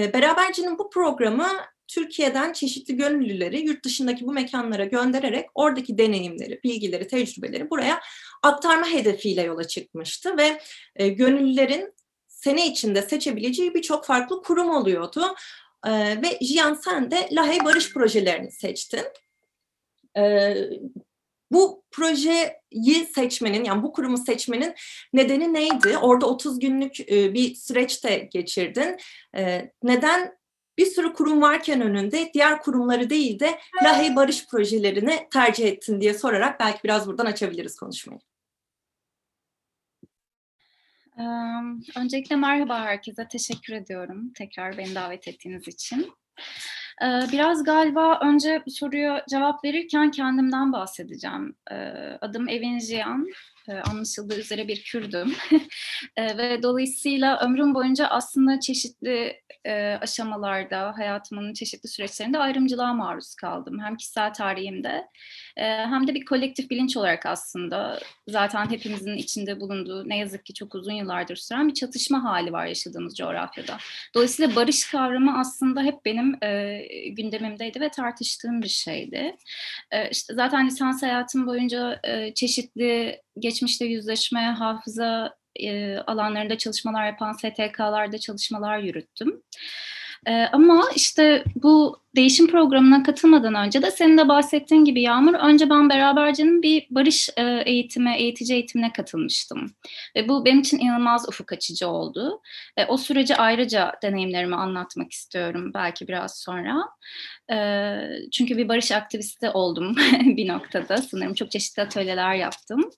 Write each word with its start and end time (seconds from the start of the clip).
E, 0.00 0.12
Beraberci'nin 0.12 0.78
bu 0.78 0.90
programı 0.90 1.48
Türkiye'den 1.88 2.52
çeşitli 2.52 2.96
gönüllüleri 2.96 3.60
yurt 3.60 3.84
dışındaki 3.84 4.26
bu 4.26 4.32
mekanlara 4.32 4.84
göndererek 4.84 5.48
oradaki 5.54 5.98
deneyimleri, 5.98 6.60
bilgileri, 6.64 7.06
tecrübeleri 7.06 7.70
buraya 7.70 8.00
aktarma 8.42 8.86
hedefiyle 8.86 9.42
yola 9.42 9.64
çıkmıştı 9.64 10.36
ve 10.36 10.60
e, 10.96 11.08
gönüllülerin 11.08 11.94
sene 12.28 12.66
içinde 12.66 13.02
seçebileceği 13.02 13.74
birçok 13.74 14.06
farklı 14.06 14.42
kurum 14.42 14.70
oluyordu. 14.70 15.34
E, 15.86 15.90
ve 16.22 16.38
Jiyan 16.40 16.74
sen 16.74 17.10
de 17.10 17.28
Lahey 17.32 17.64
Barış 17.64 17.92
projelerini 17.92 18.52
seçtin. 18.52 19.04
E, 20.16 20.54
bu 21.50 21.84
projeyi 21.90 23.04
seçmenin, 23.14 23.64
yani 23.64 23.82
bu 23.82 23.92
kurumu 23.92 24.18
seçmenin 24.18 24.74
nedeni 25.12 25.54
neydi? 25.54 25.98
Orada 25.98 26.26
30 26.26 26.58
günlük 26.58 27.00
e, 27.00 27.34
bir 27.34 27.54
süreçte 27.54 28.16
geçirdin. 28.32 28.96
E, 29.36 29.72
neden 29.82 30.40
bir 30.78 30.86
sürü 30.86 31.12
kurum 31.12 31.42
varken 31.42 31.80
önünde 31.80 32.30
diğer 32.34 32.60
kurumları 32.62 33.10
değil 33.10 33.40
de 33.40 33.58
Lahey 33.84 34.16
Barış 34.16 34.46
projelerini 34.46 35.28
tercih 35.32 35.66
ettin 35.66 36.00
diye 36.00 36.14
sorarak 36.14 36.60
belki 36.60 36.84
biraz 36.84 37.06
buradan 37.06 37.26
açabiliriz 37.26 37.76
konuşmayı. 37.76 38.20
Öncelikle 41.96 42.36
merhaba 42.36 42.80
herkese, 42.80 43.28
teşekkür 43.28 43.72
ediyorum 43.72 44.32
tekrar 44.32 44.78
beni 44.78 44.94
davet 44.94 45.28
ettiğiniz 45.28 45.68
için. 45.68 46.12
Biraz 47.32 47.64
galiba 47.64 48.20
önce 48.22 48.62
soruya 48.68 49.24
cevap 49.30 49.64
verirken 49.64 50.10
kendimden 50.10 50.72
bahsedeceğim. 50.72 51.56
Adım 52.20 52.48
Evin 52.48 52.78
Jiyan, 52.78 53.28
anlaşıldığı 53.68 54.40
üzere 54.40 54.68
bir 54.68 54.82
Kürdüm. 54.82 55.34
Ve 56.18 56.62
dolayısıyla 56.62 57.40
ömrüm 57.40 57.74
boyunca 57.74 58.06
aslında 58.06 58.60
çeşitli 58.60 59.40
aşamalarda, 60.00 60.92
hayatımın 60.98 61.54
çeşitli 61.54 61.88
süreçlerinde 61.88 62.38
ayrımcılığa 62.38 62.94
maruz 62.94 63.34
kaldım. 63.34 63.78
Hem 63.80 63.96
kişisel 63.96 64.34
tarihimde 64.34 65.06
hem 65.56 66.06
de 66.06 66.14
bir 66.14 66.24
kolektif 66.24 66.70
bilinç 66.70 66.96
olarak 66.96 67.26
aslında 67.26 68.00
zaten 68.28 68.70
hepimizin 68.70 69.16
içinde 69.16 69.60
bulunduğu 69.60 70.08
ne 70.08 70.18
yazık 70.18 70.46
ki 70.46 70.54
çok 70.54 70.74
uzun 70.74 70.92
yıllardır 70.92 71.36
süren 71.36 71.68
bir 71.68 71.74
çatışma 71.74 72.24
hali 72.24 72.52
var 72.52 72.66
yaşadığımız 72.66 73.16
coğrafyada. 73.16 73.78
Dolayısıyla 74.14 74.56
barış 74.56 74.90
kavramı 74.90 75.38
aslında 75.40 75.82
hep 75.82 76.04
benim 76.04 76.44
e, 76.44 76.82
gündemimdeydi 77.08 77.80
ve 77.80 77.88
tartıştığım 77.90 78.62
bir 78.62 78.68
şeydi. 78.68 79.36
E, 79.90 80.10
işte 80.10 80.34
zaten 80.34 80.66
lisans 80.66 81.02
hayatım 81.02 81.46
boyunca 81.46 82.00
e, 82.04 82.34
çeşitli 82.34 83.22
geçmişte 83.38 83.84
yüzleşme, 83.84 84.40
hafıza 84.40 85.34
e, 85.56 85.96
alanlarında 85.96 86.58
çalışmalar 86.58 87.06
yapan 87.06 87.32
STK'larda 87.32 88.18
çalışmalar 88.18 88.78
yürüttüm. 88.78 89.42
E, 90.26 90.32
ama 90.52 90.84
işte 90.94 91.44
bu 91.54 92.00
değişim 92.16 92.46
programına 92.46 93.02
katılmadan 93.02 93.54
önce 93.54 93.82
de 93.82 93.90
senin 93.90 94.18
de 94.18 94.28
bahsettiğin 94.28 94.84
gibi 94.84 95.02
Yağmur, 95.02 95.34
önce 95.34 95.70
ben 95.70 95.90
Beraberce'nin 95.90 96.62
bir 96.62 96.86
barış 96.90 97.28
e, 97.36 97.62
eğitimi, 97.66 98.14
eğitici 98.16 98.54
eğitimine 98.54 98.92
katılmıştım. 98.92 99.72
Ve 100.16 100.28
bu 100.28 100.44
benim 100.44 100.60
için 100.60 100.78
inanılmaz 100.78 101.28
ufuk 101.28 101.52
açıcı 101.52 101.88
oldu. 101.88 102.40
E, 102.76 102.84
o 102.84 102.96
süreci 102.96 103.36
ayrıca 103.36 103.92
deneyimlerimi 104.02 104.56
anlatmak 104.56 105.12
istiyorum 105.12 105.70
belki 105.74 106.08
biraz 106.08 106.38
sonra. 106.38 106.88
E, 107.52 107.58
çünkü 108.32 108.56
bir 108.56 108.68
barış 108.68 108.92
aktivisti 108.92 109.50
oldum 109.50 109.96
bir 110.20 110.48
noktada. 110.48 110.96
Sanırım 110.96 111.34
çok 111.34 111.50
çeşitli 111.50 111.82
atölyeler 111.82 112.34
yaptım. 112.34 112.90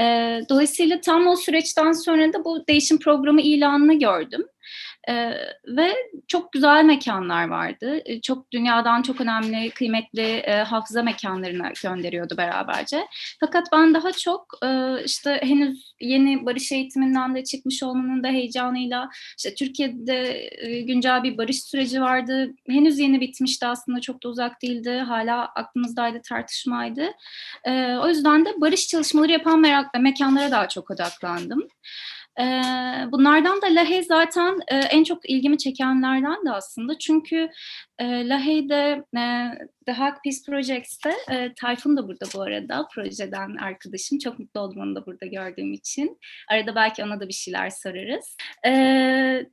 E, 0.00 0.04
dolayısıyla 0.48 1.00
tam 1.00 1.26
o 1.26 1.36
süreçten 1.36 1.92
sonra 1.92 2.32
da 2.32 2.44
bu 2.44 2.66
değişim 2.68 2.98
programı 2.98 3.40
ilanını 3.40 3.98
gördüm. 3.98 4.44
Ee, 5.08 5.32
ve 5.66 5.94
çok 6.28 6.52
güzel 6.52 6.84
mekanlar 6.84 7.48
vardı. 7.48 8.00
Ee, 8.04 8.20
çok 8.20 8.52
dünyadan 8.52 9.02
çok 9.02 9.20
önemli, 9.20 9.70
kıymetli 9.70 10.22
e, 10.22 10.62
hafıza 10.62 11.02
mekanlarına 11.02 11.72
gönderiyordu 11.82 12.36
beraberce. 12.36 13.06
Fakat 13.40 13.66
ben 13.72 13.94
daha 13.94 14.12
çok 14.12 14.58
e, 14.64 14.96
işte 15.04 15.40
henüz 15.42 15.94
yeni 16.00 16.46
barış 16.46 16.72
eğitiminden 16.72 17.34
de 17.34 17.44
çıkmış 17.44 17.82
olmanın 17.82 18.22
da 18.22 18.28
heyecanıyla 18.28 19.08
işte 19.38 19.54
Türkiye'de 19.54 20.48
e, 20.58 20.80
güncel 20.80 21.22
bir 21.22 21.38
barış 21.38 21.62
süreci 21.62 22.00
vardı. 22.00 22.50
Henüz 22.68 22.98
yeni 22.98 23.20
bitmişti 23.20 23.66
aslında 23.66 24.00
çok 24.00 24.22
da 24.22 24.28
uzak 24.28 24.62
değildi. 24.62 24.90
Hala 24.90 25.44
aklımızdaydı, 25.44 26.20
tartışmaydı. 26.22 27.10
E, 27.64 27.96
o 27.96 28.08
yüzden 28.08 28.44
de 28.44 28.60
barış 28.60 28.88
çalışmaları 28.88 29.32
yapan 29.32 29.60
merak, 29.60 30.00
mekanlara 30.00 30.50
daha 30.50 30.68
çok 30.68 30.90
odaklandım. 30.90 31.68
Bunlardan 33.12 33.62
da 33.62 33.66
Lahey 33.66 34.02
zaten 34.02 34.58
en 34.68 35.04
çok 35.04 35.30
ilgimi 35.30 35.58
çekenlerden 35.58 36.46
de 36.46 36.52
aslında. 36.52 36.98
Çünkü 36.98 37.48
Lahey'de 38.00 39.04
The 39.88 39.92
Hague 39.92 40.20
Peace 40.24 40.42
Projects'te 40.46 41.12
e, 41.30 41.54
Tayfun 41.54 41.96
da 41.96 42.08
burada 42.08 42.26
bu 42.34 42.42
arada 42.42 42.88
projeden 42.94 43.56
arkadaşım. 43.56 44.18
Çok 44.18 44.38
mutlu 44.38 44.60
oldum 44.60 44.80
onu 44.80 44.94
da 44.94 45.06
burada 45.06 45.26
gördüğüm 45.26 45.72
için. 45.72 46.18
Arada 46.48 46.74
belki 46.74 47.04
ona 47.04 47.20
da 47.20 47.28
bir 47.28 47.32
şeyler 47.32 47.70
sorarız. 47.70 48.36
E, 48.66 48.70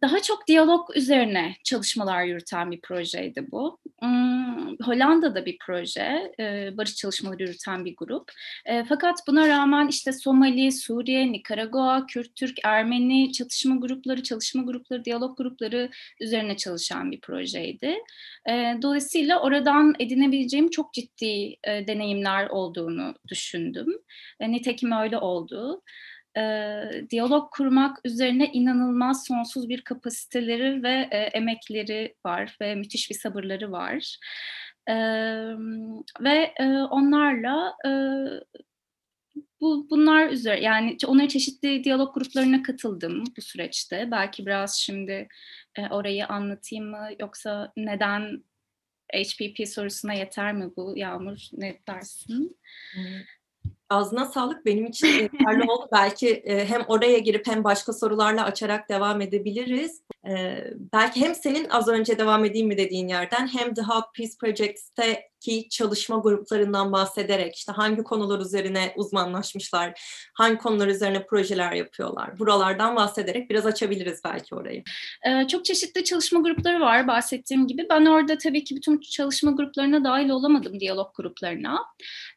daha 0.02 0.22
çok 0.22 0.48
diyalog 0.48 0.98
üzerine 0.98 1.56
çalışmalar 1.64 2.24
yürüten 2.24 2.72
bir 2.72 2.82
projeydi 2.82 3.52
bu. 3.52 3.80
Hmm, 4.00 4.78
Hollanda'da 4.84 5.46
bir 5.46 5.58
proje, 5.66 6.34
e, 6.40 6.78
barış 6.78 6.96
çalışmaları 6.96 7.44
yürüten 7.44 7.86
bir 7.86 7.96
grup. 7.96 8.32
E, 8.66 8.84
fakat 8.84 9.20
buna 9.28 9.48
rağmen 9.48 9.88
işte 9.88 10.12
Somali, 10.12 10.72
Suriye, 10.72 11.32
Nikaragua, 11.32 12.06
Kürt, 12.06 12.36
Türk, 12.36 12.58
Ermeni 12.64 13.32
çatışma 13.32 13.76
grupları, 13.76 14.24
çalışma 14.24 14.64
grupları, 14.64 15.06
diyalog 15.06 15.38
grupları 15.38 15.90
üzerine 16.20 16.58
çalışan 16.58 17.12
bir 17.12 17.22
projeydi. 17.22 17.96
E, 18.50 18.78
dolayısıyla 18.82 19.42
oradan 19.42 19.94
edinebileceğim 20.00 20.70
çok 20.70 20.94
ciddi 20.94 21.56
e, 21.64 21.88
deneyimler 21.88 22.48
olduğunu 22.50 23.16
düşündüm. 23.28 23.88
E, 24.40 24.52
nitekim 24.52 24.92
öyle 24.92 25.18
oldu. 25.18 25.82
E, 26.38 26.42
diyalog 27.10 27.52
kurmak 27.52 27.98
üzerine 28.06 28.52
inanılmaz 28.54 29.26
sonsuz 29.28 29.70
bir 29.70 29.82
kapasiteleri 29.82 30.84
ve 30.84 31.08
e, 31.12 31.18
emekleri 31.18 32.16
var 32.26 32.58
ve 32.62 32.76
müthiş 32.76 33.10
bir 33.10 33.16
sabırları 33.16 33.72
var. 33.72 34.18
Ve 36.22 36.54
onlarla 36.92 37.76
bu 39.62 39.88
bunlar 39.90 40.30
üzere 40.30 40.62
yani 40.62 40.98
onların 41.08 41.28
çeşitli 41.28 41.84
diyalog 41.84 42.14
gruplarına 42.14 42.64
katıldım 42.64 43.24
bu 43.38 43.42
süreçte. 43.42 44.08
Belki 44.12 44.46
biraz 44.46 44.76
şimdi 44.76 45.28
e, 45.76 45.88
orayı 45.90 46.28
anlatayım 46.28 46.90
mı 46.90 47.10
yoksa 47.20 47.74
neden 47.78 48.44
HPP 49.14 49.68
sorusuna 49.68 50.14
yeter 50.14 50.54
mi 50.54 50.72
bu 50.78 50.94
Yağmur 50.98 51.50
ne 51.54 51.80
dersin? 51.88 52.58
Ağzına 53.90 54.26
sağlık 54.26 54.66
benim 54.66 54.86
için 54.86 55.08
yeterli 55.22 55.72
oldu. 55.72 55.88
Belki 55.92 56.30
e, 56.30 56.66
hem 56.66 56.82
oraya 56.88 57.20
girip 57.20 57.48
hem 57.48 57.64
başka 57.64 57.94
sorularla 57.94 58.44
açarak 58.44 58.90
devam 58.90 59.22
edebiliriz. 59.22 60.02
E, 60.28 60.64
belki 60.94 61.22
hem 61.22 61.36
senin 61.36 61.70
az 61.70 61.88
önce 61.88 62.18
devam 62.18 62.46
edeyim 62.46 62.68
mi 62.68 62.78
dediğin 62.78 63.08
yerden 63.08 63.48
hem 63.48 63.74
The 63.74 63.82
Hub 63.82 64.04
Peace 64.18 64.34
Project'te 64.40 65.30
ki 65.46 65.70
çalışma 65.70 66.18
gruplarından 66.18 66.92
bahsederek 66.92 67.56
işte 67.56 67.72
hangi 67.72 68.04
konular 68.04 68.40
üzerine 68.40 68.94
uzmanlaşmışlar, 68.96 70.02
hangi 70.34 70.58
konular 70.58 70.88
üzerine 70.88 71.26
projeler 71.26 71.72
yapıyorlar. 71.72 72.40
Buralardan 72.40 72.96
bahsederek 72.96 73.50
biraz 73.50 73.66
açabiliriz 73.66 74.22
belki 74.26 74.56
orayı. 74.56 74.84
Ee, 75.28 75.48
çok 75.48 75.66
çeşitli 75.66 76.04
çalışma 76.04 76.40
grupları 76.40 76.80
var 76.80 77.08
bahsettiğim 77.08 77.68
gibi. 77.68 77.88
Ben 77.90 78.06
orada 78.06 78.38
tabii 78.38 78.64
ki 78.64 78.76
bütün 78.76 79.00
çalışma 79.00 79.52
gruplarına 79.52 80.04
dahil 80.04 80.30
olamadım, 80.30 80.80
diyalog 80.80 81.16
gruplarına. 81.16 81.80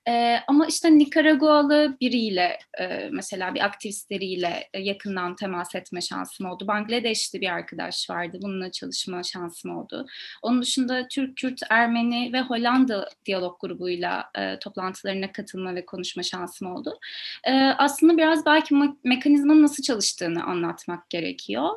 Ee, 0.09 0.37
ama 0.49 0.67
işte 0.67 0.99
Nikaragualı 0.99 1.97
biriyle 2.01 2.59
e, 2.81 3.09
mesela 3.13 3.55
bir 3.55 3.65
aktivistleriyle 3.65 4.69
yakından 4.75 5.37
temas 5.37 5.75
etme 5.75 6.01
şansım 6.01 6.47
oldu. 6.47 6.67
Bangladeşli 6.67 7.41
bir 7.41 7.49
arkadaş 7.79 8.11
vardı. 8.11 8.39
Bununla 8.43 8.71
çalışma 8.71 9.23
şansım 9.23 9.79
oldu. 9.79 10.07
Onun 10.43 10.63
dışında 10.63 11.09
Türk, 11.09 11.37
Kürt, 11.37 11.61
Ermeni 11.71 12.33
ve 12.33 12.41
Hollanda 12.41 13.09
diyalog 13.27 13.61
grubuyla 13.61 14.31
e, 14.39 14.59
toplantılarına 14.59 15.33
katılma 15.33 15.75
ve 15.75 15.87
konuşma 15.87 16.23
şansım 16.23 16.75
oldu. 16.75 16.99
E, 17.45 17.53
aslında 17.55 18.17
biraz 18.17 18.47
belki 18.47 18.75
me- 18.75 18.97
mekanizmanın 19.05 19.63
nasıl 19.63 19.83
çalıştığını 19.83 20.45
anlatmak 20.45 21.11
gerekiyor. 21.11 21.69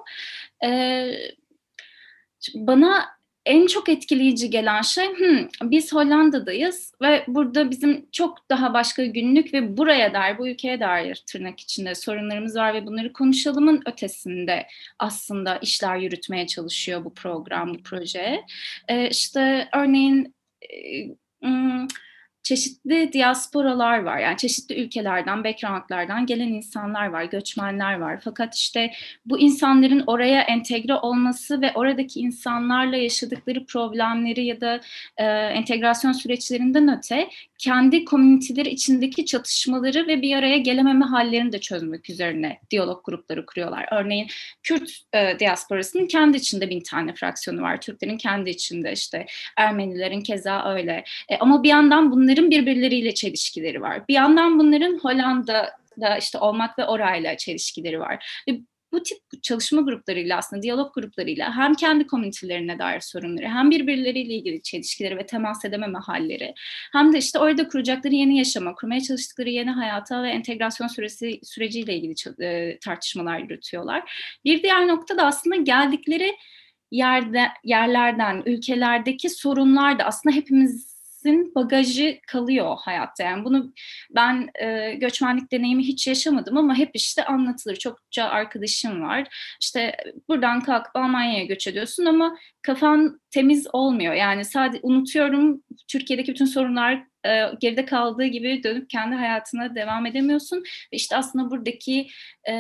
E, 0.63 1.12
bana 2.56 3.20
en 3.45 3.67
çok 3.67 3.89
etkileyici 3.89 4.49
gelen 4.49 4.81
şey 4.81 5.05
hmm, 5.05 5.71
biz 5.71 5.93
Hollanda'dayız 5.93 6.93
ve 7.01 7.23
burada 7.27 7.71
bizim 7.71 8.05
çok 8.11 8.49
daha 8.49 8.73
başka 8.73 9.05
günlük 9.05 9.53
ve 9.53 9.77
buraya 9.77 10.13
dair 10.13 10.38
bu 10.38 10.47
ülkeye 10.47 10.79
dair 10.79 11.23
tırnak 11.27 11.59
içinde 11.59 11.95
sorunlarımız 11.95 12.55
var 12.55 12.73
ve 12.73 12.85
bunları 12.85 13.13
konuşalımın 13.13 13.81
ötesinde 13.85 14.67
aslında 14.99 15.57
işler 15.57 15.97
yürütmeye 15.97 16.47
çalışıyor 16.47 17.05
bu 17.05 17.13
program, 17.13 17.73
bu 17.73 17.83
proje. 17.83 18.41
Ee, 18.88 19.09
işte 19.09 19.69
örneğin 19.73 20.35
çeşitli 22.43 23.13
diasporalar 23.13 23.99
var. 23.99 24.17
Yani 24.17 24.38
çeşitli 24.38 24.75
ülkelerden, 24.83 25.43
backgroundlardan 25.43 26.25
gelen 26.25 26.47
insanlar 26.47 27.07
var, 27.07 27.23
göçmenler 27.23 27.99
var. 27.99 28.19
Fakat 28.23 28.55
işte 28.55 28.91
bu 29.25 29.39
insanların 29.39 30.03
oraya 30.07 30.41
entegre 30.41 30.95
olması 30.95 31.61
ve 31.61 31.71
oradaki 31.75 32.19
insanlarla 32.19 32.97
yaşadıkları 32.97 33.65
problemleri 33.65 34.45
ya 34.45 34.61
da 34.61 34.81
e, 35.17 35.25
entegrasyon 35.25 36.11
süreçlerinden 36.11 36.97
öte 36.97 37.29
kendi 37.61 38.05
komüniteleri 38.05 38.69
içindeki 38.69 39.25
çatışmaları 39.25 40.07
ve 40.07 40.21
bir 40.21 40.35
araya 40.35 40.57
gelememe 40.57 41.05
hallerini 41.05 41.51
de 41.51 41.59
çözmek 41.59 42.09
üzerine 42.09 42.59
diyalog 42.71 43.05
grupları 43.05 43.45
kuruyorlar. 43.45 43.85
Örneğin 43.91 44.27
Kürt 44.63 44.91
e, 45.13 45.39
diasporasının 45.39 46.07
kendi 46.07 46.37
içinde 46.37 46.69
bin 46.69 46.79
tane 46.79 47.13
fraksiyonu 47.13 47.61
var. 47.61 47.81
Türklerin 47.81 48.17
kendi 48.17 48.49
içinde 48.49 48.91
işte 48.91 49.25
Ermenilerin 49.57 50.21
keza 50.21 50.73
öyle. 50.73 51.03
E, 51.29 51.37
ama 51.37 51.63
bir 51.63 51.69
yandan 51.69 52.11
bunların 52.11 52.51
birbirleriyle 52.51 53.13
çelişkileri 53.13 53.81
var. 53.81 54.07
Bir 54.07 54.13
yandan 54.13 54.59
bunların 54.59 54.99
Hollanda'da 54.99 56.17
işte 56.17 56.37
olmak 56.37 56.79
ve 56.79 56.85
orayla 56.85 57.37
çelişkileri 57.37 57.99
var. 57.99 58.43
Bu 58.91 59.03
tip 59.03 59.43
çalışma 59.43 59.81
gruplarıyla 59.81 60.38
aslında 60.38 60.61
diyalog 60.61 60.95
gruplarıyla 60.95 61.55
hem 61.55 61.73
kendi 61.73 62.07
komünitelerine 62.07 62.79
dair 62.79 62.99
sorunları 62.99 63.47
hem 63.47 63.71
birbirleriyle 63.71 64.33
ilgili 64.33 64.61
çelişkileri 64.61 65.17
ve 65.17 65.25
temas 65.25 65.65
edememe 65.65 65.99
halleri 65.99 66.53
hem 66.91 67.13
de 67.13 67.17
işte 67.17 67.39
orada 67.39 67.67
kuracakları 67.67 68.15
yeni 68.15 68.38
yaşama, 68.38 68.75
kurmaya 68.75 69.01
çalıştıkları 69.01 69.49
yeni 69.49 69.71
hayata 69.71 70.23
ve 70.23 70.29
entegrasyon 70.29 70.88
süresi 70.88 71.39
süreciyle 71.43 71.95
ilgili 71.95 72.13
e, 72.43 72.79
tartışmalar 72.79 73.39
yürütüyorlar. 73.39 74.11
Bir 74.45 74.63
diğer 74.63 74.88
nokta 74.88 75.17
da 75.17 75.25
aslında 75.25 75.55
geldikleri 75.55 76.35
yerde 76.91 77.47
yerlerden, 77.63 78.44
ülkelerdeki 78.45 79.29
sorunlar 79.29 79.99
da 79.99 80.03
aslında 80.03 80.35
hepimiz 80.35 80.90
herkesin 81.25 81.56
bagajı 81.56 82.19
kalıyor 82.27 82.77
hayatta. 82.79 83.23
Yani 83.23 83.45
bunu 83.45 83.73
ben 84.15 84.50
e, 84.62 84.94
göçmenlik 84.94 85.51
deneyimi 85.51 85.83
hiç 85.83 86.07
yaşamadım 86.07 86.57
ama 86.57 86.75
hep 86.75 86.91
işte 86.94 87.25
anlatılır. 87.25 87.75
Çokça 87.75 88.23
arkadaşım 88.23 89.01
var. 89.01 89.27
İşte 89.62 89.97
buradan 90.29 90.62
kalkıp 90.62 90.95
Almanya'ya 90.95 91.45
göç 91.45 91.68
ediyorsun 91.68 92.06
ama 92.06 92.38
kafan 92.62 93.19
temiz 93.31 93.68
olmuyor. 93.73 94.13
Yani 94.13 94.45
sadece 94.45 94.79
unutuyorum 94.83 95.63
Türkiye'deki 95.88 96.31
bütün 96.31 96.45
sorunlar 96.45 97.10
e, 97.25 97.45
geride 97.59 97.85
kaldığı 97.85 98.25
gibi 98.25 98.63
dönüp 98.63 98.89
kendi 98.89 99.15
hayatına 99.15 99.75
devam 99.75 100.06
edemiyorsun. 100.06 100.57
Ve 100.94 100.97
işte 100.97 101.18
aslında 101.18 101.51
buradaki 101.51 102.07
e, 102.44 102.53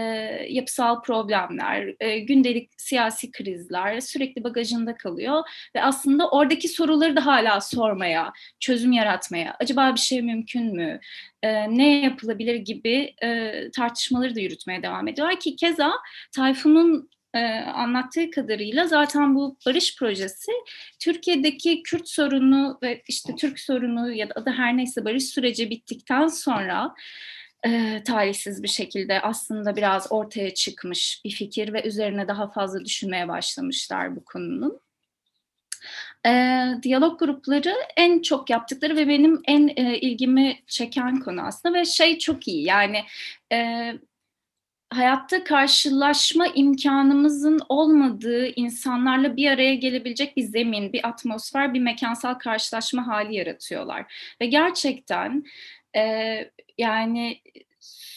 yapısal 0.49 1.01
problemler, 1.01 1.95
e, 1.99 2.19
gündelik 2.19 2.69
siyasi 2.77 3.31
krizler 3.31 3.99
sürekli 3.99 4.43
bagajında 4.43 4.95
kalıyor. 4.97 5.43
Ve 5.75 5.83
aslında 5.83 6.29
oradaki 6.29 6.67
soruları 6.67 7.15
da 7.15 7.25
hala 7.25 7.61
sormaya, 7.61 8.33
çözüm 8.59 8.91
yaratmaya, 8.91 9.55
acaba 9.59 9.95
bir 9.95 9.99
şey 9.99 10.21
mümkün 10.21 10.75
mü, 10.75 10.99
e, 11.43 11.77
ne 11.77 12.01
yapılabilir 12.01 12.55
gibi 12.55 13.13
e, 13.23 13.53
tartışmaları 13.75 14.35
da 14.35 14.39
yürütmeye 14.39 14.83
devam 14.83 15.07
ediyor. 15.07 15.39
Ki 15.39 15.55
keza 15.55 15.91
Tayfun'un 16.35 17.09
e, 17.33 17.39
anlattığı 17.59 18.31
kadarıyla 18.31 18.87
zaten 18.87 19.35
bu 19.35 19.57
barış 19.65 19.95
projesi 19.95 20.51
Türkiye'deki 20.99 21.83
Kürt 21.83 22.09
sorunu 22.09 22.79
ve 22.83 23.01
işte 23.07 23.35
Türk 23.35 23.59
sorunu 23.59 24.11
ya 24.11 24.29
da 24.29 24.33
adı 24.35 24.49
her 24.49 24.77
neyse 24.77 25.05
barış 25.05 25.23
süreci 25.23 25.69
bittikten 25.69 26.27
sonra 26.27 26.95
e, 27.65 28.03
talihsiz 28.03 28.63
bir 28.63 28.67
şekilde 28.67 29.21
aslında 29.21 29.75
biraz 29.75 30.11
ortaya 30.11 30.53
çıkmış 30.53 31.21
bir 31.25 31.31
fikir 31.31 31.73
ve 31.73 31.83
üzerine 31.83 32.27
daha 32.27 32.51
fazla 32.51 32.85
düşünmeye 32.85 33.27
başlamışlar 33.27 34.15
bu 34.15 34.25
konunun. 34.25 34.81
E, 36.25 36.31
diyalog 36.83 37.19
grupları 37.19 37.73
en 37.97 38.21
çok 38.21 38.49
yaptıkları 38.49 38.95
ve 38.95 39.07
benim 39.07 39.41
en 39.45 39.67
e, 39.67 39.97
ilgimi 39.97 40.59
çeken 40.67 41.19
konu 41.19 41.41
aslında 41.41 41.77
ve 41.77 41.85
şey 41.85 42.17
çok 42.17 42.47
iyi 42.47 42.65
yani 42.65 43.03
e, 43.51 43.91
hayatta 44.91 45.43
karşılaşma 45.43 46.47
imkanımızın 46.47 47.59
olmadığı 47.69 48.47
insanlarla 48.55 49.35
bir 49.37 49.51
araya 49.51 49.75
gelebilecek 49.75 50.37
bir 50.37 50.41
zemin, 50.41 50.93
bir 50.93 51.07
atmosfer, 51.07 51.73
bir 51.73 51.79
mekansal 51.79 52.33
karşılaşma 52.33 53.07
hali 53.07 53.35
yaratıyorlar. 53.35 54.33
Ve 54.41 54.45
gerçekten 54.45 55.43
e, 55.95 56.01
yani 56.77 57.41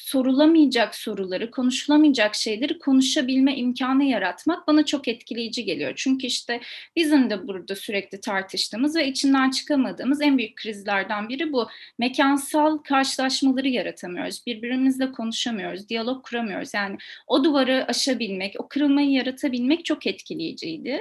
sorulamayacak 0.05 0.95
soruları, 0.95 1.51
konuşulamayacak 1.51 2.35
şeyleri 2.35 2.79
konuşabilme 2.79 3.57
imkanı 3.57 4.05
yaratmak 4.05 4.67
bana 4.67 4.85
çok 4.85 5.09
etkileyici 5.09 5.65
geliyor. 5.65 5.93
Çünkü 5.97 6.27
işte 6.27 6.61
bizim 6.97 7.31
de 7.31 7.49
burada 7.49 7.77
sürekli 7.77 8.21
tartıştığımız 8.21 8.97
ve 8.97 9.09
içinden 9.09 9.51
çıkamadığımız 9.51 10.23
en 10.23 10.39
büyük 10.39 10.57
krizlerden 10.57 11.29
biri 11.29 11.53
bu. 11.53 11.69
Mekansal 11.99 12.79
karşılaşmaları 12.79 13.69
yaratamıyoruz. 13.69 14.47
Birbirimizle 14.47 15.13
konuşamıyoruz, 15.13 15.89
diyalog 15.89 16.27
kuramıyoruz. 16.27 16.75
Yani 16.75 16.97
o 17.27 17.45
duvarı 17.45 17.85
aşabilmek, 17.89 18.55
o 18.59 18.69
kırılmayı 18.69 19.11
yaratabilmek 19.11 19.85
çok 19.85 20.07
etkileyiciydi. 20.07 21.01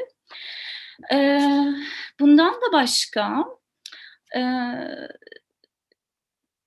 Ee, 1.14 1.40
bundan 2.20 2.54
da 2.54 2.72
başka 2.74 3.46
e, 4.36 4.42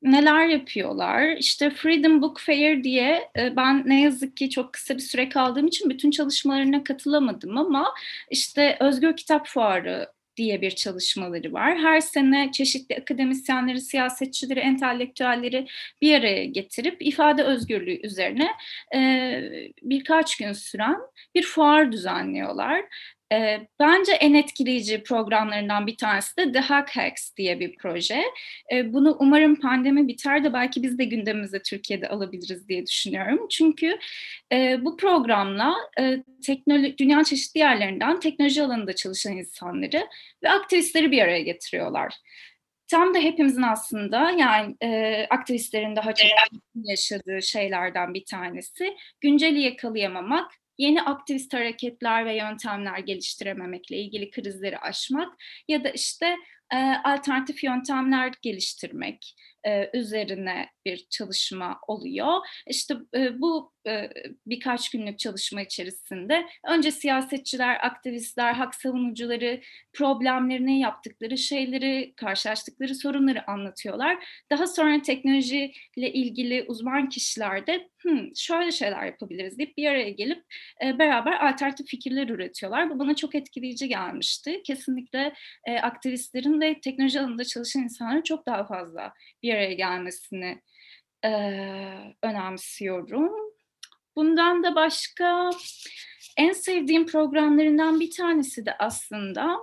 neler 0.06 0.46
yapıyorlar? 0.46 1.36
İşte 1.36 1.70
Freedom 1.70 2.22
Book 2.22 2.40
Fair 2.40 2.84
diye 2.84 3.30
e, 3.38 3.56
ben 3.56 3.82
ne 3.86 4.02
yazık 4.02 4.36
ki 4.36 4.50
çok 4.50 4.72
kısa 4.72 4.94
bir 4.94 5.02
süre 5.02 5.28
kaldığım 5.28 5.66
için 5.66 5.90
bütün 5.90 6.10
çalışmalarına 6.10 6.84
katılamadım 6.84 7.56
ama 7.58 7.94
işte 8.30 8.76
Özgür 8.80 9.16
Kitap 9.16 9.46
Fuarı 9.46 10.16
diye 10.36 10.60
bir 10.60 10.70
çalışmaları 10.70 11.52
var. 11.52 11.78
Her 11.78 12.00
sene 12.00 12.52
çeşitli 12.52 12.96
akademisyenleri, 12.96 13.80
siyasetçileri, 13.80 14.60
entelektüelleri 14.60 15.66
bir 16.02 16.14
araya 16.14 16.44
getirip 16.44 16.96
ifade 17.02 17.42
özgürlüğü 17.42 18.06
üzerine 18.06 18.48
e, 18.94 19.00
birkaç 19.82 20.36
gün 20.36 20.52
süren 20.52 20.96
bir 21.34 21.42
fuar 21.42 21.92
düzenliyorlar. 21.92 22.84
E, 23.32 23.66
bence 23.80 24.12
en 24.12 24.34
etkileyici 24.34 25.02
programlarından 25.02 25.86
bir 25.86 25.96
tanesi 25.96 26.36
de 26.36 26.52
The 26.52 26.58
Hack 26.58 26.96
Hacks 26.96 27.36
diye 27.36 27.60
bir 27.60 27.76
proje. 27.76 28.22
E, 28.72 28.92
bunu 28.92 29.16
umarım 29.20 29.60
pandemi 29.60 30.08
biter 30.08 30.44
de 30.44 30.52
belki 30.52 30.82
biz 30.82 30.98
de 30.98 31.04
gündemimize 31.04 31.62
Türkiye'de 31.62 32.08
alabiliriz 32.08 32.68
diye 32.68 32.86
düşünüyorum. 32.86 33.46
Çünkü 33.50 33.98
e, 34.52 34.84
bu 34.84 34.96
programla 34.96 35.74
e, 36.00 36.22
teknoloji, 36.46 36.98
dünya 36.98 37.24
çeşitli 37.24 37.58
yerlerinden 37.58 38.20
teknoloji 38.20 38.62
alanında 38.62 38.92
çalışan 38.92 39.36
insanları 39.36 40.08
ve 40.42 40.50
aktivistleri 40.50 41.10
bir 41.10 41.22
araya 41.22 41.40
getiriyorlar 41.40 42.14
tam 42.88 43.14
da 43.14 43.18
hepimizin 43.18 43.62
aslında 43.62 44.30
yani 44.30 44.76
e, 44.82 45.26
aktivistlerin 45.30 45.96
daha 45.96 46.14
çok 46.14 46.30
yaşadığı 46.74 47.42
şeylerden 47.42 48.14
bir 48.14 48.24
tanesi 48.24 48.96
günceli 49.20 49.60
yakalayamamak 49.60 50.52
yeni 50.78 51.02
aktivist 51.02 51.54
hareketler 51.54 52.26
ve 52.26 52.36
yöntemler 52.36 52.98
geliştirememekle 52.98 53.96
ilgili 53.96 54.30
krizleri 54.30 54.78
aşmak 54.78 55.32
ya 55.68 55.84
da 55.84 55.90
işte 55.90 56.36
e, 56.72 56.76
alternatif 57.04 57.64
yöntemler 57.64 58.32
geliştirmek 58.42 59.36
e, 59.66 59.90
üzerine 59.94 60.68
bir 60.84 61.06
çalışma 61.10 61.78
oluyor. 61.88 62.38
İşte 62.66 62.94
e, 63.14 63.40
bu 63.40 63.72
e, 63.88 64.10
birkaç 64.46 64.90
günlük 64.90 65.18
çalışma 65.18 65.62
içerisinde 65.62 66.46
önce 66.68 66.90
siyasetçiler, 66.90 67.86
aktivistler, 67.86 68.52
hak 68.52 68.74
savunucuları 68.74 69.60
problemlerini, 69.92 70.80
yaptıkları 70.80 71.38
şeyleri, 71.38 72.14
karşılaştıkları 72.16 72.94
sorunları 72.94 73.50
anlatıyorlar. 73.50 74.24
Daha 74.50 74.66
sonra 74.66 75.02
teknolojiyle 75.02 76.12
ilgili 76.12 76.64
uzman 76.68 77.08
kişiler 77.08 77.66
de 77.66 77.88
şöyle 78.36 78.72
şeyler 78.72 79.06
yapabiliriz 79.06 79.58
deyip 79.58 79.76
bir 79.76 79.86
araya 79.86 80.10
gelip 80.10 80.42
beraber 80.82 81.48
alternatif 81.48 81.86
fikirler 81.86 82.28
üretiyorlar. 82.28 82.90
Bu 82.90 82.98
bana 82.98 83.16
çok 83.16 83.34
etkileyici 83.34 83.88
gelmişti. 83.88 84.62
Kesinlikle 84.64 85.32
aktivistlerin 85.82 86.60
ve 86.60 86.80
teknoloji 86.80 87.20
alanında 87.20 87.44
çalışan 87.44 87.82
insanların 87.82 88.22
çok 88.22 88.46
daha 88.46 88.66
fazla 88.66 89.12
bir 89.42 89.55
araya 89.56 89.72
gelmesini 89.72 90.62
e, 91.24 91.30
önemsiyorum. 92.22 93.32
Bundan 94.16 94.64
da 94.64 94.74
başka 94.74 95.50
en 96.36 96.52
sevdiğim 96.52 97.06
programlarından 97.06 98.00
bir 98.00 98.10
tanesi 98.10 98.66
de 98.66 98.76
aslında 98.78 99.58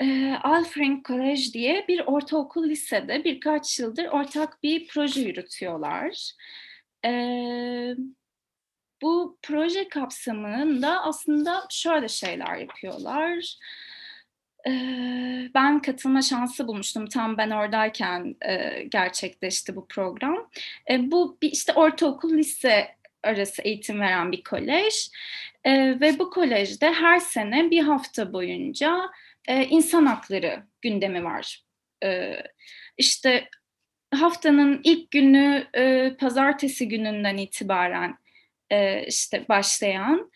e, 0.00 0.34
Alfred 0.42 1.04
College 1.04 1.52
diye 1.52 1.84
bir 1.88 2.00
ortaokul 2.06 2.68
lisede 2.68 3.24
birkaç 3.24 3.78
yıldır 3.78 4.04
ortak 4.04 4.62
bir 4.62 4.88
proje 4.88 5.20
yürütüyorlar. 5.20 6.32
E, 7.04 7.10
bu 9.02 9.38
proje 9.42 9.88
kapsamında 9.88 11.02
aslında 11.02 11.66
şöyle 11.70 12.08
şeyler 12.08 12.56
yapıyorlar 12.56 13.56
ben 15.54 15.82
katılma 15.82 16.22
şansı 16.22 16.68
bulmuştum 16.68 17.06
tam 17.06 17.38
ben 17.38 17.50
oradayken 17.50 18.36
gerçekleşti 18.88 19.76
bu 19.76 19.88
program. 19.88 20.50
Bu 20.98 21.38
bir 21.42 21.52
işte 21.52 21.72
ortaokul 21.72 22.38
lise 22.38 22.96
arası 23.22 23.62
eğitim 23.62 24.00
veren 24.00 24.32
bir 24.32 24.42
kolej 24.42 25.10
ve 26.00 26.18
bu 26.18 26.30
kolejde 26.30 26.92
her 26.92 27.18
sene 27.18 27.70
bir 27.70 27.82
hafta 27.82 28.32
boyunca 28.32 29.10
insan 29.48 30.06
hakları 30.06 30.62
gündemi 30.82 31.24
var. 31.24 31.64
işte 32.98 33.48
haftanın 34.14 34.80
ilk 34.84 35.10
günü 35.10 35.66
pazartesi 36.20 36.88
gününden 36.88 37.36
itibaren 37.36 38.18
işte 39.06 39.48
başlayan 39.48 40.30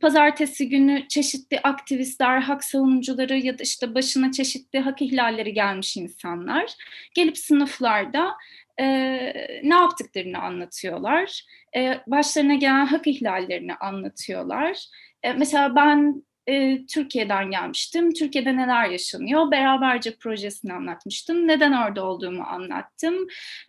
pazartesi 0.00 0.68
günü 0.68 1.08
çeşitli 1.08 1.60
aktivistler, 1.60 2.40
hak 2.40 2.64
savunucuları 2.64 3.38
ya 3.38 3.58
da 3.58 3.62
işte 3.62 3.94
başına 3.94 4.32
çeşitli 4.32 4.78
hak 4.78 5.02
ihlalleri 5.02 5.52
gelmiş 5.52 5.96
insanlar 5.96 6.74
gelip 7.14 7.38
sınıflarda 7.38 8.34
e, 8.80 8.84
ne 9.62 9.74
yaptıklarını 9.74 10.38
anlatıyorlar. 10.38 11.42
E, 11.76 12.00
başlarına 12.06 12.54
gelen 12.54 12.86
hak 12.86 13.06
ihlallerini 13.06 13.74
anlatıyorlar. 13.74 14.86
E, 15.22 15.32
mesela 15.32 15.76
ben 15.76 16.22
e, 16.46 16.86
Türkiye'den 16.86 17.50
gelmiştim. 17.50 18.12
Türkiye'de 18.12 18.56
neler 18.56 18.88
yaşanıyor? 18.88 19.50
Beraberce 19.50 20.16
projesini 20.16 20.72
anlatmıştım. 20.72 21.48
Neden 21.48 21.72
orada 21.72 22.04
olduğumu 22.04 22.42
anlattım. 22.42 23.14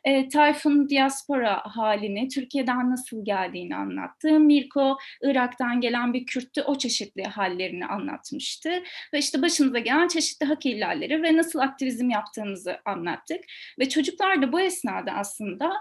E, 0.06 0.30
Tayfun 0.30 0.90
diaspora 0.90 1.62
halini, 1.66 2.28
Türkiye'den 2.28 2.92
nasıl 2.92 3.26
geldiğini 3.26 3.76
anlattım. 3.76 4.46
Mirko 4.46 4.98
Irak'tan 5.22 5.82
gelen 5.82 6.14
bir 6.14 6.26
Kürttü, 6.26 6.62
o 6.62 6.78
çeşitli 6.78 7.24
hallerini 7.24 7.86
anlatmıştı. 7.86 8.70
Ve 9.14 9.20
işte 9.20 9.42
başımıza 9.42 9.80
gelen 9.80 10.08
çeşitli 10.08 10.46
hak 10.46 10.66
ihlalleri 10.66 11.24
ve 11.24 11.38
nasıl 11.38 11.60
aktivizm 11.60 12.10
yaptığımızı 12.10 12.78
anlattık. 12.86 13.40
Ve 13.80 13.90
çocuklar 13.90 14.42
da 14.42 14.52
bu 14.52 14.62
esnada 14.62 15.12
aslında 15.12 15.74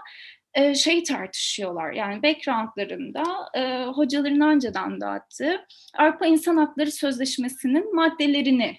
şey 0.75 1.03
tartışıyorlar. 1.03 1.91
Yani 1.91 2.23
backgroundlarında 2.23 3.23
e, 3.53 3.85
hocaların 3.85 4.41
önceden 4.41 5.01
dağıttığı 5.01 5.65
Avrupa 5.97 6.25
İnsan 6.25 6.57
Hakları 6.57 6.91
Sözleşmesi'nin 6.91 7.95
maddelerini 7.95 8.77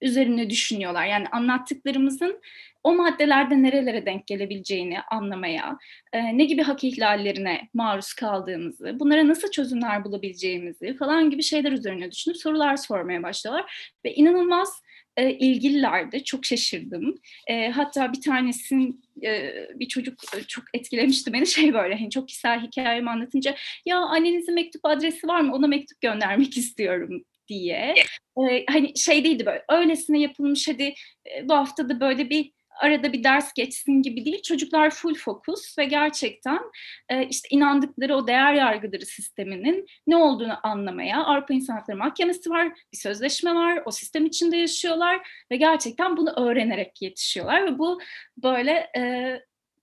üzerine 0.00 0.50
düşünüyorlar. 0.50 1.06
Yani 1.06 1.26
anlattıklarımızın 1.28 2.40
o 2.84 2.94
maddelerde 2.94 3.62
nerelere 3.62 4.06
denk 4.06 4.26
gelebileceğini 4.26 5.00
anlamaya, 5.00 5.78
e, 6.12 6.38
ne 6.38 6.44
gibi 6.44 6.62
hak 6.62 6.84
ihlallerine 6.84 7.68
maruz 7.74 8.12
kaldığımızı, 8.12 9.00
bunlara 9.00 9.28
nasıl 9.28 9.50
çözümler 9.50 10.04
bulabileceğimizi 10.04 10.96
falan 10.96 11.30
gibi 11.30 11.42
şeyler 11.42 11.72
üzerine 11.72 12.10
düşünüp 12.12 12.36
sorular 12.36 12.76
sormaya 12.76 13.22
başlıyorlar. 13.22 13.94
Ve 14.04 14.14
inanılmaz 14.14 14.82
e, 15.16 15.30
ilgililerdi. 15.30 16.24
Çok 16.24 16.44
şaşırdım. 16.44 17.14
E, 17.46 17.68
hatta 17.68 18.12
bir 18.12 18.20
tanesinin 18.20 19.02
e, 19.22 19.52
bir 19.74 19.88
çocuk 19.88 20.14
e, 20.36 20.42
çok 20.42 20.64
etkilemişti 20.74 21.32
beni. 21.32 21.46
Şey 21.56 21.74
böyle 21.74 21.94
hani 21.94 22.10
çok 22.10 22.28
kişisel 22.28 22.60
hikayemi 22.60 23.10
anlatınca 23.10 23.56
ya 23.86 23.98
annenizin 23.98 24.54
mektup 24.54 24.84
adresi 24.84 25.28
var 25.28 25.40
mı? 25.40 25.54
Ona 25.54 25.66
mektup 25.66 26.00
göndermek 26.00 26.56
istiyorum 26.56 27.24
diye. 27.48 27.94
E, 28.38 28.64
hani 28.70 28.98
şey 28.98 29.24
değildi 29.24 29.46
böyle 29.46 29.64
öylesine 29.68 30.20
yapılmış 30.20 30.68
hadi 30.68 30.94
e, 31.26 31.48
bu 31.48 31.54
haftada 31.54 32.00
böyle 32.00 32.30
bir 32.30 32.55
arada 32.80 33.12
bir 33.12 33.24
ders 33.24 33.52
geçsin 33.52 34.02
gibi 34.02 34.24
değil. 34.24 34.42
Çocuklar 34.42 34.90
full 34.90 35.14
fokus 35.14 35.78
ve 35.78 35.84
gerçekten 35.84 36.60
e, 37.08 37.26
işte 37.26 37.48
inandıkları 37.50 38.16
o 38.16 38.26
değer 38.26 38.54
yargıları 38.54 39.06
sisteminin 39.06 39.86
ne 40.06 40.16
olduğunu 40.16 40.58
anlamaya 40.62 41.24
Avrupa 41.24 41.54
İnsan 41.54 41.74
Hakları 41.74 41.98
Mahkemesi 41.98 42.50
var, 42.50 42.72
bir 42.92 42.98
sözleşme 42.98 43.54
var, 43.54 43.82
o 43.84 43.90
sistem 43.90 44.26
içinde 44.26 44.56
yaşıyorlar 44.56 45.28
ve 45.50 45.56
gerçekten 45.56 46.16
bunu 46.16 46.30
öğrenerek 46.30 47.02
yetişiyorlar 47.02 47.66
ve 47.66 47.78
bu 47.78 48.00
böyle 48.42 48.90
e, 48.96 49.32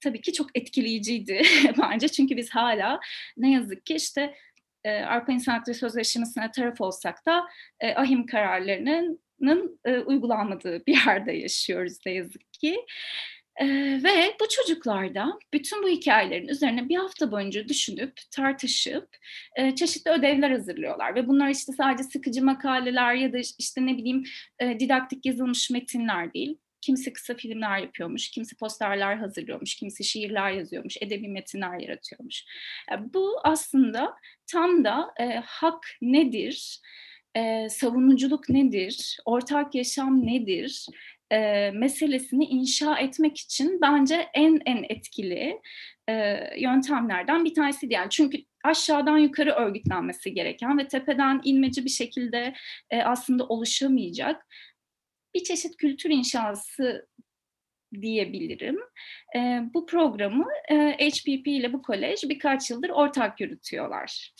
tabii 0.01 0.21
ki 0.21 0.33
çok 0.33 0.57
etkileyiciydi 0.57 1.41
bence 1.81 2.07
çünkü 2.07 2.37
biz 2.37 2.49
hala 2.49 2.99
ne 3.37 3.51
yazık 3.51 3.85
ki 3.85 3.95
işte 3.95 4.35
e, 4.83 5.03
Avrupa 5.03 5.31
İnsan 5.31 5.53
Hakları 5.53 5.75
Sözleşmesi'ne 5.75 6.51
taraf 6.51 6.81
olsak 6.81 7.25
da 7.25 7.45
e, 7.79 7.93
ahim 7.95 8.25
kararlarının 8.25 9.19
e, 9.85 9.97
uygulanmadığı 9.97 10.85
bir 10.85 11.05
yerde 11.05 11.31
yaşıyoruz 11.31 11.97
ne 12.05 12.11
yazık 12.11 12.53
ki. 12.53 12.85
Ee, 13.61 13.65
ve 14.03 14.35
bu 14.41 14.45
çocuklarda 14.49 15.39
bütün 15.53 15.83
bu 15.83 15.89
hikayelerin 15.89 16.47
üzerine 16.47 16.89
bir 16.89 16.95
hafta 16.95 17.31
boyunca 17.31 17.67
düşünüp, 17.67 18.13
tartışıp 18.31 19.09
e, 19.55 19.75
çeşitli 19.75 20.11
ödevler 20.11 20.51
hazırlıyorlar. 20.51 21.15
Ve 21.15 21.27
bunlar 21.27 21.49
işte 21.49 21.71
sadece 21.73 22.03
sıkıcı 22.03 22.43
makaleler 22.43 23.13
ya 23.13 23.33
da 23.33 23.37
işte 23.57 23.85
ne 23.85 23.97
bileyim 23.97 24.23
e, 24.59 24.79
didaktik 24.79 25.25
yazılmış 25.25 25.69
metinler 25.69 26.33
değil. 26.33 26.57
Kimisi 26.81 27.13
kısa 27.13 27.33
filmler 27.33 27.79
yapıyormuş, 27.79 28.31
kimisi 28.31 28.57
posterler 28.57 29.15
hazırlıyormuş, 29.15 29.75
kimisi 29.75 30.03
şiirler 30.03 30.51
yazıyormuş, 30.51 30.97
edebi 31.01 31.27
metinler 31.27 31.79
yaratıyormuş. 31.79 32.45
Yani 32.91 33.13
bu 33.13 33.39
aslında 33.43 34.15
tam 34.47 34.83
da 34.83 35.13
e, 35.19 35.41
hak 35.45 35.85
nedir, 36.01 36.79
e, 37.35 37.69
savunuculuk 37.69 38.49
nedir, 38.49 39.17
ortak 39.25 39.75
yaşam 39.75 40.25
nedir 40.25 40.87
e, 41.31 41.71
meselesini 41.71 42.45
inşa 42.45 42.97
etmek 42.97 43.37
için 43.37 43.81
bence 43.81 44.29
en 44.33 44.61
en 44.65 44.85
etkili 44.89 45.61
e, 46.09 46.39
yöntemlerden 46.57 47.45
bir 47.45 47.53
tanesi 47.53 47.87
yani 47.89 48.09
çünkü 48.09 48.37
aşağıdan 48.63 49.17
yukarı 49.17 49.51
örgütlenmesi 49.51 50.33
gereken 50.33 50.77
ve 50.77 50.87
tepeden 50.87 51.41
inmeci 51.43 51.85
bir 51.85 51.89
şekilde 51.89 52.53
e, 52.89 53.01
aslında 53.01 53.47
oluşamayacak 53.47 54.47
bir 55.35 55.43
çeşit 55.43 55.77
kültür 55.77 56.09
inşası 56.09 57.07
diyebilirim. 58.01 58.79
E, 59.35 59.61
bu 59.73 59.85
programı 59.85 60.45
e, 60.69 60.75
HPP 60.75 61.47
ile 61.47 61.73
bu 61.73 61.81
kolej 61.81 62.23
birkaç 62.23 62.69
yıldır 62.69 62.89
ortak 62.89 63.41
yürütüyorlar 63.41 64.33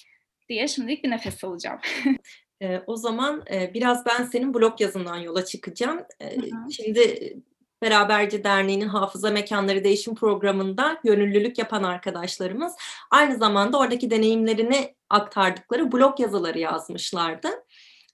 diye 0.50 0.68
şimdilik 0.68 1.04
bir 1.04 1.10
nefes 1.10 1.44
alacağım. 1.44 1.80
E, 2.64 2.84
o 2.88 2.98
zaman 2.98 3.44
e, 3.52 3.74
biraz 3.74 4.06
ben 4.06 4.24
senin 4.24 4.54
blog 4.54 4.82
yazından 4.82 5.18
yola 5.18 5.46
çıkacağım. 5.46 6.00
E, 6.22 6.36
şimdi 6.72 7.34
Beraberce 7.82 8.44
Derneği'nin 8.44 8.88
Hafıza 8.88 9.32
Mekanları 9.32 9.84
Değişim 9.84 10.16
Programı'nda 10.16 11.00
gönüllülük 11.04 11.58
yapan 11.58 11.84
arkadaşlarımız 11.84 12.74
aynı 13.12 13.38
zamanda 13.38 13.80
oradaki 13.80 14.12
deneyimlerini 14.12 14.96
aktardıkları 15.10 15.92
blog 15.92 16.20
yazıları 16.20 16.60
yazmışlardı. 16.60 17.50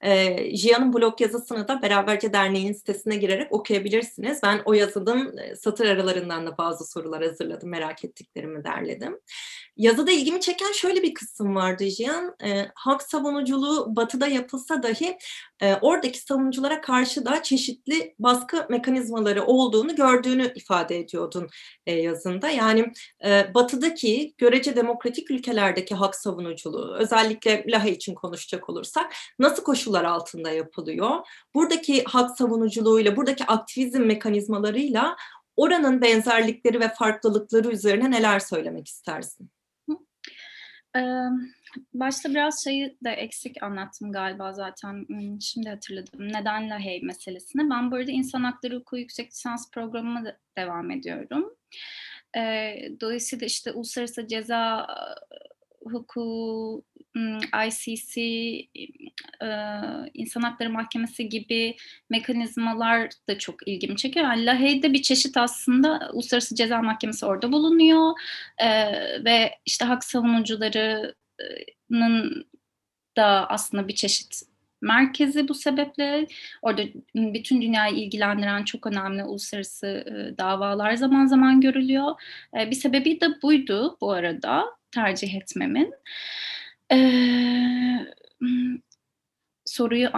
E, 0.02 0.38
Jia'nın 0.58 0.94
blog 0.94 1.22
yazısını 1.22 1.68
da 1.68 1.82
Beraberce 1.82 2.34
Derneği'nin 2.34 2.74
sitesine 2.74 3.16
girerek 3.16 3.54
okuyabilirsiniz. 3.54 4.40
Ben 4.44 4.62
o 4.66 4.74
yazının 4.74 5.40
satır 5.56 5.86
aralarından 5.86 6.48
da 6.48 6.58
bazı 6.58 6.86
sorular 6.86 7.24
hazırladım, 7.24 7.70
merak 7.70 8.06
ettiklerimi 8.06 8.64
derledim. 8.64 9.20
Yazıda 9.80 10.12
ilgimi 10.12 10.42
çeken 10.42 10.72
şöyle 10.72 11.04
bir 11.04 11.14
kısım 11.14 11.56
vardı 11.56 11.86
Jiyan. 11.86 12.36
E, 12.44 12.72
hak 12.76 13.04
savunuculuğu 13.04 13.96
batıda 13.96 14.28
yapılsa 14.28 14.84
dahi 14.84 15.18
e, 15.62 15.76
oradaki 15.76 16.20
savunuculara 16.20 16.82
karşı 16.82 17.26
da 17.26 17.44
çeşitli 17.44 18.16
baskı 18.20 18.66
mekanizmaları 18.70 19.44
olduğunu 19.44 19.96
gördüğünü 19.96 20.54
ifade 20.56 21.00
ediyordun 21.00 21.48
e, 21.86 21.94
yazında. 21.94 22.50
Yani 22.50 22.92
e, 23.26 23.54
batıdaki 23.54 24.34
görece 24.38 24.76
demokratik 24.76 25.32
ülkelerdeki 25.32 25.96
hak 25.96 26.16
savunuculuğu 26.16 26.96
özellikle 26.96 27.64
Laha 27.68 27.88
için 27.88 28.16
konuşacak 28.16 28.70
olursak 28.70 29.14
nasıl 29.40 29.64
koşullar 29.64 30.04
altında 30.04 30.52
yapılıyor? 30.52 31.12
Buradaki 31.56 32.04
hak 32.04 32.38
savunuculuğuyla, 32.38 33.16
buradaki 33.16 33.46
aktivizm 33.46 34.02
mekanizmalarıyla 34.02 35.16
oranın 35.56 36.02
benzerlikleri 36.02 36.80
ve 36.80 36.90
farklılıkları 36.90 37.72
üzerine 37.72 38.12
neler 38.12 38.40
söylemek 38.40 38.88
istersin? 38.88 39.50
Başta 41.94 42.30
biraz 42.30 42.64
şeyi 42.64 42.98
de 43.04 43.10
eksik 43.10 43.64
anlattım 43.64 44.12
galiba 44.12 44.54
zaten. 44.54 45.08
Şimdi 45.42 45.70
hatırladım. 45.70 46.28
Neden 46.28 46.70
Lahey 46.70 47.02
meselesini. 47.02 47.70
Ben 47.70 47.92
burada 47.92 48.12
insan 48.12 48.44
hakları 48.44 48.76
hukuku 48.76 48.98
yüksek 48.98 49.32
lisans 49.32 49.72
programıma 49.72 50.26
da 50.26 50.38
devam 50.58 50.92
ediyorum. 50.92 51.56
dolayısıyla 53.02 53.48
işte 53.48 53.72
uluslararası 53.72 54.28
ceza 54.28 54.88
hukuku, 55.84 56.84
ICC, 57.68 58.22
İnsan 60.14 60.42
Hakları 60.42 60.70
Mahkemesi 60.70 61.30
gibi 61.30 61.76
mekanizmalar 62.10 63.10
da 63.30 63.38
çok 63.38 63.68
ilgimi 63.68 63.98
çekiyor. 63.98 64.26
Yani 64.26 64.46
Lahey'de 64.46 64.94
bir 64.94 65.02
çeşit 65.02 65.38
aslında 65.38 66.10
Uluslararası 66.14 66.56
Ceza 66.56 66.82
Mahkemesi 66.82 67.26
orada 67.26 67.52
bulunuyor 67.52 68.14
ve 69.26 69.52
işte 69.66 69.86
hak 69.86 70.04
savunucularının 70.04 72.46
da 73.18 73.50
aslında 73.50 73.88
bir 73.88 73.96
çeşit 73.96 74.42
merkezi 74.82 75.48
bu 75.48 75.54
sebeple. 75.54 76.28
Orada 76.62 76.82
bütün 77.16 77.62
dünyayı 77.62 77.96
ilgilendiren 77.96 78.64
çok 78.64 78.88
önemli 78.88 79.24
uluslararası 79.24 80.06
davalar 80.38 80.94
zaman 80.94 81.26
zaman 81.26 81.62
görülüyor. 81.62 82.22
bir 82.56 82.76
sebebi 82.76 83.22
de 83.22 83.42
buydu 83.42 83.98
bu 84.02 84.12
arada 84.12 84.66
tercih 84.92 85.36
etmemin. 85.36 85.94
Ee, 86.92 88.06
soruyu 89.66 90.10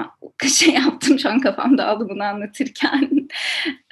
şey 0.48 0.74
yaptım 0.74 1.20
şu 1.20 1.30
an 1.30 1.40
kafamda 1.40 1.88
aldı 1.88 2.10
bunu 2.10 2.24
anlatırken. 2.24 3.28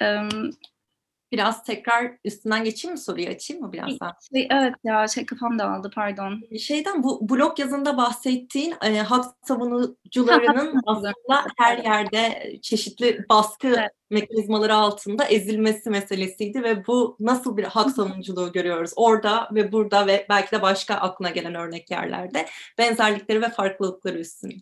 Biraz 1.32 1.64
tekrar 1.64 2.12
üstünden 2.24 2.64
geçeyim 2.64 2.92
mi 2.92 2.98
soruyu 2.98 3.28
açayım 3.28 3.62
mı 3.62 3.72
biraz 3.72 4.00
daha? 4.00 4.16
Şey, 4.34 4.48
evet 4.50 4.74
ya 4.84 5.08
şey 5.08 5.26
kafam 5.26 5.58
dağıldı 5.58 5.90
pardon. 5.94 6.42
Şeyden 6.58 7.02
bu 7.02 7.28
blog 7.28 7.58
yazında 7.58 7.96
bahsettiğin 7.96 8.74
e, 8.82 8.98
hak 8.98 9.24
savunucularının 9.44 10.80
aslında 10.86 11.46
her 11.58 11.78
yerde 11.78 12.52
çeşitli 12.62 13.24
baskı 13.28 13.68
evet. 13.68 13.90
mekanizmaları 14.10 14.74
altında 14.74 15.24
ezilmesi 15.24 15.90
meselesiydi 15.90 16.62
ve 16.62 16.86
bu 16.86 17.16
nasıl 17.20 17.56
bir 17.56 17.64
hak 17.64 17.90
savunuculuğu 17.90 18.52
görüyoruz 18.52 18.92
orada 18.96 19.48
ve 19.52 19.72
burada 19.72 20.06
ve 20.06 20.26
belki 20.28 20.52
de 20.52 20.62
başka 20.62 20.94
aklına 20.94 21.30
gelen 21.30 21.54
örnek 21.54 21.90
yerlerde 21.90 22.46
benzerlikleri 22.78 23.42
ve 23.42 23.48
farklılıkları 23.48 24.18
üstüne. 24.18 24.54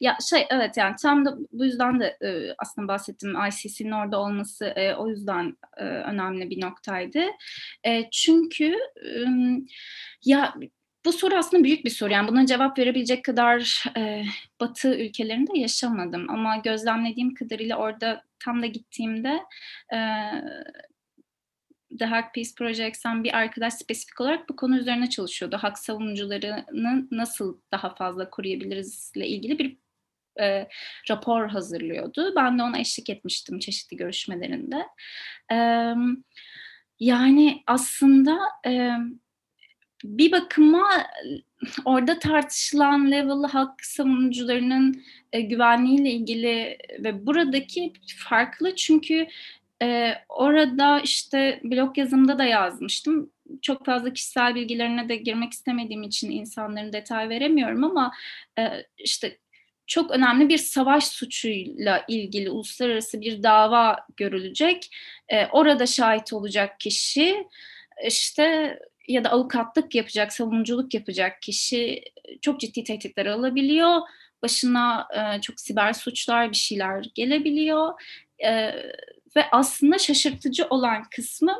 Ya 0.00 0.16
şey 0.30 0.46
evet 0.50 0.76
yani 0.76 0.96
tam 1.02 1.24
da 1.24 1.36
bu 1.52 1.64
yüzden 1.64 2.00
de 2.00 2.16
e, 2.22 2.54
aslında 2.58 2.88
bahsettim 2.88 3.34
ICC'nin 3.48 3.92
orada 3.92 4.20
olması 4.20 4.64
e, 4.64 4.94
o 4.94 5.08
yüzden 5.08 5.56
e, 5.76 5.84
önemli 5.84 6.50
bir 6.50 6.62
noktaydı. 6.62 7.22
E, 7.86 8.10
çünkü 8.10 8.76
e, 9.04 9.24
ya 10.24 10.54
bu 11.04 11.12
soru 11.12 11.34
aslında 11.34 11.64
büyük 11.64 11.84
bir 11.84 11.90
soru. 11.90 12.12
Yani 12.12 12.28
buna 12.28 12.46
cevap 12.46 12.78
verebilecek 12.78 13.24
kadar 13.24 13.84
e, 13.96 14.24
Batı 14.60 14.94
ülkelerinde 14.94 15.58
yaşamadım. 15.58 16.30
Ama 16.30 16.56
gözlemlediğim 16.56 17.34
kadarıyla 17.34 17.76
orada 17.76 18.22
tam 18.38 18.62
da 18.62 18.66
gittiğimde 18.66 19.38
e, 19.94 19.98
The 21.98 22.04
Hack 22.04 22.34
Peace 22.34 22.50
Project'ten 22.58 23.24
bir 23.24 23.36
arkadaş 23.36 23.74
spesifik 23.74 24.20
olarak 24.20 24.48
bu 24.48 24.56
konu 24.56 24.78
üzerine 24.78 25.10
çalışıyordu. 25.10 25.56
Hak 25.56 25.78
savunucularını 25.78 27.08
nasıl 27.10 27.58
daha 27.72 27.94
fazla 27.94 28.30
koruyabiliriz 28.30 29.12
ile 29.14 29.28
ilgili 29.28 29.58
bir 29.58 29.76
e, 30.40 30.68
rapor 31.10 31.48
hazırlıyordu. 31.48 32.32
Ben 32.36 32.58
de 32.58 32.62
ona 32.62 32.78
eşlik 32.78 33.10
etmiştim 33.10 33.58
çeşitli 33.58 33.96
görüşmelerinde. 33.96 34.86
E, 35.52 35.56
yani 37.00 37.62
aslında 37.66 38.38
e, 38.66 38.90
bir 40.04 40.32
bakıma 40.32 40.88
orada 41.84 42.18
tartışılan 42.18 43.10
level 43.10 43.50
hak 43.50 43.84
savunucularının 43.84 45.02
e, 45.32 45.40
güvenliğiyle 45.40 46.10
ilgili 46.10 46.78
ve 47.04 47.26
buradaki 47.26 47.92
farklı 48.16 48.76
çünkü 48.76 49.26
e, 49.82 50.14
orada 50.28 51.00
işte 51.00 51.60
blog 51.64 51.98
yazımda 51.98 52.38
da 52.38 52.44
yazmıştım. 52.44 53.30
Çok 53.62 53.86
fazla 53.86 54.12
kişisel 54.12 54.54
bilgilerine 54.54 55.08
de 55.08 55.16
girmek 55.16 55.52
istemediğim 55.52 56.02
için 56.02 56.30
insanların 56.30 56.92
detay 56.92 57.28
veremiyorum 57.28 57.84
ama 57.84 58.12
e, 58.58 58.62
işte 58.98 59.38
çok 59.86 60.10
önemli 60.10 60.48
bir 60.48 60.58
savaş 60.58 61.06
suçuyla 61.06 62.04
ilgili 62.08 62.50
uluslararası 62.50 63.20
bir 63.20 63.42
dava 63.42 64.06
görülecek. 64.16 64.90
E, 65.28 65.46
orada 65.46 65.86
şahit 65.86 66.32
olacak 66.32 66.80
kişi 66.80 67.46
işte 68.06 68.78
ya 69.08 69.24
da 69.24 69.30
avukatlık 69.30 69.94
yapacak, 69.94 70.32
savunuculuk 70.32 70.94
yapacak 70.94 71.42
kişi 71.42 72.04
çok 72.42 72.60
ciddi 72.60 72.84
tehditler 72.84 73.26
alabiliyor. 73.26 74.00
Başına 74.42 75.08
e, 75.14 75.40
çok 75.40 75.60
siber 75.60 75.92
suçlar 75.92 76.50
bir 76.50 76.56
şeyler 76.56 77.06
gelebiliyor. 77.14 77.92
E, 78.44 78.72
ve 79.36 79.44
aslında 79.52 79.98
şaşırtıcı 79.98 80.66
olan 80.70 81.04
kısmı 81.10 81.56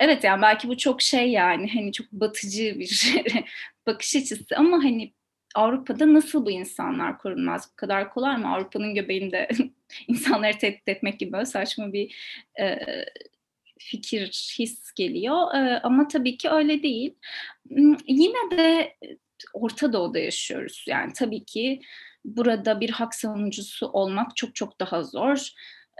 evet 0.00 0.24
yani 0.24 0.42
belki 0.42 0.68
bu 0.68 0.78
çok 0.78 1.02
şey 1.02 1.30
yani 1.30 1.70
hani 1.74 1.92
çok 1.92 2.12
batıcı 2.12 2.78
bir 2.78 3.16
bakış 3.86 4.16
açısı 4.16 4.56
ama 4.56 4.76
hani 4.76 5.12
Avrupa'da 5.54 6.14
nasıl 6.14 6.46
bu 6.46 6.50
insanlar 6.50 7.18
korunmaz? 7.18 7.70
Bu 7.72 7.76
kadar 7.76 8.10
kolay 8.10 8.36
mı? 8.36 8.54
Avrupa'nın 8.54 8.94
göbeğinde 8.94 9.48
insanları 10.08 10.58
tehdit 10.58 10.88
etmek 10.88 11.20
gibi 11.20 11.32
böyle 11.32 11.46
saçma 11.46 11.92
bir 11.92 12.14
e, 12.60 12.78
fikir, 13.78 14.54
his 14.58 14.92
geliyor. 14.92 15.54
E, 15.54 15.80
ama 15.82 16.08
tabii 16.08 16.36
ki 16.36 16.50
öyle 16.50 16.82
değil. 16.82 17.14
Yine 18.06 18.50
de 18.50 18.96
Orta 19.52 19.92
Doğu'da 19.92 20.18
yaşıyoruz. 20.18 20.84
Yani 20.88 21.12
tabii 21.12 21.44
ki 21.44 21.80
burada 22.24 22.80
bir 22.80 22.90
hak 22.90 23.14
savunucusu 23.14 23.86
olmak 23.88 24.36
çok 24.36 24.54
çok 24.54 24.80
daha 24.80 25.02
zor 25.02 25.50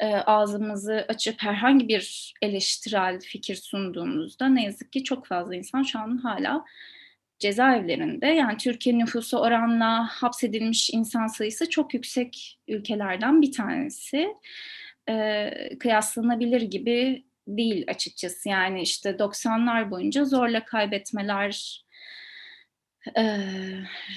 e, 0.01 0.07
ağzımızı 0.15 1.05
açıp 1.09 1.43
herhangi 1.43 1.89
bir 1.89 2.35
eleştirel 2.43 3.21
fikir 3.21 3.55
sunduğumuzda 3.55 4.49
ne 4.49 4.65
yazık 4.65 4.93
ki 4.93 5.05
çok 5.05 5.27
fazla 5.27 5.55
insan 5.57 5.83
şu 5.83 5.99
an 5.99 6.19
hala 6.19 6.65
cezaevlerinde. 7.39 8.27
Yani 8.27 8.57
Türkiye 8.57 8.99
nüfusu 8.99 9.39
oranla 9.39 10.07
hapsedilmiş 10.07 10.91
insan 10.91 11.27
sayısı 11.27 11.71
çok 11.71 11.95
yüksek 11.95 12.59
ülkelerden 12.69 13.43
bir 13.43 13.53
tanesi. 13.53 14.29
E, 15.09 15.51
kıyaslanabilir 15.79 16.63
gibi 16.63 17.25
değil 17.49 17.85
açıkçası. 17.89 18.49
Yani 18.49 18.83
işte 18.83 19.11
90'lar 19.11 19.91
boyunca 19.91 20.25
zorla 20.25 20.65
kaybetmeler 20.65 21.83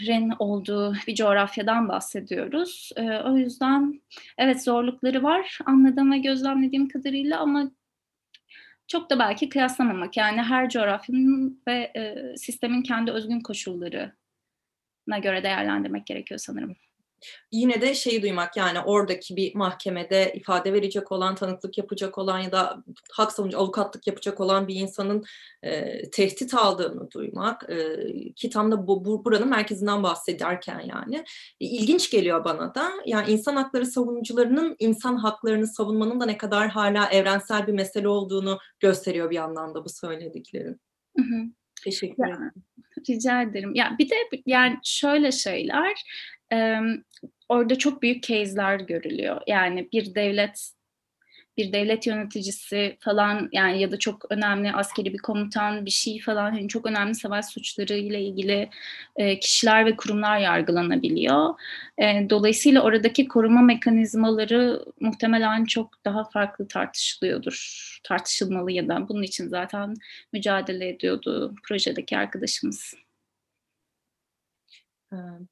ren 0.08 0.32
olduğu 0.40 0.96
bir 1.08 1.16
coğrafyadan 1.16 1.90
bahsediyoruz. 1.90 2.92
O 3.26 3.38
yüzden 3.38 4.02
evet 4.38 4.64
zorlukları 4.64 5.24
var 5.24 5.60
anladığım 5.66 6.12
ve 6.12 6.18
gözlemlediğim 6.18 6.88
kadarıyla 6.88 7.40
ama 7.40 7.72
çok 8.88 9.10
da 9.10 9.20
belki 9.20 9.50
kıyaslamamak. 9.50 10.18
Yani 10.18 10.42
her 10.42 10.70
coğrafyanın 10.70 11.62
ve 11.68 11.94
sistemin 12.38 12.82
kendi 12.82 13.12
özgün 13.12 13.40
koşullarına 13.40 14.12
göre 15.22 15.44
değerlendirmek 15.44 16.06
gerekiyor 16.06 16.40
sanırım 16.40 16.76
yine 17.52 17.82
de 17.82 17.96
şeyi 17.96 18.22
duymak 18.22 18.58
yani 18.58 18.80
oradaki 18.80 19.36
bir 19.36 19.56
mahkemede 19.56 20.34
ifade 20.36 20.74
verecek 20.74 21.12
olan, 21.12 21.36
tanıklık 21.36 21.78
yapacak 21.78 22.18
olan 22.18 22.40
ya 22.40 22.52
da 22.52 22.84
hak 23.12 23.32
savunucu 23.32 23.58
avukatlık 23.58 24.08
yapacak 24.08 24.40
olan 24.40 24.68
bir 24.68 24.76
insanın 24.76 25.24
e, 25.64 26.02
tehdit 26.10 26.54
aldığını 26.54 27.12
duymak 27.12 27.70
e, 27.70 28.34
ki 28.34 28.50
tam 28.50 28.72
da 28.72 28.88
bu, 28.88 29.06
bu 29.06 29.26
buranın 29.26 29.50
merkezinden 29.50 30.04
bahsederken 30.04 30.80
yani 30.80 31.16
e, 31.62 31.66
ilginç 31.66 32.12
geliyor 32.12 32.46
bana 32.46 32.76
da. 32.76 32.92
Yani 33.06 33.32
insan 33.32 33.56
hakları 33.56 33.86
savunucularının 33.86 34.76
insan 34.80 35.16
haklarını 35.16 35.68
savunmanın 35.68 36.20
da 36.20 36.26
ne 36.26 36.38
kadar 36.38 36.70
hala 36.70 37.10
evrensel 37.10 37.68
bir 37.68 37.74
mesele 37.74 38.08
olduğunu 38.08 38.60
gösteriyor 38.80 39.30
bir 39.30 39.38
anlamda 39.38 39.86
bu 39.86 39.90
söylediklerim. 39.90 40.80
Hı 41.18 41.24
hı. 41.24 41.44
Teşekkür 41.84 42.24
ederim. 42.24 42.52
Rica 43.10 43.42
ederim. 43.42 43.76
Ya 43.76 43.96
bir 44.00 44.10
de 44.10 44.16
yani 44.46 44.80
şöyle 44.84 45.32
şeyler 45.32 46.04
e, 46.54 46.80
orada 47.50 47.78
çok 47.78 48.02
büyük 48.02 48.24
case'ler 48.24 48.80
görülüyor. 48.80 49.42
Yani 49.48 49.90
bir 49.94 50.16
devlet 50.16 50.74
bir 51.58 51.74
devlet 51.74 52.08
yöneticisi 52.08 52.98
falan 53.00 53.50
yani 53.52 53.82
ya 53.82 53.92
da 53.92 54.00
çok 54.00 54.32
önemli 54.32 54.72
askeri 54.72 55.14
bir 55.14 55.18
komutan 55.18 55.86
bir 55.86 55.92
şey 55.92 56.22
falan 56.22 56.52
hani 56.52 56.68
çok 56.68 56.86
önemli 56.86 57.16
savaş 57.16 57.46
suçları 57.46 57.94
ile 57.94 58.22
ilgili 58.22 58.70
e, 59.16 59.40
kişiler 59.40 59.86
ve 59.86 59.96
kurumlar 59.96 60.40
yargılanabiliyor. 60.40 61.54
E, 61.98 62.30
dolayısıyla 62.30 62.82
oradaki 62.82 63.28
koruma 63.28 63.62
mekanizmaları 63.62 64.86
muhtemelen 65.00 65.66
çok 65.66 66.06
daha 66.06 66.24
farklı 66.24 66.68
tartışılıyordur. 66.68 68.00
Tartışılmalı 68.04 68.72
ya 68.72 68.88
da 68.88 69.10
bunun 69.10 69.24
için 69.24 69.48
zaten 69.48 69.94
mücadele 70.34 70.90
ediyordu 70.90 71.56
projedeki 71.64 72.18
arkadaşımız. 72.18 72.94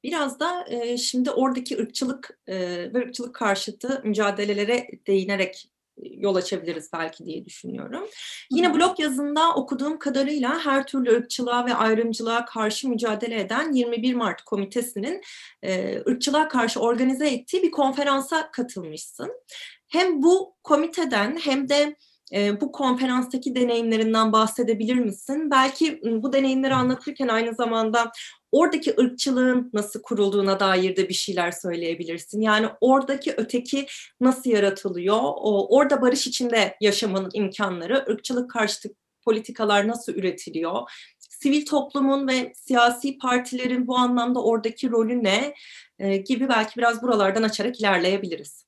Biraz 0.04 0.40
da 0.40 0.66
şimdi 0.96 1.30
oradaki 1.30 1.78
ırkçılık 1.78 2.38
ve 2.48 2.98
ırkçılık 2.98 3.34
karşıtı 3.34 4.00
mücadelelere 4.04 4.88
değinerek 5.06 5.68
yol 6.02 6.34
açabiliriz 6.34 6.90
belki 6.92 7.26
diye 7.26 7.44
düşünüyorum. 7.44 8.08
Yine 8.50 8.74
blog 8.74 9.00
yazında 9.00 9.54
okuduğum 9.54 9.98
kadarıyla 9.98 10.64
her 10.64 10.86
türlü 10.86 11.10
ırkçılığa 11.16 11.66
ve 11.66 11.74
ayrımcılığa 11.74 12.44
karşı 12.44 12.88
mücadele 12.88 13.40
eden 13.40 13.72
21 13.72 14.14
Mart 14.14 14.42
Komitesi'nin 14.42 15.22
ırkçılığa 16.08 16.48
karşı 16.48 16.80
organize 16.80 17.28
ettiği 17.28 17.62
bir 17.62 17.70
konferansa 17.70 18.50
katılmışsın. 18.50 19.32
Hem 19.88 20.22
bu 20.22 20.54
komiteden 20.62 21.36
hem 21.36 21.68
de 21.68 21.96
bu 22.60 22.72
konferanstaki 22.72 23.54
deneyimlerinden 23.54 24.32
bahsedebilir 24.32 24.94
misin? 24.94 25.50
Belki 25.50 26.00
bu 26.04 26.32
deneyimleri 26.32 26.74
anlatırken 26.74 27.28
aynı 27.28 27.54
zamanda 27.54 28.12
oradaki 28.52 28.94
ırkçılığın 29.00 29.70
nasıl 29.72 30.02
kurulduğuna 30.02 30.60
dair 30.60 30.96
de 30.96 31.08
bir 31.08 31.14
şeyler 31.14 31.50
söyleyebilirsin. 31.50 32.40
Yani 32.40 32.68
oradaki 32.80 33.34
öteki 33.36 33.86
nasıl 34.20 34.50
yaratılıyor? 34.50 35.20
Orada 35.68 36.02
barış 36.02 36.26
içinde 36.26 36.76
yaşamanın 36.80 37.30
imkanları, 37.34 38.06
ırkçılık 38.08 38.50
karşıtı 38.50 38.88
politikalar 39.24 39.88
nasıl 39.88 40.14
üretiliyor? 40.14 40.90
Sivil 41.18 41.66
toplumun 41.66 42.28
ve 42.28 42.52
siyasi 42.54 43.18
partilerin 43.18 43.86
bu 43.86 43.96
anlamda 43.98 44.42
oradaki 44.44 44.90
rolü 44.90 45.24
ne? 45.24 45.54
E, 45.98 46.16
gibi 46.16 46.48
belki 46.48 46.76
biraz 46.76 47.02
buralardan 47.02 47.42
açarak 47.42 47.80
ilerleyebiliriz. 47.80 48.66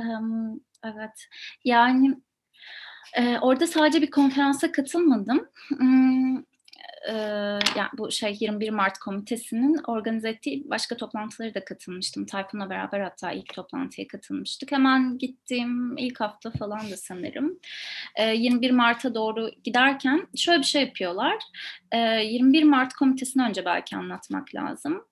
Um, 0.00 0.60
evet, 0.84 1.28
yani 1.64 2.16
e, 3.16 3.38
orada 3.38 3.66
sadece 3.66 4.02
bir 4.02 4.10
konferansa 4.10 4.72
katılmadım. 4.72 5.48
Um, 5.80 6.46
e, 7.08 7.14
yani 7.76 7.88
bu 7.98 8.10
şey 8.10 8.36
21 8.40 8.70
Mart 8.70 8.98
komitesinin 8.98 9.80
organize 9.86 10.28
ettiği 10.28 10.70
başka 10.70 10.96
toplantıları 10.96 11.54
da 11.54 11.64
katılmıştım. 11.64 12.26
Tayfun'la 12.26 12.70
beraber 12.70 13.00
hatta 13.00 13.32
ilk 13.32 13.54
toplantıya 13.54 14.06
katılmıştık. 14.08 14.72
Hemen 14.72 15.18
gittiğim 15.18 15.98
ilk 15.98 16.20
hafta 16.20 16.50
falan 16.50 16.90
da 16.90 16.96
sanırım. 16.96 17.58
E, 18.16 18.34
21 18.34 18.70
Mart'a 18.70 19.14
doğru 19.14 19.50
giderken 19.64 20.26
şöyle 20.36 20.58
bir 20.58 20.66
şey 20.66 20.82
yapıyorlar. 20.82 21.36
E, 21.92 21.98
21 21.98 22.62
Mart 22.62 22.92
komitesini 22.92 23.42
önce 23.42 23.64
belki 23.64 23.96
anlatmak 23.96 24.54
lazım. 24.54 25.04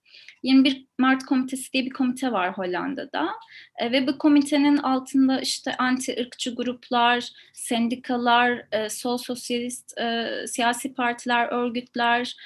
21 0.43 0.87
Mart 0.99 1.25
Komitesi 1.25 1.73
diye 1.73 1.85
bir 1.85 1.91
komite 1.91 2.33
var 2.33 2.59
Hollanda'da 2.59 3.31
e, 3.79 3.93
ve 3.93 4.07
bu 4.07 4.19
komitenin 4.19 4.77
altında 4.77 5.41
işte 5.41 5.77
anti 5.77 6.17
ırkçı 6.21 6.55
gruplar, 6.55 7.29
sendikalar, 7.53 8.67
e, 8.73 8.89
sol 8.89 9.19
sosyalist 9.19 9.99
e, 9.99 10.29
siyasi 10.47 10.95
partiler, 10.95 11.49
örgütler, 11.49 12.37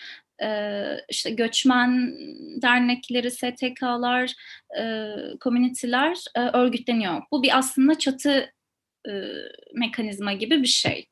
e, 0.42 0.82
işte 1.08 1.30
göçmen 1.30 2.14
dernekleri, 2.62 3.30
STK'lar, 3.30 4.34
e, 4.78 5.12
komüniteler 5.40 6.18
e, 6.34 6.40
örgütleniyor. 6.40 7.22
Bu 7.32 7.42
bir 7.42 7.58
aslında 7.58 7.98
çatı 7.98 8.50
mekanizma 9.74 10.32
gibi 10.32 10.62
bir 10.62 10.66
şey. 10.66 11.06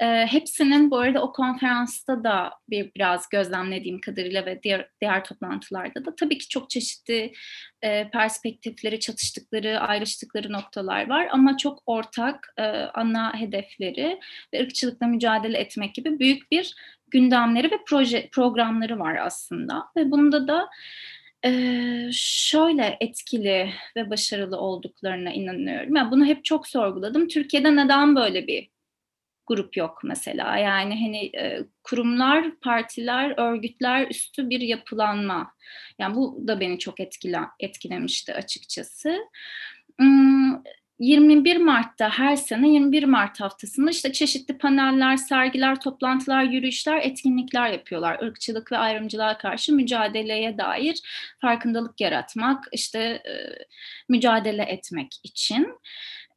E, 0.00 0.26
hepsinin 0.26 0.90
bu 0.90 0.98
arada 0.98 1.22
o 1.22 1.32
konferansta 1.32 2.24
da 2.24 2.52
bir 2.70 2.90
biraz 2.94 3.28
gözlemlediğim 3.28 4.00
kadarıyla 4.00 4.46
ve 4.46 4.62
diğer 4.62 4.88
diğer 5.00 5.24
toplantılarda 5.24 6.04
da 6.04 6.14
tabii 6.16 6.38
ki 6.38 6.48
çok 6.48 6.70
çeşitli 6.70 7.32
e, 7.82 8.10
perspektifleri, 8.10 9.00
çatıştıkları, 9.00 9.80
ayrıştıkları 9.80 10.52
noktalar 10.52 11.08
var 11.08 11.28
ama 11.30 11.56
çok 11.56 11.82
ortak 11.86 12.54
e, 12.56 12.62
ana 12.94 13.40
hedefleri 13.40 14.20
ve 14.54 14.62
ırkçılıkla 14.62 15.06
mücadele 15.06 15.58
etmek 15.58 15.94
gibi 15.94 16.18
büyük 16.18 16.50
bir 16.50 16.74
gündemleri 17.08 17.70
ve 17.70 17.78
proje 17.88 18.28
programları 18.32 18.98
var 18.98 19.16
aslında 19.16 19.84
ve 19.96 20.10
bunda 20.10 20.48
da 20.48 20.68
ee, 21.44 22.08
şöyle 22.12 22.96
etkili 23.00 23.70
ve 23.96 24.10
başarılı 24.10 24.58
olduklarına 24.58 25.32
inanıyorum. 25.32 25.96
Yani 25.96 26.10
bunu 26.10 26.26
hep 26.26 26.44
çok 26.44 26.68
sorguladım. 26.68 27.28
Türkiye'de 27.28 27.76
neden 27.76 28.16
böyle 28.16 28.46
bir 28.46 28.68
grup 29.46 29.76
yok 29.76 30.00
mesela. 30.04 30.56
Yani 30.56 30.94
hani 30.94 31.26
e, 31.44 31.64
kurumlar, 31.84 32.56
partiler, 32.60 33.34
örgütler 33.36 34.06
üstü 34.10 34.50
bir 34.50 34.60
yapılanma. 34.60 35.52
Yani 35.98 36.14
bu 36.14 36.44
da 36.48 36.60
beni 36.60 36.78
çok 36.78 37.00
etkile, 37.00 37.40
etkilemişti 37.60 38.34
açıkçası. 38.34 39.18
21 40.98 41.56
Mart'ta 41.56 42.10
her 42.10 42.36
sene 42.36 42.68
21 42.68 43.04
Mart 43.04 43.40
haftasında 43.40 43.90
işte 43.90 44.12
çeşitli 44.12 44.58
paneller, 44.58 45.16
sergiler, 45.16 45.80
toplantılar, 45.80 46.42
yürüyüşler, 46.42 47.00
etkinlikler 47.02 47.70
yapıyorlar. 47.70 48.18
Irkçılık 48.22 48.72
ve 48.72 48.78
ayrımcılığa 48.78 49.38
karşı 49.38 49.74
mücadeleye 49.74 50.58
dair 50.58 51.00
farkındalık 51.40 52.00
yaratmak, 52.00 52.64
işte 52.72 52.98
e, 53.00 53.32
mücadele 54.08 54.62
etmek 54.62 55.14
için 55.24 55.68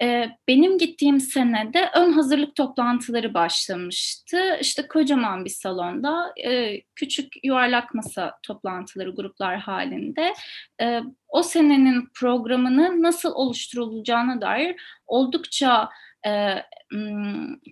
e, 0.02 0.30
benim 0.48 0.78
gittiğim 0.78 1.20
senede 1.20 1.90
ön 1.96 2.12
hazırlık 2.12 2.56
toplantıları 2.56 3.34
başlamıştı. 3.34 4.58
İşte 4.62 4.88
kocaman 4.88 5.46
bir 5.46 5.50
salonda 5.50 6.34
e, 6.46 6.82
küçük 6.96 7.34
yuvarlak 7.44 7.94
masa 7.94 8.38
toplantıları 8.44 9.16
gruplar 9.16 9.58
halinde 9.58 10.34
e, 10.82 11.02
o 11.28 11.44
senenin 11.44 12.10
programını 12.14 13.02
nasıl 13.04 13.32
oluşturulacağına 13.32 14.42
dair 14.42 14.76
oldukça 15.08 15.90
e, 16.28 16.64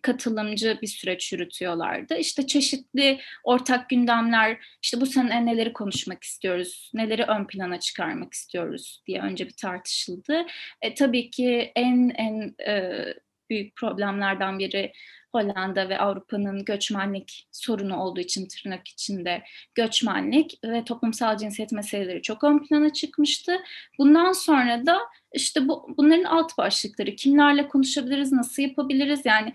katılımcı 0.04 0.80
bir 0.82 0.88
süreç 0.88 1.34
yürütüyorlardı. 1.34 2.18
İşte 2.18 2.48
çeşitli 2.48 3.20
ortak 3.44 3.90
gündemler, 3.90 4.58
işte 4.84 5.02
bu 5.02 5.06
sene 5.06 5.46
neleri 5.46 5.74
konuşmak 5.74 6.24
istiyoruz, 6.24 6.92
neleri 6.94 7.24
ön 7.24 7.48
plana 7.48 7.80
çıkarmak 7.80 8.34
istiyoruz 8.34 9.04
diye 9.08 9.22
önce 9.22 9.46
bir 9.46 9.56
tartışıldı. 9.62 10.46
E, 10.82 10.94
tabii 10.94 11.30
ki 11.30 11.72
en 11.76 12.10
en 12.10 12.56
e, 12.68 13.06
büyük 13.50 13.76
problemlerden 13.76 14.60
biri 14.60 14.92
Hollanda 15.38 15.90
ve 15.90 16.00
Avrupa'nın 16.00 16.66
göçmenlik 16.66 17.48
sorunu 17.52 18.04
olduğu 18.04 18.20
için 18.20 18.48
tırnak 18.48 18.88
içinde 18.88 19.44
göçmenlik 19.76 20.60
ve 20.64 20.84
toplumsal 20.84 21.38
cinsiyet 21.38 21.72
meseleleri 21.72 22.22
çok 22.22 22.44
ön 22.44 22.60
plana 22.60 22.94
çıkmıştı. 22.94 23.58
Bundan 24.00 24.32
sonra 24.32 24.86
da 24.86 25.00
işte 25.34 25.68
bu 25.68 25.96
bunların 25.98 26.24
alt 26.24 26.58
başlıkları 26.58 27.16
kimlerle 27.16 27.68
konuşabiliriz, 27.68 28.32
nasıl 28.32 28.64
yapabiliriz 28.64 29.26
yani 29.26 29.54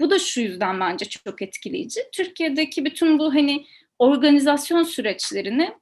bu 0.00 0.10
da 0.10 0.18
şu 0.18 0.40
yüzden 0.40 0.80
bence 0.80 1.04
çok 1.04 1.42
etkileyici. 1.42 2.00
Türkiye'deki 2.12 2.84
bütün 2.84 3.18
bu 3.18 3.34
hani 3.34 3.66
organizasyon 3.98 4.82
süreçlerini 4.82 5.74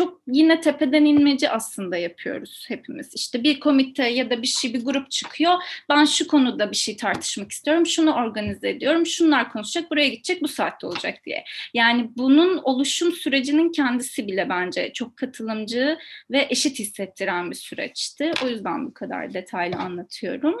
çok 0.00 0.20
yine 0.26 0.60
tepeden 0.60 1.04
inmeci 1.04 1.50
aslında 1.50 1.96
yapıyoruz 1.96 2.64
hepimiz. 2.68 3.14
İşte 3.14 3.42
bir 3.42 3.60
komite 3.60 4.08
ya 4.08 4.30
da 4.30 4.42
bir 4.42 4.46
şey 4.46 4.74
bir 4.74 4.84
grup 4.84 5.10
çıkıyor. 5.10 5.52
Ben 5.88 6.04
şu 6.04 6.26
konuda 6.26 6.70
bir 6.70 6.76
şey 6.76 6.96
tartışmak 6.96 7.52
istiyorum. 7.52 7.86
Şunu 7.86 8.14
organize 8.14 8.68
ediyorum. 8.68 9.06
Şunlar 9.06 9.52
konuşacak. 9.52 9.90
Buraya 9.90 10.08
gidecek. 10.08 10.42
Bu 10.42 10.48
saatte 10.48 10.86
olacak 10.86 11.14
diye. 11.26 11.44
Yani 11.74 12.10
bunun 12.16 12.58
oluşum 12.58 13.12
sürecinin 13.12 13.72
kendisi 13.72 14.26
bile 14.26 14.48
bence 14.48 14.92
çok 14.92 15.16
katılımcı 15.16 15.98
ve 16.30 16.46
eşit 16.50 16.78
hissettiren 16.78 17.50
bir 17.50 17.56
süreçti. 17.56 18.32
O 18.44 18.48
yüzden 18.48 18.86
bu 18.86 18.94
kadar 18.94 19.34
detaylı 19.34 19.76
anlatıyorum. 19.76 20.56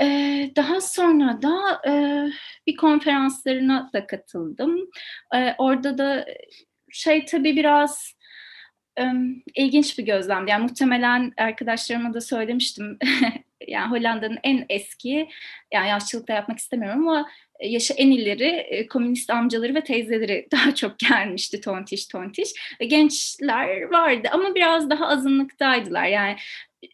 Ee, 0.00 0.52
daha 0.56 0.80
sonra 0.80 1.42
da 1.42 1.82
e, 1.88 1.92
bir 2.66 2.76
konferanslarına 2.76 3.90
da 3.92 4.06
katıldım. 4.06 4.90
Ee, 5.34 5.54
orada 5.58 5.98
da 5.98 6.26
şey 6.90 7.24
tabii 7.24 7.56
biraz 7.56 8.19
ilginç 9.54 9.98
bir 9.98 10.04
gözlem. 10.04 10.46
Yani 10.46 10.62
muhtemelen 10.62 11.32
arkadaşlarıma 11.36 12.14
da 12.14 12.20
söylemiştim. 12.20 12.98
yani 13.68 13.90
Hollanda'nın 13.90 14.38
en 14.42 14.66
eski, 14.68 15.28
yani 15.72 15.88
yaşlılıkta 15.88 16.32
yapmak 16.32 16.58
istemiyorum 16.58 17.08
ama 17.08 17.28
yaşı 17.62 17.92
en 17.92 18.10
ileri 18.10 18.86
komünist 18.90 19.30
amcaları 19.30 19.74
ve 19.74 19.84
teyzeleri 19.84 20.48
daha 20.52 20.74
çok 20.74 20.98
gelmişti 20.98 21.60
tontiş 21.60 22.06
tontiş. 22.06 22.48
Gençler 22.80 23.82
vardı 23.82 24.28
ama 24.32 24.54
biraz 24.54 24.90
daha 24.90 25.08
azınlıktaydılar. 25.08 26.06
Yani 26.06 26.36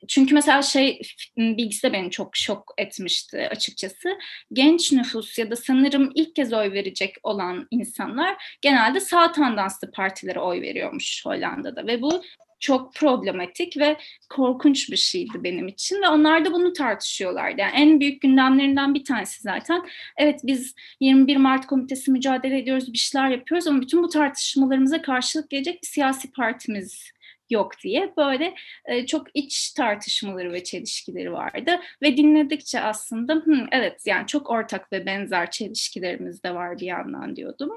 çünkü 0.09 0.35
mesela 0.35 0.62
şey 0.62 1.01
bilgisi 1.37 1.83
de 1.83 1.92
beni 1.92 2.11
çok 2.11 2.37
şok 2.37 2.75
etmişti 2.79 3.49
açıkçası. 3.51 4.18
Genç 4.53 4.92
nüfus 4.92 5.38
ya 5.38 5.51
da 5.51 5.57
sanırım 5.57 6.12
ilk 6.14 6.37
kez 6.37 6.53
oy 6.53 6.72
verecek 6.72 7.16
olan 7.22 7.68
insanlar 7.70 8.59
genelde 8.62 9.01
sağ 9.01 9.33
tandanslı 9.33 9.90
partilere 9.90 10.40
oy 10.40 10.61
veriyormuş 10.61 11.27
Hollanda'da 11.27 11.87
ve 11.87 12.03
bu 12.03 12.22
çok 12.61 12.94
problematik 12.94 13.77
ve 13.77 13.96
korkunç 14.31 14.90
bir 14.90 14.96
şeydi 14.96 15.44
benim 15.44 15.68
için 15.68 16.03
ve 16.03 16.09
onlar 16.09 16.44
da 16.44 16.53
bunu 16.53 16.72
tartışıyorlardı. 16.72 17.61
Yani 17.61 17.72
en 17.75 18.01
büyük 18.01 18.22
gündemlerinden 18.22 18.94
bir 18.94 19.05
tanesi 19.05 19.42
zaten. 19.42 19.83
Evet 20.16 20.40
biz 20.44 20.75
21 21.01 21.37
Mart 21.37 21.66
Komitesi 21.66 22.11
mücadele 22.11 22.59
ediyoruz, 22.59 22.92
bir 22.92 22.99
şeyler 22.99 23.29
yapıyoruz 23.29 23.66
ama 23.66 23.81
bütün 23.81 24.03
bu 24.03 24.09
tartışmalarımıza 24.09 25.03
karşılık 25.03 25.51
gelecek 25.51 25.83
bir 25.83 25.88
siyasi 25.88 26.33
partimiz 26.33 27.11
yok 27.50 27.72
diye 27.82 28.12
böyle 28.16 28.54
e, 28.85 29.06
çok 29.06 29.26
iç 29.35 29.72
tartışmaları 29.72 30.52
ve 30.52 30.64
çelişkileri 30.64 31.32
vardı 31.32 31.80
ve 32.02 32.16
dinledikçe 32.16 32.80
aslında 32.80 33.35
Hı, 33.35 33.66
evet 33.72 34.02
yani 34.06 34.26
çok 34.26 34.50
ortak 34.50 34.92
ve 34.92 35.06
benzer 35.06 35.50
çelişkilerimiz 35.50 36.42
de 36.42 36.54
var 36.54 36.78
bir 36.78 36.87
yandan 36.87 37.37
diyordum. 37.37 37.70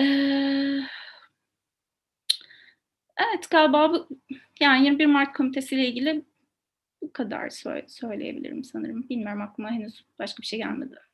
Ee, 0.00 0.04
evet 3.18 3.50
galiba 3.50 3.92
bu 3.92 4.08
yani 4.60 4.84
21 4.84 5.06
Mart 5.06 5.36
Komitesi 5.36 5.74
ile 5.74 5.88
ilgili 5.88 6.24
bu 7.02 7.12
kadar 7.12 7.50
söyleyebilirim 7.86 8.64
sanırım. 8.64 9.08
Bilmiyorum 9.08 9.42
aklıma 9.42 9.70
henüz 9.70 10.04
başka 10.18 10.42
bir 10.42 10.46
şey 10.46 10.58
gelmedi. 10.58 11.07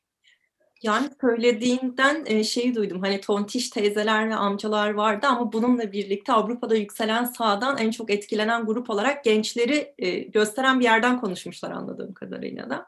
Yani 0.85 1.09
söylediğinden 1.21 2.41
şeyi 2.41 2.75
duydum 2.75 3.01
hani 3.01 3.21
tontiş 3.21 3.69
teyzeler 3.69 4.29
ve 4.29 4.35
amcalar 4.35 4.93
vardı 4.93 5.27
ama 5.27 5.53
bununla 5.53 5.91
birlikte 5.91 6.33
Avrupa'da 6.33 6.75
yükselen 6.75 7.25
sağdan 7.25 7.77
en 7.77 7.91
çok 7.91 8.09
etkilenen 8.09 8.65
grup 8.65 8.89
olarak 8.89 9.23
gençleri 9.23 9.93
gösteren 10.33 10.79
bir 10.79 10.83
yerden 10.85 11.21
konuşmuşlar 11.21 11.71
anladığım 11.71 12.13
kadarıyla 12.13 12.69
da. 12.69 12.85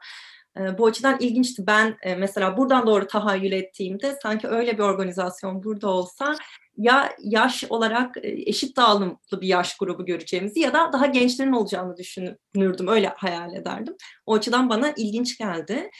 Bu 0.78 0.86
açıdan 0.86 1.16
ilginçti. 1.20 1.66
Ben 1.66 1.96
mesela 2.18 2.56
buradan 2.56 2.86
doğru 2.86 3.06
tahayyül 3.06 3.52
ettiğimde 3.52 4.18
sanki 4.22 4.48
öyle 4.48 4.78
bir 4.78 4.82
organizasyon 4.82 5.62
burada 5.62 5.88
olsa 5.88 6.34
ya 6.76 7.12
yaş 7.22 7.64
olarak 7.70 8.16
eşit 8.22 8.76
dağılımlı 8.76 9.18
bir 9.32 9.48
yaş 9.48 9.76
grubu 9.76 10.06
göreceğimizi 10.06 10.60
ya 10.60 10.72
da 10.72 10.92
daha 10.92 11.06
gençlerin 11.06 11.52
olacağını 11.52 11.96
düşünürdüm. 11.96 12.88
Öyle 12.88 13.12
hayal 13.16 13.54
ederdim. 13.54 13.96
O 14.26 14.34
açıdan 14.34 14.68
bana 14.68 14.92
ilginç 14.96 15.38
geldi. 15.38 15.90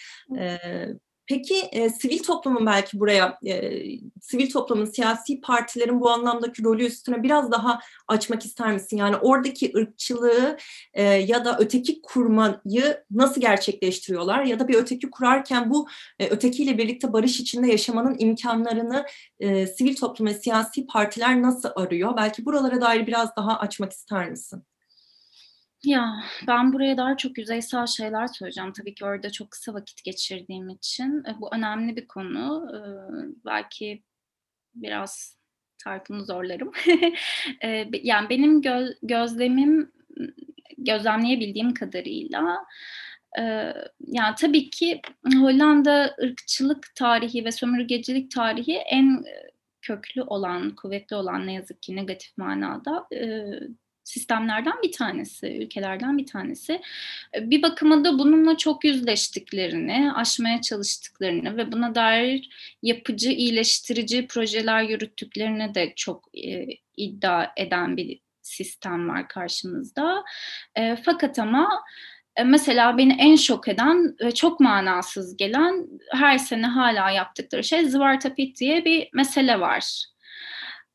Peki 1.28 1.54
e, 1.72 1.90
sivil 1.90 2.18
toplumun 2.22 2.66
belki 2.66 3.00
buraya, 3.00 3.38
e, 3.46 3.72
sivil 4.20 4.50
toplumun, 4.50 4.84
siyasi 4.84 5.40
partilerin 5.40 6.00
bu 6.00 6.10
anlamdaki 6.10 6.64
rolü 6.64 6.84
üstüne 6.84 7.22
biraz 7.22 7.52
daha 7.52 7.80
açmak 8.08 8.44
ister 8.44 8.72
misin? 8.72 8.96
Yani 8.96 9.16
oradaki 9.16 9.72
ırkçılığı 9.76 10.56
e, 10.94 11.02
ya 11.02 11.44
da 11.44 11.56
öteki 11.58 12.02
kurmayı 12.02 13.04
nasıl 13.10 13.40
gerçekleştiriyorlar? 13.40 14.44
Ya 14.44 14.58
da 14.60 14.68
bir 14.68 14.74
öteki 14.74 15.10
kurarken 15.10 15.70
bu 15.70 15.88
e, 16.18 16.28
ötekiyle 16.28 16.78
birlikte 16.78 17.12
barış 17.12 17.40
içinde 17.40 17.66
yaşamanın 17.66 18.16
imkanlarını 18.18 19.06
e, 19.40 19.66
sivil 19.66 19.96
toplum 19.96 20.26
ve 20.26 20.34
siyasi 20.34 20.86
partiler 20.86 21.42
nasıl 21.42 21.68
arıyor? 21.76 22.16
Belki 22.16 22.44
buralara 22.44 22.80
dair 22.80 23.06
biraz 23.06 23.36
daha 23.36 23.58
açmak 23.58 23.92
ister 23.92 24.30
misin? 24.30 24.62
Ya, 25.88 26.24
ben 26.46 26.72
buraya 26.72 26.96
daha 26.96 27.16
çok 27.16 27.38
yüzeysel 27.38 27.87
şeyler 27.87 28.27
söyleyeceğim. 28.27 28.72
Tabii 28.72 28.94
ki 28.94 29.05
orada 29.05 29.31
çok 29.31 29.51
kısa 29.51 29.74
vakit 29.74 30.05
geçirdiğim 30.05 30.68
için. 30.68 31.24
E, 31.24 31.40
bu 31.40 31.55
önemli 31.55 31.96
bir 31.96 32.09
konu. 32.09 32.70
E, 32.74 32.81
belki 33.46 34.03
biraz 34.74 35.37
tartımı 35.85 36.24
zorlarım. 36.24 36.72
e, 37.64 37.88
yani 38.03 38.31
benim 38.31 38.61
gö- 38.61 38.96
gözlemim, 39.03 39.92
gözlemleyebildiğim 40.79 41.74
kadarıyla 41.74 42.57
e, 43.38 43.42
yani 44.07 44.35
tabii 44.38 44.70
ki 44.70 45.03
Hollanda 45.35 46.16
ırkçılık 46.22 46.94
tarihi 46.94 47.44
ve 47.44 47.53
sömürgecilik 47.53 48.31
tarihi 48.31 48.77
en 48.77 49.24
köklü 49.83 50.22
olan, 50.22 50.74
kuvvetli 50.74 51.16
olan 51.16 51.46
ne 51.46 51.53
yazık 51.53 51.83
ki 51.83 51.96
negatif 51.96 52.38
manada 52.38 53.09
sistemlerden 54.09 54.83
bir 54.83 54.92
tanesi, 54.92 55.47
ülkelerden 55.47 56.18
bir 56.18 56.27
tanesi. 56.27 56.81
E, 57.35 57.51
bir 57.51 57.62
bakıma 57.62 58.05
da 58.05 58.18
bununla 58.18 58.57
çok 58.57 58.85
yüzleştiklerini, 58.85 60.12
aşmaya 60.12 60.61
çalıştıklarını 60.61 61.57
ve 61.57 61.73
buna 61.73 61.94
dair 61.94 62.49
yapıcı, 62.83 63.31
iyileştirici 63.31 64.27
projeler 64.27 64.83
yürüttüklerini 64.83 65.75
de 65.75 65.92
çok 65.97 66.25
e, 66.37 66.66
iddia 66.97 67.47
eden 67.57 67.97
bir 67.97 68.21
sistem 68.42 69.09
var 69.09 69.29
karşımızda. 69.29 70.25
E, 70.77 70.97
fakat 70.97 71.38
ama 71.38 71.68
e, 72.37 72.44
mesela 72.44 72.99
beni 72.99 73.16
en 73.18 73.37
şok 73.37 73.68
eden 73.68 74.16
ve 74.21 74.35
çok 74.35 74.61
manasız 74.61 75.37
gelen 75.37 75.87
her 76.12 76.38
sene 76.38 76.66
hala 76.66 77.11
yaptıkları 77.11 77.64
şey 77.64 77.85
Zvartapit 77.85 78.61
diye 78.61 78.85
bir 78.85 79.09
mesele 79.12 79.61
var. 79.61 80.05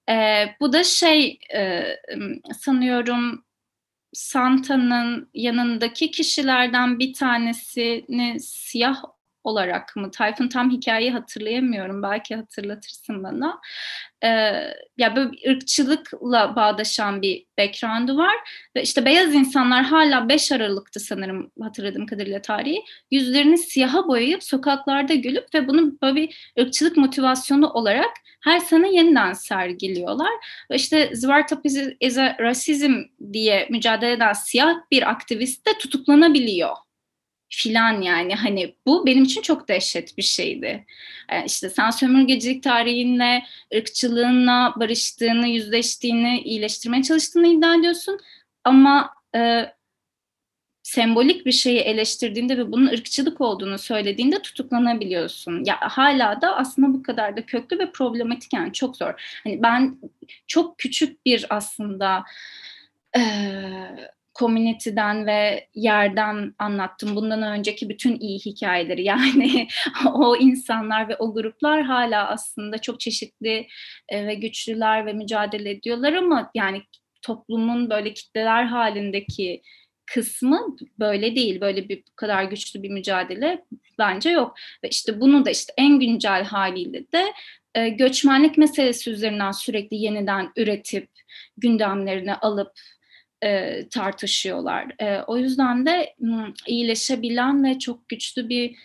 E, 0.10 0.46
bu 0.60 0.74
da 0.74 0.84
şey 0.84 1.40
e, 1.56 1.84
sanıyorum 2.60 3.46
Santa'nın 4.14 5.30
yanındaki 5.34 6.12
kişilerden 6.12 7.00
bir 7.00 7.14
tanesini 7.14 8.40
siyah 8.40 9.04
olarak 9.44 9.96
mı? 9.96 10.12
Tayfun 10.12 10.48
tam 10.48 10.72
hikayeyi 10.72 11.12
hatırlayamıyorum. 11.12 12.04
Belki 12.04 12.36
hatırlatırsın 12.36 13.24
bana. 13.24 13.62
Ee, 14.24 14.28
ya 14.98 15.16
böyle 15.16 15.52
ırkçılıkla 15.52 16.56
bağdaşan 16.56 17.22
bir 17.22 17.46
background'u 17.60 18.18
var. 18.18 18.36
Ve 18.76 18.82
işte 18.84 19.06
beyaz 19.06 19.34
insanlar 19.36 19.84
hala 19.84 20.30
5 20.30 20.52
Aralık'tı 20.52 21.00
sanırım 21.00 21.52
hatırladığım 21.62 22.06
kadarıyla 22.06 22.42
tarihi. 22.42 22.84
Yüzlerini 23.12 23.58
siyaha 23.58 24.08
boyayıp 24.08 24.44
sokaklarda 24.44 25.14
gülüp 25.14 25.46
ve 25.54 25.68
bunu 25.68 26.02
böyle 26.02 26.16
bir 26.16 26.54
ırkçılık 26.60 26.98
motivasyonu 26.98 27.70
olarak 27.70 28.12
her 28.44 28.60
sene 28.60 28.96
yeniden 28.96 29.34
sergiliyorlar. 29.34 30.32
Ve 30.72 30.76
işte 30.76 31.10
Zwartop 31.14 31.66
is 32.00 32.18
a 32.18 32.38
Racism 32.40 32.94
diye 33.34 33.68
mücadele 33.70 34.12
eden 34.12 34.34
siyah 34.34 34.76
bir 34.92 35.10
aktivist 35.10 35.68
de 35.68 35.78
tutuklanabiliyor 35.78 36.76
filan 37.56 38.02
yani 38.02 38.36
hani 38.36 38.76
bu 38.86 39.06
benim 39.06 39.24
için 39.24 39.42
çok 39.42 39.68
dehşet 39.68 40.18
bir 40.18 40.24
şeydi. 40.24 40.86
Yani 41.32 41.46
işte 41.46 41.70
sen 41.70 41.90
sömürgecilik 41.90 42.64
tarihinle, 42.64 43.44
ırkçılığınla 43.76 44.74
barıştığını, 44.80 45.48
yüzleştiğini, 45.48 46.42
iyileştirmeye 46.42 47.04
çalıştığını 47.04 47.48
iddia 47.48 47.76
ediyorsun. 47.76 48.20
Ama 48.64 49.14
e, 49.36 49.66
sembolik 50.84 51.46
bir 51.46 51.52
şeyi 51.52 51.80
eleştirdiğinde 51.80 52.58
ve 52.58 52.72
bunun 52.72 52.88
ırkçılık 52.88 53.42
olduğunu 53.42 53.78
söylediğinde 53.78 54.42
tutuklanabiliyorsun. 54.42 55.64
Ya 55.66 55.78
hala 55.82 56.42
da 56.42 56.56
aslında 56.56 56.94
bu 56.94 57.04
kadar 57.04 57.38
da 57.38 57.46
köklü 57.46 57.80
ve 57.80 57.92
problematik 57.92 58.54
yani 58.54 58.74
çok 58.74 58.98
zor. 58.98 59.40
Hani 59.44 59.64
ben 59.64 59.98
çok 60.48 60.78
küçük 60.78 61.26
bir 61.26 61.46
aslında 61.50 62.24
e, 63.18 63.22
community'den 64.40 65.26
ve 65.26 65.68
yerden 65.76 66.56
anlattım. 66.60 67.16
Bundan 67.16 67.44
önceki 67.44 67.90
bütün 67.90 68.20
iyi 68.20 68.40
hikayeleri 68.40 69.04
yani 69.06 69.68
o 70.14 70.36
insanlar 70.36 71.10
ve 71.10 71.16
o 71.16 71.34
gruplar 71.34 71.84
hala 71.84 72.30
aslında 72.30 72.78
çok 72.78 73.00
çeşitli 73.00 73.68
e, 74.10 74.28
ve 74.28 74.34
güçlüler 74.34 75.06
ve 75.06 75.14
mücadele 75.14 75.70
ediyorlar 75.70 76.14
ama 76.14 76.52
yani 76.56 76.82
toplumun 77.22 77.90
böyle 77.90 78.14
kitleler 78.14 78.64
halindeki 78.64 79.62
kısmı 80.06 80.76
böyle 81.00 81.36
değil. 81.36 81.62
Böyle 81.62 81.90
bir 81.90 81.98
bu 81.98 82.16
kadar 82.16 82.44
güçlü 82.44 82.84
bir 82.84 82.90
mücadele 82.90 83.64
bence 84.00 84.30
yok. 84.30 84.56
Ve 84.84 84.90
işte 84.90 85.22
bunu 85.22 85.46
da 85.46 85.50
işte 85.50 85.74
en 85.78 86.00
güncel 86.00 86.44
haliyle 86.44 87.12
de 87.12 87.34
e, 87.76 87.90
göçmenlik 87.90 88.58
meselesi 88.58 89.12
üzerinden 89.12 89.52
sürekli 89.52 89.98
yeniden 89.98 90.52
üretip 90.58 91.10
gündemlerine 91.58 92.36
alıp 92.36 92.72
e, 93.44 93.82
tartışıyorlar. 93.90 94.96
E, 95.00 95.22
o 95.22 95.38
yüzden 95.38 95.86
de 95.86 96.16
iyileşebilen 96.68 97.64
ve 97.64 97.80
çok 97.80 98.10
güçlü 98.10 98.50
bir 98.50 98.76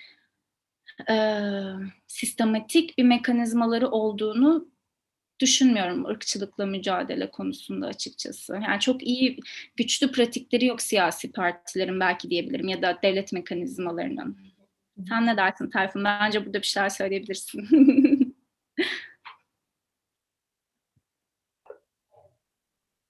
e, 1.11 1.16
sistematik 2.07 2.99
bir 2.99 3.05
mekanizmaları 3.05 3.88
olduğunu 3.88 4.68
düşünmüyorum 5.40 6.05
ırkçılıkla 6.05 6.66
mücadele 6.66 7.31
konusunda 7.31 7.87
açıkçası. 7.87 8.53
Yani 8.53 8.81
çok 8.81 9.07
iyi, 9.07 9.38
güçlü 9.77 10.12
pratikleri 10.12 10.66
yok 10.66 10.83
siyasi 10.83 11.33
partilerin 11.33 12.01
belki 12.01 12.31
diyebilirim 12.31 12.68
ya 12.68 12.83
da 12.83 12.99
devlet 13.03 13.33
mekanizmalarının. 13.33 14.38
Sen 15.09 15.27
ne 15.27 15.37
dersin 15.37 15.71
Tayfun? 15.71 16.05
Bence 16.05 16.47
burada 16.47 16.59
bir 16.62 16.66
şeyler 16.66 16.88
söyleyebilirsin. 16.88 17.68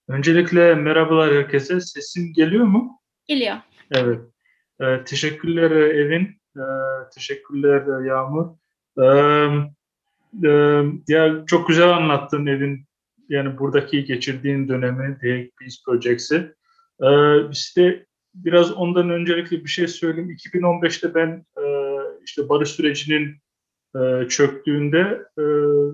Öncelikle 0.09 0.75
merhabalar 0.75 1.35
herkese. 1.35 1.81
Sesim 1.81 2.33
geliyor 2.33 2.64
mu? 2.64 3.01
Geliyor. 3.27 3.57
Evet. 3.90 4.21
Ee, 4.81 5.05
teşekkürler 5.05 5.71
Evin. 5.71 6.40
Ee, 6.57 6.61
teşekkürler 7.14 8.05
Yağmur. 8.07 8.47
Ee, 8.99 9.09
e, 10.49 10.83
ya 11.09 11.44
çok 11.47 11.68
güzel 11.68 11.88
anlattın 11.88 12.47
Evin. 12.47 12.85
Yani 13.29 13.59
buradaki 13.59 14.05
geçirdiğin 14.05 14.68
dönemi, 14.68 15.18
The 15.21 15.51
Peace 15.59 15.77
Projects'i. 15.87 16.55
Ee, 17.03 17.51
işte 17.51 18.07
biraz 18.35 18.73
ondan 18.73 19.11
öncelikle 19.11 19.64
bir 19.64 19.68
şey 19.71 19.88
söyleyeyim. 19.88 20.31
2015'te 20.31 21.14
ben 21.14 21.47
e, 21.59 21.64
işte 22.25 22.49
barış 22.49 22.68
sürecinin 22.68 23.37
e, 23.97 24.29
çöktüğünde 24.29 25.23
e, 25.38 25.42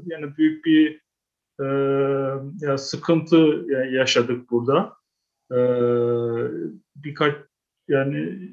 yani 0.07 0.37
büyük 0.37 0.65
bir 0.65 1.04
e, 1.61 1.67
ya 2.67 2.79
sıkıntı 2.79 3.67
yaşadık 3.91 4.51
burada. 4.51 4.97
E, 5.53 5.59
birkaç 6.97 7.35
yani 7.89 8.49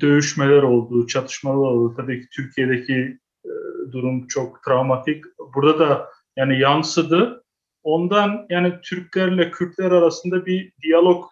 dövüşmeler 0.00 0.62
oldu, 0.62 1.06
çatışmalar 1.06 1.56
oldu. 1.56 1.94
Tabii 1.96 2.20
ki 2.20 2.28
Türkiye'deki 2.32 3.18
e, 3.44 3.50
durum 3.92 4.26
çok 4.26 4.62
travmatik. 4.62 5.24
Burada 5.54 5.78
da 5.78 6.08
yani 6.36 6.58
yansıdı. 6.60 7.42
Ondan 7.82 8.46
yani 8.50 8.80
Türklerle 8.82 9.50
Kürtler 9.50 9.90
arasında 9.90 10.46
bir 10.46 10.72
diyalog 10.82 11.24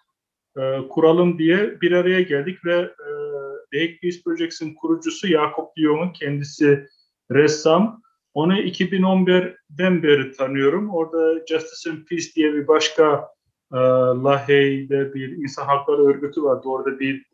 e, 0.59 0.89
kuralım 0.89 1.39
diye 1.39 1.81
bir 1.81 1.93
araya 1.93 2.21
geldik 2.21 2.65
ve 2.65 2.75
e, 2.75 3.09
The 3.73 3.81
Hague 3.81 3.99
Peace 4.03 4.21
Projects'in 4.25 4.75
kurucusu 4.75 5.29
Yakup 5.29 5.77
Dion'un 5.77 6.13
kendisi 6.13 6.87
ressam. 7.31 8.03
Onu 8.35 8.59
2011'den 8.59 10.03
beri 10.03 10.33
tanıyorum. 10.33 10.91
Orada 10.91 11.47
Justice 11.47 11.91
and 11.91 12.05
Peace 12.05 12.27
diye 12.37 12.55
bir 12.55 12.69
başka 12.69 13.29
e, 13.73 13.79
Lahey'de 14.25 15.15
bir 15.15 15.29
insan 15.29 15.67
hakları 15.67 16.07
örgütü 16.07 16.43
vardı. 16.43 16.69
Orada 16.69 17.01
bir 17.01 17.27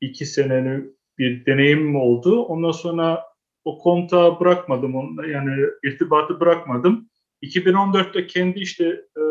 iki 0.00 0.26
seneni 0.26 0.84
bir 1.18 1.46
deneyimim 1.46 1.96
oldu. 1.96 2.42
Ondan 2.42 2.70
sonra 2.70 3.24
o 3.64 3.78
kontağı 3.78 4.40
bırakmadım. 4.40 4.94
Onu, 4.94 5.28
yani 5.28 5.66
irtibatı 5.84 6.40
bırakmadım. 6.40 7.08
2014'te 7.42 8.26
kendi 8.26 8.60
işte 8.60 8.84
e, 9.16 9.22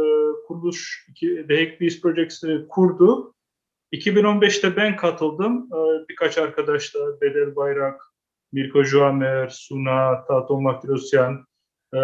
kuruluş 0.48 1.08
The 1.22 1.56
Hague 1.56 1.78
Peace 1.78 2.00
Projects'i 2.02 2.66
kurdu. 2.70 3.34
2015'te 3.94 4.76
ben 4.76 4.96
katıldım. 4.96 5.70
E, 5.74 6.10
birkaç 6.10 6.38
arkadaşla 6.38 7.22
Bedel 7.22 7.56
Bayrak, 7.56 8.13
Mirko 8.54 8.84
Juamer, 8.84 9.50
Suna, 9.50 10.26
Tato 10.26 10.62
Matrosyan, 10.62 11.46
e, 11.94 12.00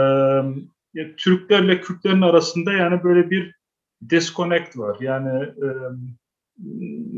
Türklerle 1.18 1.82
Kürtlerin 1.82 2.22
arasında 2.22 2.74
yani 2.74 3.04
böyle 3.04 3.30
bir 3.30 3.56
disconnect 4.10 4.78
var. 4.78 4.98
Yani 5.00 5.44
e, 5.44 5.70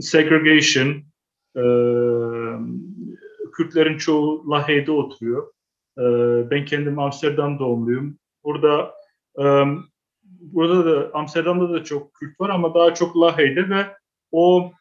segregation, 0.02 0.88
e, 1.56 1.64
Kürtlerin 3.54 3.98
çoğu 3.98 4.50
Lahey'de 4.50 4.92
oturuyor. 4.92 5.54
E, 5.98 6.04
ben 6.52 6.66
kendim 6.66 7.00
Amsterdam 7.00 7.60
doğumluyum. 7.60 8.18
Burada 8.44 8.94
e, 9.40 9.44
burada 10.42 10.86
da 10.86 11.12
Amsterdam'da 11.14 11.74
da 11.74 11.84
çok 11.84 12.14
Kürt 12.14 12.42
var 12.42 12.50
ama 12.50 12.74
daha 12.74 12.94
çok 12.94 13.18
Lahey'de 13.18 13.70
ve 13.70 13.86
o 14.32 14.72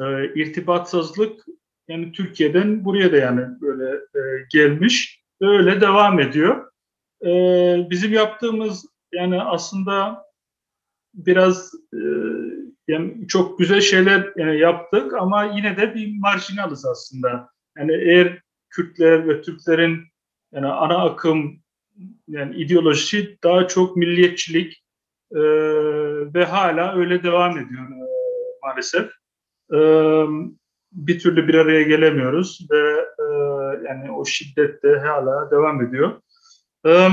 e, 0.00 0.34
irtibatsızlık 0.34 1.44
yani 1.92 2.12
Türkiye'den 2.12 2.84
buraya 2.84 3.12
da 3.12 3.16
yani 3.16 3.60
böyle 3.60 3.94
e, 3.94 4.20
gelmiş 4.50 5.22
öyle 5.40 5.80
devam 5.80 6.20
ediyor. 6.20 6.70
E, 7.24 7.30
bizim 7.90 8.12
yaptığımız 8.12 8.86
yani 9.12 9.42
aslında 9.42 10.24
biraz 11.14 11.74
e, 11.94 12.00
yani 12.88 13.28
çok 13.28 13.58
güzel 13.58 13.80
şeyler 13.80 14.32
yani 14.36 14.58
yaptık 14.58 15.12
ama 15.14 15.44
yine 15.44 15.76
de 15.76 15.94
bir 15.94 16.18
marjinalız 16.18 16.86
aslında. 16.86 17.48
Yani 17.78 17.92
eğer 17.92 18.42
Kürtler 18.70 19.28
ve 19.28 19.42
Türklerin 19.42 20.04
yani 20.52 20.66
ana 20.66 21.04
akım 21.04 21.60
yani 22.28 22.56
ideoloji 22.56 23.38
daha 23.44 23.68
çok 23.68 23.96
milliyetçilik 23.96 24.84
e, 25.32 25.40
ve 26.34 26.44
hala 26.44 26.96
öyle 26.96 27.22
devam 27.22 27.58
ediyor 27.58 27.82
e, 27.82 28.06
maalesef. 28.62 29.10
E, 29.74 29.78
bir 30.92 31.18
türlü 31.18 31.48
bir 31.48 31.54
araya 31.54 31.82
gelemiyoruz 31.82 32.66
ve 32.70 33.06
e, 33.18 33.24
yani 33.88 34.12
o 34.12 34.24
şiddet 34.24 34.82
de 34.82 34.98
hala 34.98 35.50
devam 35.50 35.86
ediyor. 35.86 36.20
E, 36.86 37.08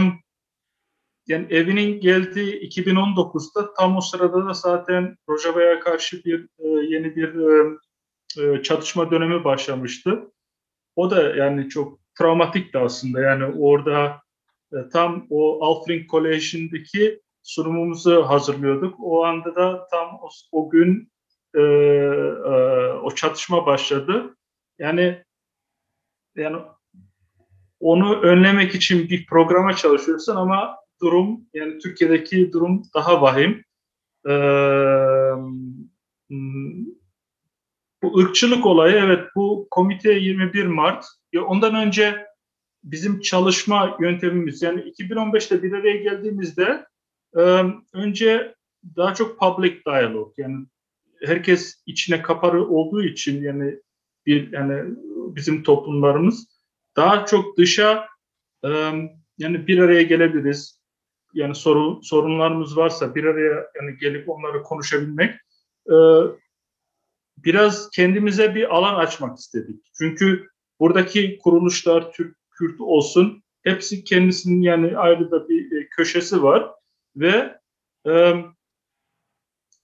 yani 1.28 1.48
evinin 1.50 2.02
geldiği 2.02 2.70
2019'da 2.70 3.74
tam 3.74 3.98
o 3.98 4.02
sırada 4.02 4.46
da 4.46 4.54
zaten 4.54 5.18
Rojava'ya 5.30 5.80
karşı 5.80 6.24
bir 6.26 6.48
e, 6.60 6.68
yeni 6.68 7.16
bir 7.16 7.36
e, 7.36 7.78
e, 8.38 8.64
çatışma 8.64 9.12
dönemi 9.12 9.44
başlamıştı. 9.44 10.32
O 10.96 11.12
da 11.12 11.36
yani 11.36 11.70
çok 11.70 12.00
travmatikti 12.20 12.78
aslında. 12.78 13.22
Yani 13.22 13.46
orada 13.46 14.22
e, 14.74 14.78
tam 14.94 15.28
o 15.30 15.66
Alfring 15.66 16.10
College'indeki 16.10 17.22
sunumumuzu 17.44 18.24
hazırlıyorduk. 18.24 18.96
O 19.00 19.26
anda 19.26 19.56
da 19.56 19.88
tam 19.92 20.20
o, 20.22 20.30
o 20.52 20.70
gün 20.70 21.12
e, 21.56 21.62
e, 21.62 22.52
o 22.94 23.16
çatışma 23.16 23.66
başladı. 23.66 24.36
Yani 24.80 25.24
yani 26.36 26.58
onu 27.80 28.22
önlemek 28.22 28.76
için 28.76 29.10
bir 29.10 29.26
programa 29.26 29.76
çalışıyorsun 29.76 30.36
ama 30.36 30.78
durum 31.02 31.42
yani 31.54 31.80
Türkiye'deki 31.80 32.52
durum 32.54 32.82
daha 32.96 33.22
vahim. 33.22 33.64
Ee, 34.28 34.32
bu 38.04 38.20
ırkçılık 38.20 38.66
olayı 38.66 38.96
evet 38.96 39.28
bu 39.36 39.68
komite 39.72 40.14
21 40.14 40.66
Mart. 40.66 41.06
Ya 41.34 41.44
ondan 41.44 41.76
önce 41.76 42.26
bizim 42.84 43.20
çalışma 43.22 43.98
yöntemimiz 44.00 44.62
yani 44.62 44.82
2015'te 44.82 45.64
bir 45.64 45.74
araya 45.74 45.98
geldiğimizde 45.98 46.86
e, 47.38 47.64
önce 47.94 48.56
daha 48.96 49.14
çok 49.14 49.40
public 49.40 49.86
dialog 49.86 50.34
yani 50.38 50.66
herkes 51.26 51.84
içine 51.86 52.22
kaparı 52.22 52.68
olduğu 52.68 53.04
için 53.04 53.44
yani 53.44 53.80
bir 54.26 54.52
yani 54.52 54.96
bizim 55.36 55.64
toplumlarımız 55.64 56.48
daha 56.96 57.26
çok 57.26 57.58
dışa 57.58 58.08
yani 59.38 59.68
bir 59.68 59.80
araya 59.80 60.02
gelebiliriz 60.02 60.80
yani 61.34 61.56
sorun, 61.56 62.02
sorunlarımız 62.02 62.78
varsa 62.78 63.16
bir 63.16 63.24
araya 63.24 63.68
yani 63.76 63.98
gelip 63.98 64.30
onları 64.30 64.64
konuşabilmek 64.64 65.36
biraz 67.38 67.90
kendimize 67.90 68.56
bir 68.56 68.76
alan 68.76 68.96
açmak 68.96 69.38
istedik. 69.38 69.86
Çünkü 69.98 70.48
buradaki 70.80 71.38
kuruluşlar 71.38 72.14
Türk, 72.14 72.38
Kürt 72.52 72.82
olsun 72.82 73.44
hepsi 73.64 74.04
kendisinin 74.04 74.62
yani 74.62 74.98
ayrı 74.98 75.32
da 75.32 75.50
bir 75.50 75.90
köşesi 75.90 76.44
var 76.44 76.72
ve 77.16 77.60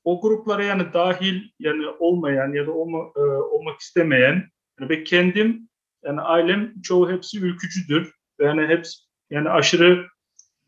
o 0.05 0.21
gruplara 0.21 0.63
yani 0.63 0.93
dahil 0.93 1.49
yani 1.59 1.87
olmayan 1.99 2.53
ya 2.53 2.67
da 2.67 2.71
olma, 2.71 2.99
e, 3.15 3.19
olmak 3.19 3.79
istemeyen 3.79 4.49
yani 4.79 4.89
ben 4.89 5.03
kendim 5.03 5.69
yani 6.03 6.21
ailem 6.21 6.81
çoğu 6.81 7.11
hepsi 7.11 7.39
ülkücüdür. 7.39 8.15
Yani 8.39 8.67
hepsi 8.67 8.99
yani 9.29 9.49
aşırı 9.49 10.07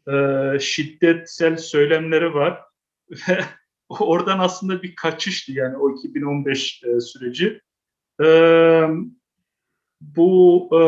e, 0.08 0.60
şiddetsel 0.60 1.58
söylemleri 1.58 2.34
var 2.34 2.64
ve 3.10 3.40
oradan 3.90 4.40
aslında 4.40 4.84
bir 4.84 4.96
kaçıştı 4.96 5.52
yani 5.52 5.78
o 5.78 5.96
2015 5.96 6.84
e, 6.84 7.00
süreci. 7.00 7.62
E, 8.24 8.28
bu 10.02 10.70
e, 10.74 10.80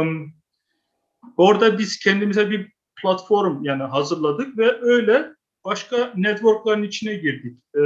orada 1.38 1.80
biz 1.80 2.00
kendimize 2.00 2.50
bir 2.50 2.72
platform 3.02 3.64
yani 3.64 3.84
hazırladık 3.84 4.58
ve 4.58 4.82
öyle 4.82 5.30
başka 5.66 6.14
networkların 6.16 6.84
içine 6.84 7.16
girdik. 7.16 7.58
E, 7.76 7.82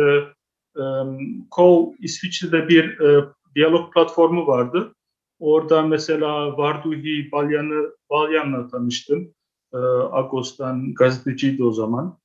Kol 1.52 1.94
İsviçre'de 2.00 2.68
bir 2.68 3.00
e, 3.00 3.26
diyalog 3.56 3.94
platformu 3.94 4.48
vardı. 4.48 4.96
Orada 5.40 5.82
mesela 5.82 6.58
Varduhi 6.58 7.32
Balyan'ı 7.32 7.96
Balyan'la 8.10 8.68
tanıştım. 8.68 9.34
E, 9.74 9.78
Agos'tan 10.12 10.94
gazeteciydi 10.94 11.64
o 11.64 11.72
zaman. 11.72 12.18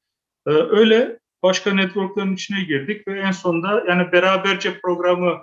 E, 0.47 0.51
öyle 0.51 1.19
başka 1.43 1.75
networkların 1.75 2.35
içine 2.35 2.65
girdik 2.65 3.09
ve 3.09 3.21
en 3.21 3.31
sonunda 3.31 3.85
yani 3.89 4.13
beraberce 4.13 4.81
programı 4.81 5.39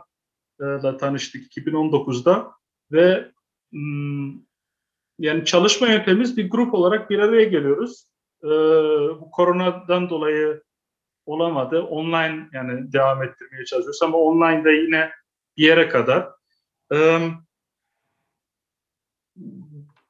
da 0.60 0.98
tanıştık 0.98 1.58
2019'da 1.58 2.52
ve 2.92 3.32
hmm, 3.72 4.32
yani 5.20 5.46
çalışma 5.46 5.88
yöntemimiz 5.88 6.38
bir 6.38 6.50
grup 6.50 6.74
olarak 6.74 7.10
bir 7.10 7.20
araya 7.20 7.44
geliyoruz. 7.44 8.06
E, 8.44 8.50
bu 9.20 9.32
koronadan 9.32 10.10
dolayı 10.10 10.64
olamadı. 11.26 11.82
Online 11.82 12.50
yani 12.54 12.94
devam 12.94 13.24
ettirmeye 13.24 13.66
çalışıyoruz 13.66 14.04
ama 14.04 14.18
online'da 14.18 14.72
yine 14.72 15.12
bir 15.58 15.64
yere 15.64 15.90
kadar. 15.90 16.30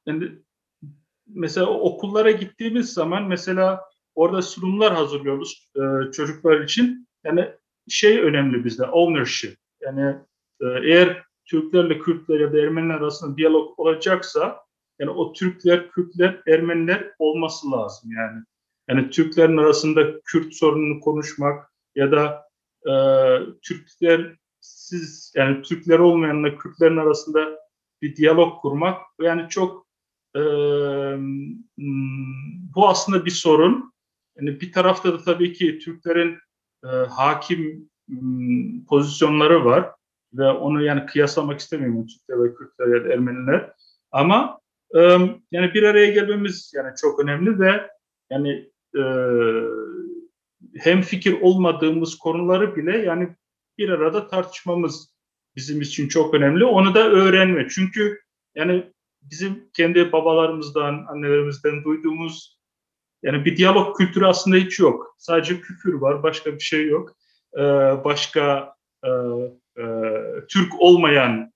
yani 0.06 0.32
mesela 1.28 1.68
okullara 1.68 2.32
gittiğimiz 2.32 2.94
zaman 2.94 3.24
mesela 3.24 3.82
orada 4.16 4.42
sunumlar 4.42 4.94
hazırlıyoruz 4.94 5.72
çocuklar 6.14 6.62
için. 6.62 7.08
Yani 7.24 7.52
şey 7.90 8.20
önemli 8.20 8.66
bizde, 8.66 8.84
ownership. 8.84 9.58
Yani 9.82 10.16
eğer 10.84 11.24
Türklerle 11.46 12.00
Kürtler 12.00 12.40
ya 12.40 12.54
da 12.54 12.60
Ermeniler 12.60 12.96
arasında 12.96 13.38
diyalog 13.38 13.80
olacaksa 13.80 14.66
yani 15.00 15.12
o 15.12 15.34
Türkler, 15.34 15.92
Kürtler, 15.92 16.42
Ermeniler 16.48 17.12
olması 17.20 17.72
lazım 17.72 18.12
yani. 18.12 18.44
Yani 18.90 19.10
Türklerin 19.10 19.58
arasında 19.58 20.22
Kürt 20.22 20.54
sorununu 20.54 21.00
konuşmak 21.00 21.72
ya 21.96 22.12
da 22.12 22.50
e, 22.86 22.94
Türkler 23.62 24.36
siz 24.62 25.34
yani 25.36 25.62
Türkler 25.62 26.00
olmayanla 26.00 26.58
Kürtlerin 26.58 26.98
arasında 26.98 27.60
bir 28.02 28.16
diyalog 28.16 28.62
kurmak 28.62 29.02
yani 29.22 29.50
çok 29.50 29.88
e, 30.36 30.42
bu 32.76 32.88
aslında 32.88 33.26
bir 33.26 33.32
sorun. 33.32 33.94
Yani 34.38 34.62
bir 34.62 34.72
tarafta 34.72 35.14
da 35.14 35.24
tabii 35.24 35.54
ki 35.54 35.80
Türklerin 35.80 36.38
e, 36.84 36.88
hakim 36.88 37.90
m, 38.08 38.86
pozisyonları 38.90 39.66
var 39.66 39.92
ve 40.34 40.50
onu 40.50 40.84
yani 40.84 41.06
kıyaslamak 41.06 41.60
istemiyorum 41.60 42.08
Türkler 42.08 42.44
ve 42.44 42.56
Kürtler 42.56 42.88
ya 42.88 43.06
da 43.06 43.14
Ermeniler. 43.14 43.72
Ama 44.12 44.60
e, 44.96 45.00
yani 45.52 45.74
bir 45.74 45.84
araya 45.84 46.12
gelmemiz 46.12 46.72
yani 46.76 46.96
çok 47.02 47.20
önemli 47.20 47.60
ve 47.60 47.90
yani 48.30 48.70
e, 48.98 49.04
hem 50.80 51.02
fikir 51.02 51.42
olmadığımız 51.42 52.18
konuları 52.18 52.76
bile 52.76 52.98
yani 52.98 53.30
bir 53.78 53.90
arada 53.90 54.28
tartışmamız 54.28 55.16
bizim 55.56 55.82
için 55.82 56.08
çok 56.08 56.34
önemli. 56.34 56.66
Onu 56.66 56.96
da 56.96 57.10
öğrenme. 57.10 57.68
Çünkü 57.70 58.20
yani 58.56 58.92
bizim 59.22 59.70
kendi 59.74 60.12
babalarımızdan, 60.12 61.06
annelerimizden 61.08 61.84
duyduğumuz 61.84 62.60
yani 63.24 63.46
bir 63.46 63.58
diyalog 63.58 63.98
kültürü 63.98 64.26
aslında 64.26 64.58
hiç 64.58 64.80
yok. 64.80 65.16
Sadece 65.18 65.62
küfür 65.62 65.94
var, 65.94 66.24
başka 66.24 66.54
bir 66.54 66.60
şey 66.60 66.88
yok. 66.88 67.16
Ee, 67.58 67.62
başka 68.04 68.76
e, 69.04 69.10
e, 69.82 69.86
Türk 70.50 70.82
olmayan 70.82 71.52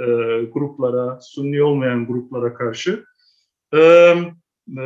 e, 0.00 0.04
gruplara, 0.52 1.20
Sunni 1.20 1.62
olmayan 1.62 2.06
gruplara 2.06 2.54
karşı, 2.54 3.04
e, 3.74 3.78
e, 4.78 4.84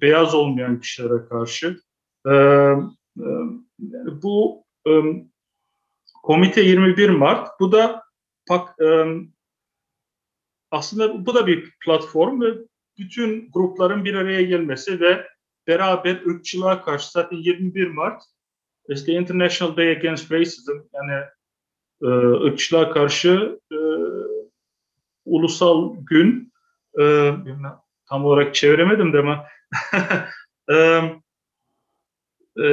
beyaz 0.00 0.34
olmayan 0.34 0.80
kişilere 0.80 1.28
karşı. 1.28 1.80
E, 2.26 2.32
e, 2.32 3.28
bu 4.22 4.64
e, 4.88 4.92
komite 6.22 6.60
21 6.60 7.08
Mart, 7.08 7.60
bu 7.60 7.72
da 7.72 8.02
aslında 10.70 11.26
bu 11.26 11.34
da 11.34 11.46
bir 11.46 11.74
platform 11.84 12.40
ve 12.40 12.54
bütün 12.98 13.50
grupların 13.52 14.04
bir 14.04 14.14
araya 14.14 14.42
gelmesi 14.42 15.00
ve 15.00 15.26
beraber 15.66 16.22
ırkçılığa 16.26 16.84
karşı 16.84 17.10
zaten 17.10 17.36
21 17.36 17.88
Mart 17.88 18.22
işte 18.88 19.12
International 19.12 19.76
Day 19.76 19.90
Against 19.90 20.32
Racism 20.32 20.72
yani 20.92 21.24
e, 22.02 22.06
ırkçılığa 22.46 22.90
karşı 22.90 23.60
ulusal 25.24 25.96
gün. 26.04 26.52
Tam 28.08 28.24
olarak 28.24 28.54
çeviremedim 28.54 29.12
de 29.12 29.18
ama 29.18 29.46
e, 30.70 31.00
e, 32.64 32.68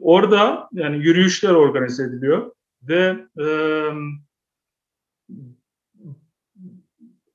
orada 0.00 0.68
yani 0.72 0.96
yürüyüşler 0.96 1.50
organize 1.50 2.04
ediliyor 2.04 2.52
ve 2.82 3.16
e, 3.40 3.46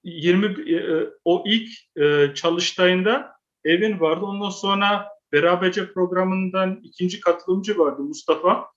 20 0.04 0.74
e, 0.76 1.10
o 1.26 1.44
ilk 1.48 1.70
e, 1.98 2.34
çalıştayında 2.34 3.36
Evin 3.66 4.00
vardı. 4.00 4.26
Ondan 4.26 4.50
sonra 4.50 5.08
Beraberce 5.32 5.94
programından 5.94 6.80
ikinci 6.84 7.20
katılımcı 7.20 7.78
vardı 7.78 8.02
Mustafa. 8.02 8.68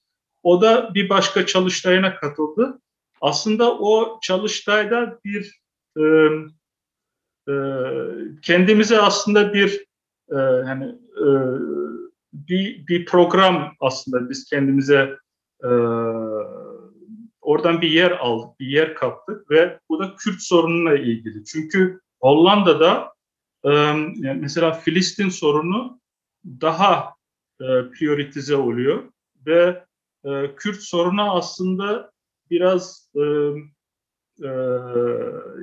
O 0.43 0.63
da 0.63 0.95
bir 0.95 1.09
başka 1.09 1.47
çalıştayına 1.47 2.15
katıldı. 2.15 2.81
Aslında 3.21 3.79
o 3.79 4.19
çalıştayda 4.23 5.21
bir 5.25 5.61
e, 5.99 6.03
e, 7.49 7.55
kendimize 8.43 9.01
aslında 9.01 9.53
bir 9.53 9.87
e, 10.31 10.37
hani 10.37 10.85
e, 11.17 11.29
bir 12.33 12.87
bir 12.87 13.05
program 13.05 13.75
aslında 13.81 14.31
biz 14.31 14.45
kendimize 14.51 15.17
e, 15.65 15.69
oradan 17.41 17.81
bir 17.81 17.91
yer 17.91 18.11
aldık, 18.11 18.61
bir 18.61 18.67
yer 18.67 18.95
kaptık 18.95 19.51
ve 19.51 19.81
bu 19.89 19.99
da 19.99 20.15
Kürt 20.17 20.43
sorununa 20.43 20.95
ilgili. 20.95 21.45
Çünkü 21.45 22.01
Hollanda'da 22.21 23.13
e, 23.65 23.93
mesela 24.35 24.73
Filistin 24.73 25.29
sorunu 25.29 26.01
daha 26.45 27.15
prioritize 27.93 28.57
oluyor 28.57 29.03
ve 29.47 29.85
e, 30.25 30.55
Kürt 30.57 30.81
sorunu 30.81 31.37
aslında 31.37 32.13
biraz 32.51 33.11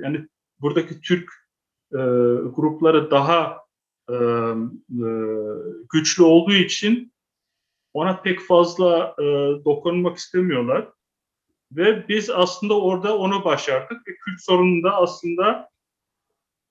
yani 0.02 0.28
buradaki 0.60 1.00
Türk 1.00 1.45
e, 1.92 2.00
grupları 2.54 3.10
daha 3.10 3.60
e, 4.10 4.14
e, 4.14 5.08
güçlü 5.92 6.22
olduğu 6.22 6.54
için 6.54 7.12
ona 7.94 8.20
pek 8.20 8.40
fazla 8.40 9.14
e, 9.18 9.24
dokunmak 9.64 10.16
istemiyorlar. 10.16 10.88
Ve 11.72 12.08
biz 12.08 12.30
aslında 12.30 12.80
orada 12.80 13.18
onu 13.18 13.44
başardık 13.44 14.08
ve 14.08 14.12
Kürt 14.24 14.40
sorununda 14.40 14.96
aslında 14.96 15.68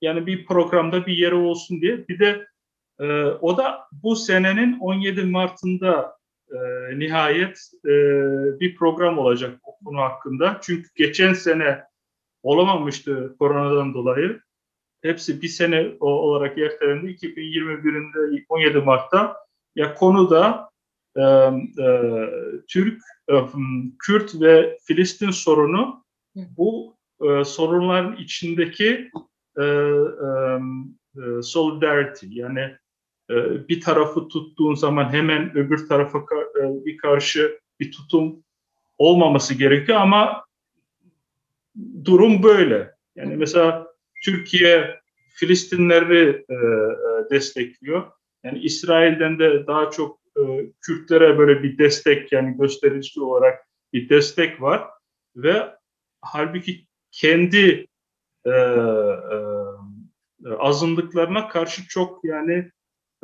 yani 0.00 0.26
bir 0.26 0.46
programda 0.46 1.06
bir 1.06 1.16
yeri 1.16 1.34
olsun 1.34 1.80
diye. 1.80 2.08
Bir 2.08 2.18
de 2.18 2.46
e, 3.00 3.24
o 3.24 3.56
da 3.56 3.88
bu 3.92 4.16
senenin 4.16 4.78
17 4.78 5.24
Mart'ında 5.24 6.16
e, 6.50 6.58
nihayet 6.98 7.58
e, 7.84 7.90
bir 8.60 8.76
program 8.76 9.18
olacak 9.18 9.60
konu 9.84 10.00
hakkında. 10.00 10.58
Çünkü 10.62 10.88
geçen 10.94 11.32
sene 11.32 11.84
olamamıştı 12.42 13.36
koronadan 13.38 13.94
dolayı. 13.94 14.40
Hepsi 15.06 15.42
bir 15.42 15.48
sene 15.48 15.92
olarak 16.00 16.58
ertelendi. 16.58 17.06
2021'inde 17.06 18.44
17 18.48 18.78
Mart'ta 18.78 19.36
ya 19.76 19.94
konu 19.94 20.30
da 20.30 20.70
e, 21.16 21.22
e, 21.22 22.10
Türk, 22.68 23.02
e, 23.30 23.34
Kürt 23.98 24.40
ve 24.40 24.78
Filistin 24.84 25.30
sorunu 25.30 26.04
bu 26.34 26.96
e, 27.20 27.44
sorunların 27.44 28.16
içindeki 28.16 29.10
e, 29.58 29.62
e, 29.62 29.66
e 31.16 31.42
solidarity 31.42 32.26
yani 32.30 32.76
e, 33.30 33.68
bir 33.68 33.80
tarafı 33.80 34.28
tuttuğun 34.28 34.74
zaman 34.74 35.12
hemen 35.12 35.56
öbür 35.56 35.88
tarafa 35.88 36.18
e, 36.18 36.84
bir 36.84 36.96
karşı 36.96 37.60
bir 37.80 37.92
tutum 37.92 38.44
olmaması 38.98 39.54
gerekiyor 39.54 39.98
ama 39.98 40.44
durum 42.04 42.42
böyle. 42.42 42.94
Yani 43.16 43.36
mesela 43.36 43.85
Türkiye 44.24 45.00
Filistinleri 45.34 46.44
e, 46.48 46.54
e, 46.54 47.30
destekliyor. 47.30 48.12
Yani 48.44 48.58
İsrail'den 48.58 49.38
de 49.38 49.66
daha 49.66 49.90
çok 49.90 50.20
e, 50.36 50.42
Kürtlere 50.80 51.38
böyle 51.38 51.62
bir 51.62 51.78
destek 51.78 52.32
yani 52.32 52.56
gösterici 52.58 53.20
olarak 53.20 53.66
bir 53.92 54.08
destek 54.08 54.62
var 54.62 54.88
ve 55.36 55.74
halbuki 56.20 56.86
kendi 57.10 57.86
e, 58.44 58.50
e, 58.50 59.40
azınlıklarına 60.58 61.48
karşı 61.48 61.88
çok 61.88 62.24
yani 62.24 62.70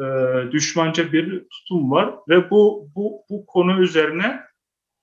e, 0.01 0.05
düşmanca 0.53 1.13
bir 1.13 1.49
tutum 1.49 1.91
var 1.91 2.15
ve 2.29 2.51
bu 2.51 2.91
bu 2.95 3.25
bu 3.31 3.47
konu 3.47 3.83
üzerine 3.83 4.41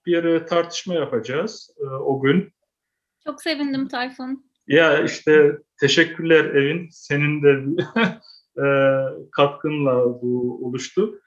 bir 0.06 0.24
e, 0.24 0.46
tartışma 0.46 0.94
yapacağız 0.94 1.76
e, 1.80 1.84
o 1.84 2.22
gün. 2.22 2.54
Çok 3.24 3.42
sevindim 3.42 3.88
Tayfun. 3.88 4.49
Ya 4.70 5.04
işte 5.04 5.52
teşekkürler 5.80 6.46
Evin. 6.46 6.90
Senin 6.92 7.44
de 7.44 7.84
e, 8.64 8.66
katkınla 9.32 10.22
bu 10.22 10.60
oluştu. 10.66 11.22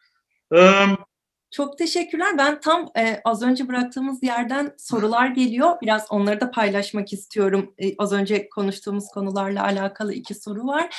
Çok 1.51 1.79
teşekkürler. 1.79 2.39
Ben 2.39 2.61
tam 2.61 2.91
e, 2.99 3.21
az 3.25 3.43
önce 3.43 3.69
bıraktığımız 3.69 4.23
yerden 4.23 4.75
sorular 4.79 5.29
geliyor. 5.29 5.77
Biraz 5.83 6.07
onları 6.11 6.41
da 6.41 6.51
paylaşmak 6.51 7.13
istiyorum. 7.13 7.75
E, 7.79 7.97
az 7.99 8.13
önce 8.13 8.49
konuştuğumuz 8.49 9.05
konularla 9.15 9.65
alakalı 9.65 10.15
iki 10.15 10.35
soru 10.35 10.67
var. 10.67 10.97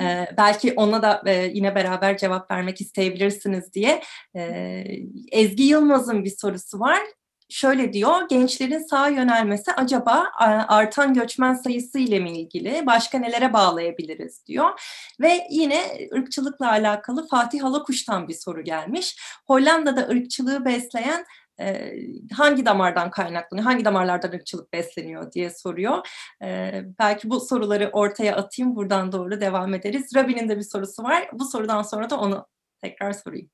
E, 0.00 0.26
belki 0.36 0.72
ona 0.76 1.02
da 1.02 1.22
e, 1.26 1.50
yine 1.54 1.74
beraber 1.74 2.18
cevap 2.18 2.50
vermek 2.50 2.80
isteyebilirsiniz 2.80 3.72
diye. 3.72 4.02
E, 4.36 4.42
Ezgi 5.32 5.62
Yılmaz'ın 5.62 6.24
bir 6.24 6.34
sorusu 6.40 6.80
var 6.80 7.00
şöyle 7.48 7.92
diyor, 7.92 8.28
gençlerin 8.28 8.78
sağa 8.78 9.08
yönelmesi 9.08 9.72
acaba 9.72 10.30
artan 10.68 11.14
göçmen 11.14 11.54
sayısı 11.54 11.98
ile 11.98 12.18
mi 12.18 12.40
ilgili, 12.40 12.86
başka 12.86 13.18
nelere 13.18 13.52
bağlayabiliriz 13.52 14.46
diyor. 14.46 14.80
Ve 15.20 15.46
yine 15.50 15.82
ırkçılıkla 16.14 16.70
alakalı 16.70 17.28
Fatih 17.28 17.62
Halakuş'tan 17.62 18.28
bir 18.28 18.34
soru 18.34 18.64
gelmiş. 18.64 19.16
Hollanda'da 19.46 20.00
ırkçılığı 20.08 20.64
besleyen 20.64 21.24
e, 21.60 21.92
hangi 22.32 22.66
damardan 22.66 23.10
kaynaklanıyor, 23.10 23.66
hangi 23.66 23.84
damarlardan 23.84 24.32
ırkçılık 24.32 24.72
besleniyor 24.72 25.32
diye 25.32 25.50
soruyor. 25.50 26.08
E, 26.42 26.82
belki 26.98 27.30
bu 27.30 27.40
soruları 27.40 27.90
ortaya 27.92 28.36
atayım, 28.36 28.76
buradan 28.76 29.12
doğru 29.12 29.40
devam 29.40 29.74
ederiz. 29.74 30.10
Rabin'in 30.16 30.48
de 30.48 30.56
bir 30.56 30.62
sorusu 30.62 31.02
var. 31.02 31.30
Bu 31.32 31.44
sorudan 31.44 31.82
sonra 31.82 32.10
da 32.10 32.20
onu 32.20 32.46
tekrar 32.82 33.12
sorayım. 33.12 33.50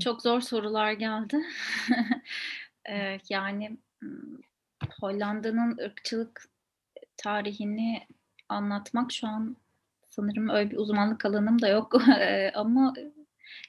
Çok 0.00 0.22
zor 0.22 0.40
sorular 0.40 0.92
geldi. 0.92 1.42
yani 3.28 3.76
Hollanda'nın 5.00 5.78
ırkçılık 5.78 6.48
tarihini 7.16 8.06
anlatmak 8.48 9.12
şu 9.12 9.26
an 9.26 9.56
sanırım 10.10 10.48
öyle 10.48 10.70
bir 10.70 10.76
uzmanlık 10.76 11.24
alanım 11.24 11.62
da 11.62 11.68
yok 11.68 12.02
ama 12.54 12.94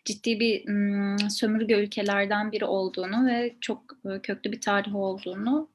ciddi 0.05 0.39
bir 0.39 0.65
sömürge 1.30 1.76
ülkelerden 1.76 2.51
biri 2.51 2.65
olduğunu 2.65 3.26
ve 3.26 3.55
çok 3.61 3.84
köklü 4.24 4.51
bir 4.51 4.61
tarih 4.61 4.95
olduğunu 4.95 5.69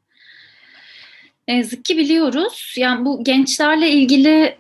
ne 1.49 1.57
yazık 1.57 1.84
ki 1.84 1.99
biliyoruz. 1.99 2.74
Yani 2.78 3.05
bu 3.05 3.24
gençlerle 3.24 3.90
ilgili 3.90 4.59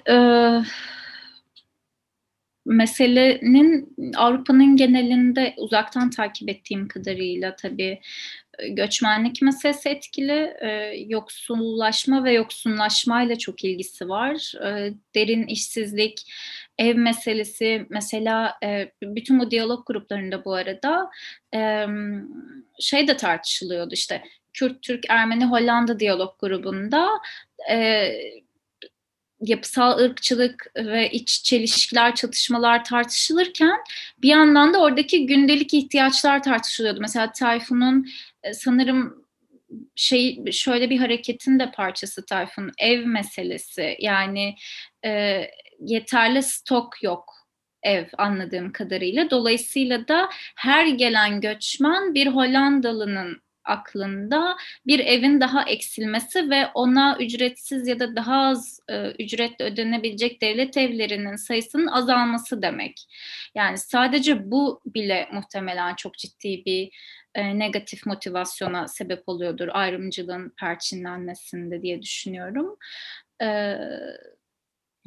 meselenin 2.68 3.96
Avrupa'nın 4.16 4.76
genelinde 4.76 5.54
uzaktan 5.56 6.10
takip 6.10 6.48
ettiğim 6.50 6.88
kadarıyla 6.88 7.56
tabii 7.56 8.00
e, 8.58 8.68
göçmenlik 8.68 9.42
meselesi 9.42 9.88
etkili, 9.88 10.54
e, 10.60 10.68
yoksullaşma 11.06 12.24
ve 12.24 12.32
yoksunlaşmayla 12.32 13.38
çok 13.38 13.64
ilgisi 13.64 14.08
var. 14.08 14.52
E, 14.66 14.92
derin 15.14 15.46
işsizlik, 15.46 16.32
ev 16.78 16.96
meselesi, 16.96 17.86
mesela 17.90 18.54
e, 18.64 18.92
bütün 19.02 19.40
bu 19.40 19.50
diyalog 19.50 19.86
gruplarında 19.86 20.44
bu 20.44 20.54
arada 20.54 21.10
e, 21.54 21.86
şey 22.80 23.08
de 23.08 23.16
tartışılıyordu 23.16 23.94
işte 23.94 24.22
Kürt, 24.52 24.82
Türk, 24.82 25.04
Ermeni, 25.08 25.44
Hollanda 25.44 26.00
diyalog 26.00 26.38
grubunda 26.40 27.08
e, 27.70 28.08
yapısal 29.40 29.98
ırkçılık 29.98 30.72
ve 30.76 31.10
iç 31.10 31.42
çelişkiler, 31.44 32.14
çatışmalar 32.14 32.84
tartışılırken 32.84 33.78
bir 34.22 34.28
yandan 34.28 34.74
da 34.74 34.80
oradaki 34.80 35.26
gündelik 35.26 35.74
ihtiyaçlar 35.74 36.42
tartışılıyordu. 36.42 37.00
Mesela 37.00 37.32
Tayfun'un 37.32 38.08
e, 38.42 38.54
sanırım 38.54 39.24
şey 39.94 40.52
şöyle 40.52 40.90
bir 40.90 40.98
hareketin 40.98 41.58
de 41.58 41.70
parçası 41.70 42.26
Tayfun 42.26 42.72
ev 42.78 43.06
meselesi 43.06 43.96
yani 44.00 44.54
e, 45.04 45.42
yeterli 45.80 46.42
stok 46.42 47.02
yok 47.02 47.34
ev 47.82 48.04
anladığım 48.18 48.72
kadarıyla 48.72 49.30
dolayısıyla 49.30 50.08
da 50.08 50.28
her 50.56 50.86
gelen 50.86 51.40
göçmen 51.40 52.14
bir 52.14 52.26
Hollandalı'nın 52.26 53.42
aklında 53.68 54.56
bir 54.86 54.98
evin 54.98 55.40
daha 55.40 55.64
eksilmesi 55.64 56.50
ve 56.50 56.66
ona 56.74 57.16
ücretsiz 57.20 57.88
ya 57.88 58.00
da 58.00 58.16
daha 58.16 58.36
az 58.36 58.80
e, 58.88 59.10
ücretle 59.10 59.64
ödenebilecek 59.64 60.42
devlet 60.42 60.76
evlerinin 60.76 61.36
sayısının 61.36 61.86
azalması 61.86 62.62
demek. 62.62 63.06
Yani 63.54 63.78
sadece 63.78 64.50
bu 64.50 64.80
bile 64.86 65.28
muhtemelen 65.32 65.94
çok 65.94 66.18
ciddi 66.18 66.64
bir 66.64 66.90
e, 67.34 67.58
negatif 67.58 68.06
motivasyona 68.06 68.88
sebep 68.88 69.28
oluyordur 69.28 69.68
ayrımcılığın 69.72 70.52
perçinlenmesinde 70.60 71.82
diye 71.82 72.02
düşünüyorum. 72.02 72.76
E, 73.42 73.76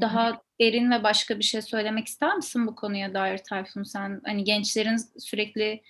daha 0.01 0.41
derin 0.61 0.91
ve 0.91 1.03
başka 1.03 1.39
bir 1.39 1.43
şey 1.43 1.61
söylemek 1.61 2.07
ister 2.07 2.35
misin 2.35 2.67
bu 2.67 2.75
konuya 2.75 3.13
dair 3.13 3.37
Tayfun 3.37 3.83
sen? 3.83 4.21
Hani 4.25 4.43
gençlerin 4.43 4.97
sürekli 5.19 5.81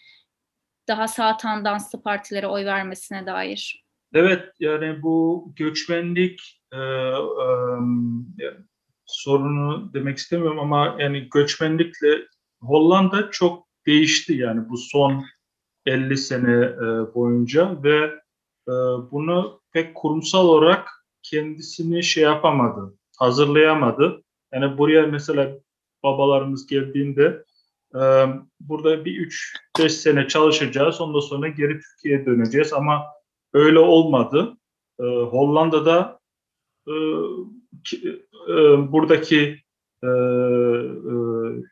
daha 0.87 1.07
sağ 1.07 1.37
tandanslı 1.37 2.01
partilere 2.01 2.47
oy 2.47 2.65
vermesine 2.65 3.25
dair. 3.25 3.85
Evet 4.13 4.49
yani 4.59 5.01
bu 5.03 5.47
göçmenlik 5.55 6.61
e, 6.73 6.77
e, 6.77 8.47
sorunu 9.05 9.93
demek 9.93 10.17
istemiyorum 10.17 10.59
ama 10.59 10.95
yani 10.99 11.29
göçmenlikle 11.33 12.27
Hollanda 12.61 13.31
çok 13.31 13.67
değişti 13.85 14.33
yani 14.33 14.69
bu 14.69 14.77
son 14.77 15.25
50 15.85 16.17
sene 16.17 16.65
e, 16.65 17.15
boyunca 17.15 17.83
ve 17.83 17.97
e, 18.67 18.73
bunu 19.11 19.61
pek 19.71 19.95
kurumsal 19.95 20.47
olarak 20.47 20.89
kendisini 21.23 22.03
şey 22.03 22.23
yapamadı, 22.23 22.93
hazırlayamadı. 23.17 24.23
Yani 24.53 24.77
buraya 24.77 25.07
mesela 25.07 25.51
babalarımız 26.03 26.67
geldiğinde 26.67 27.43
burada 28.59 29.05
bir 29.05 29.29
3-5 29.77 29.89
sene 29.89 30.27
çalışacağız. 30.27 31.01
Ondan 31.01 31.19
sonra 31.19 31.47
geri 31.47 31.79
Türkiye'ye 31.79 32.25
döneceğiz 32.25 32.73
ama 32.73 33.05
öyle 33.53 33.79
olmadı. 33.79 34.57
Hollanda'da 34.99 36.19
buradaki 38.91 39.61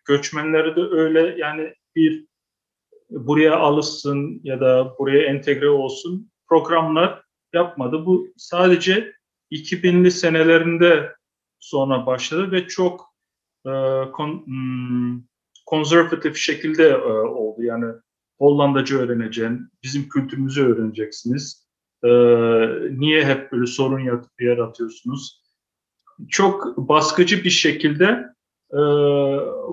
göçmenleri 0.06 0.76
de 0.76 0.82
öyle 0.82 1.36
yani 1.38 1.74
bir 1.96 2.26
buraya 3.10 3.58
alışsın 3.58 4.42
ya 4.44 4.60
da 4.62 4.96
buraya 5.00 5.24
entegre 5.24 5.70
olsun 5.70 6.32
programlar 6.48 7.24
yapmadı. 7.54 8.06
Bu 8.06 8.28
sadece 8.38 9.14
2000'li 9.52 10.12
senelerinde 10.12 11.16
sonra 11.60 12.06
başladı 12.06 12.52
ve 12.52 12.68
çok 12.68 13.14
e, 13.66 13.72
kon, 14.12 14.46
hmm, 14.46 15.22
konservatif 15.70 16.38
şekilde 16.38 16.90
e, 16.90 17.12
oldu. 17.12 17.64
Yani 17.64 17.86
Hollandaca 18.38 18.98
öğreneceksin, 18.98 19.70
bizim 19.84 20.10
kültürümüzü 20.10 20.66
öğreneceksiniz. 20.66 21.68
E, 22.04 22.10
niye 23.00 23.26
hep 23.26 23.52
böyle 23.52 23.66
sorun 23.66 24.20
yaratıyorsunuz? 24.40 25.44
Çok 26.30 26.78
baskıcı 26.78 27.44
bir 27.44 27.50
şekilde 27.50 28.26
e, 28.72 28.80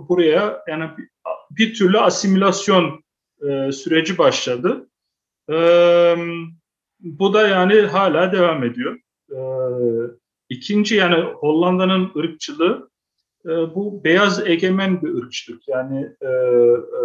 buraya 0.09 0.62
yani 0.68 0.90
bir, 0.99 1.09
bir 1.51 1.74
türlü 1.74 1.99
asimilasyon 1.99 3.05
e, 3.49 3.72
süreci 3.72 4.18
başladı. 4.18 4.88
E, 5.51 5.57
bu 7.01 7.34
da 7.34 7.49
yani 7.49 7.80
hala 7.80 8.32
devam 8.32 8.64
ediyor. 8.64 8.99
E, 9.30 9.38
ikinci 10.49 10.94
yani 10.94 11.24
Hollanda'nın 11.24 12.12
ırkçılığı 12.16 12.90
bu 13.47 14.05
beyaz 14.05 14.47
egemen 14.47 15.03
bir 15.03 15.14
ırkçılık. 15.14 15.68
Yani 15.68 16.09
e, 16.20 16.26
e, 16.26 17.03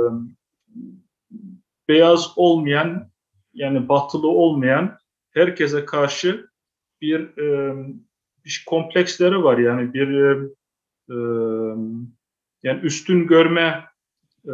beyaz 1.88 2.34
olmayan 2.36 3.12
yani 3.54 3.90
batılı 3.90 4.28
olmayan 4.28 4.98
herkese 5.32 5.86
karşı 5.86 6.50
bir, 7.02 7.38
e, 7.38 7.76
bir 8.46 8.64
kompleksleri 8.66 9.44
var. 9.44 9.58
Yani 9.58 9.94
bir 9.94 10.08
e, 10.08 10.48
e 11.10 11.16
yani 12.64 12.80
üstün 12.84 13.28
görme 13.28 13.86
e, 14.46 14.52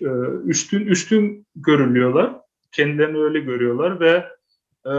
e, 0.00 0.10
üstün 0.44 0.86
üstün 0.86 1.46
görülüyorlar. 1.56 2.36
Kendilerini 2.72 3.18
öyle 3.18 3.40
görüyorlar 3.40 4.00
ve 4.00 4.26
e, 4.86 4.92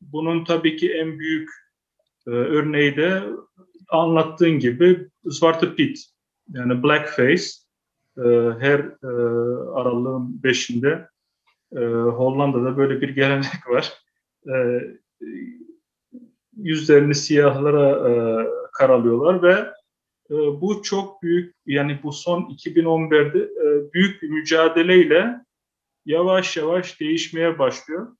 bunun 0.00 0.44
tabii 0.44 0.76
ki 0.76 0.92
en 0.92 1.18
büyük 1.18 1.50
e, 2.26 2.30
örneği 2.30 2.96
de 2.96 3.22
anlattığın 3.88 4.58
gibi 4.58 5.08
Zwarte 5.24 5.74
Pit 5.74 5.98
yani 6.48 6.82
blackface 6.82 7.44
e, 8.18 8.24
her 8.60 8.78
e, 8.80 9.06
aralığın 9.74 10.42
beşinde 10.42 11.08
e, 11.72 11.80
Hollanda'da 11.90 12.76
böyle 12.76 13.00
bir 13.00 13.08
gelenek 13.08 13.46
var. 13.68 13.92
E, 14.48 14.54
yüzlerini 16.56 17.14
siyahlara 17.14 18.10
e, 18.10 18.12
karalıyorlar 18.72 19.42
ve 19.42 19.52
e, 20.30 20.34
bu 20.34 20.82
çok 20.82 21.22
büyük 21.22 21.54
yani 21.66 22.00
bu 22.02 22.12
son 22.12 22.40
2011'de 22.40 23.38
e, 23.38 23.92
büyük 23.92 24.22
bir 24.22 24.28
mücadeleyle 24.28 25.40
yavaş 26.06 26.56
yavaş 26.56 27.00
değişmeye 27.00 27.58
başlıyor. 27.58 28.16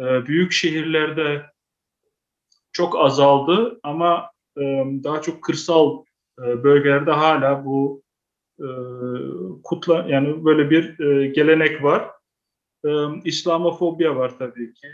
E, 0.00 0.26
büyük 0.26 0.52
şehirlerde 0.52 1.46
çok 2.72 2.98
azaldı 2.98 3.80
ama 3.82 4.30
daha 5.04 5.22
çok 5.22 5.42
kırsal 5.42 6.04
bölgelerde 6.38 7.10
hala 7.10 7.64
bu 7.64 8.02
kutla 9.64 10.06
yani 10.08 10.44
böyle 10.44 10.70
bir 10.70 10.98
gelenek 11.24 11.82
var. 11.82 12.10
İslamofobya 13.24 14.16
var 14.16 14.38
tabii 14.38 14.74
ki. 14.74 14.86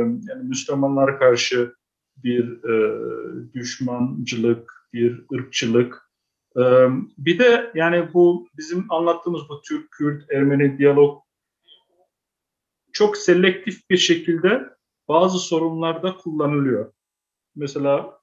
Yani 0.00 0.42
Müslümanlar 0.42 1.18
karşı 1.18 1.74
bir 2.16 2.62
düşmancılık, 3.54 4.72
bir 4.92 5.24
ırkçılık. 5.34 6.10
Bir 7.18 7.38
de 7.38 7.70
yani 7.74 8.08
bu 8.14 8.48
bizim 8.58 8.86
anlattığımız 8.88 9.42
bu 9.48 9.62
Türk-Kürt-Ermeni 9.62 10.78
diyalog 10.78 11.22
çok 12.92 13.16
selektif 13.16 13.90
bir 13.90 13.96
şekilde 13.96 14.68
bazı 15.08 15.38
sorunlarda 15.38 16.16
kullanılıyor. 16.16 16.92
Mesela 17.56 18.20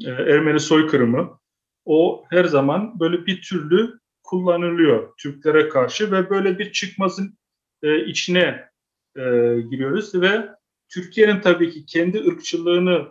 e, 0.00 0.10
Ermeni 0.10 0.60
soykırımı 0.60 1.38
o 1.84 2.24
her 2.30 2.44
zaman 2.44 3.00
böyle 3.00 3.26
bir 3.26 3.42
türlü 3.42 3.98
kullanılıyor 4.22 5.16
Türklere 5.18 5.68
karşı 5.68 6.12
ve 6.12 6.30
böyle 6.30 6.58
bir 6.58 6.72
çıkmazın 6.72 7.38
e, 7.82 8.04
içine 8.04 8.68
e, 9.16 9.22
giriyoruz 9.70 10.14
ve 10.14 10.48
Türkiye'nin 10.88 11.40
tabii 11.40 11.70
ki 11.70 11.86
kendi 11.86 12.18
ırkçılığını 12.28 13.08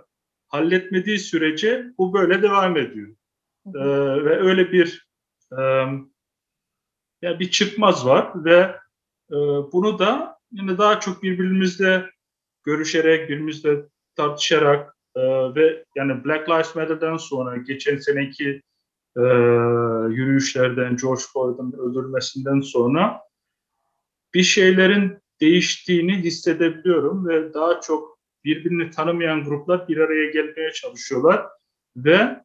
halletmediği 0.48 1.20
sürece 1.20 1.86
bu 1.98 2.14
böyle 2.14 2.42
devam 2.42 2.78
ediyor. 2.78 3.16
E, 3.68 3.80
ve 4.26 4.40
öyle 4.40 4.72
bir 4.72 5.08
e, 5.52 5.62
yani 7.22 7.40
bir 7.40 7.52
çıkmaz 7.52 8.06
var 8.06 8.46
ve 8.46 8.76
e, 9.32 9.36
bunu 9.72 10.00
da 10.00 10.40
yine 10.52 10.78
daha 10.78 11.00
çok 11.00 11.24
birbirimizle 11.24 12.10
görüşerek, 12.64 13.30
birbirimizle 13.30 13.86
tartışarak 14.16 14.98
e, 15.16 15.22
ve 15.55 15.86
yani 15.95 16.26
Black 16.26 16.49
Lives 16.49 16.76
Matter'dan 16.76 17.18
sonra 17.18 17.57
geçen 17.57 17.97
seneki 17.97 18.61
e, 19.18 19.22
yürüyüşlerden, 20.09 20.97
George 20.97 21.22
Floyd'un 21.34 21.72
öldürülmesinden 21.72 22.59
sonra 22.59 23.22
bir 24.34 24.43
şeylerin 24.43 25.18
değiştiğini 25.41 26.18
hissedebiliyorum 26.18 27.28
ve 27.28 27.53
daha 27.53 27.82
çok 27.82 28.20
birbirini 28.43 28.89
tanımayan 28.89 29.43
gruplar 29.43 29.88
bir 29.88 29.97
araya 29.97 30.32
gelmeye 30.32 30.72
çalışıyorlar 30.72 31.45
ve 31.95 32.43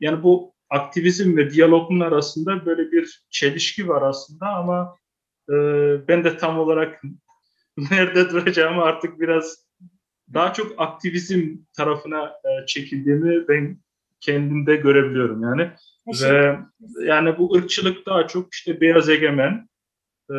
yani 0.00 0.22
bu 0.22 0.54
aktivizm 0.70 1.36
ve 1.36 1.50
diyalogun 1.50 2.00
arasında 2.00 2.66
böyle 2.66 2.92
bir 2.92 3.22
çelişki 3.30 3.88
var 3.88 4.02
aslında 4.02 4.46
ama 4.46 4.96
e, 5.48 5.54
ben 6.08 6.24
de 6.24 6.36
tam 6.36 6.58
olarak 6.58 7.02
nerede 7.90 8.30
duracağımı 8.30 8.82
artık 8.82 9.20
biraz 9.20 9.69
daha 10.34 10.52
çok 10.52 10.80
aktivizm 10.80 11.56
tarafına 11.76 12.26
e, 12.26 12.66
çekildiğimi 12.66 13.48
ben 13.48 13.78
kendimde 14.20 14.76
görebiliyorum 14.76 15.42
yani. 15.42 15.70
Ve 16.22 16.58
yani 17.06 17.38
bu 17.38 17.54
ırkçılık 17.54 18.06
daha 18.06 18.26
çok 18.26 18.54
işte 18.54 18.80
beyaz 18.80 19.08
egemen. 19.08 19.68
E, 20.30 20.36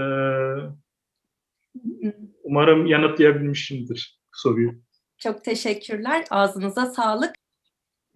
umarım 2.44 2.86
yanıtlayabilmişimdir 2.86 4.20
soruyu. 4.34 4.72
Çok 5.18 5.44
teşekkürler. 5.44 6.26
Ağzınıza 6.30 6.86
sağlık. 6.86 7.36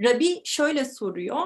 Rabi 0.03 0.41
şöyle 0.45 0.86
soruyor. 0.86 1.41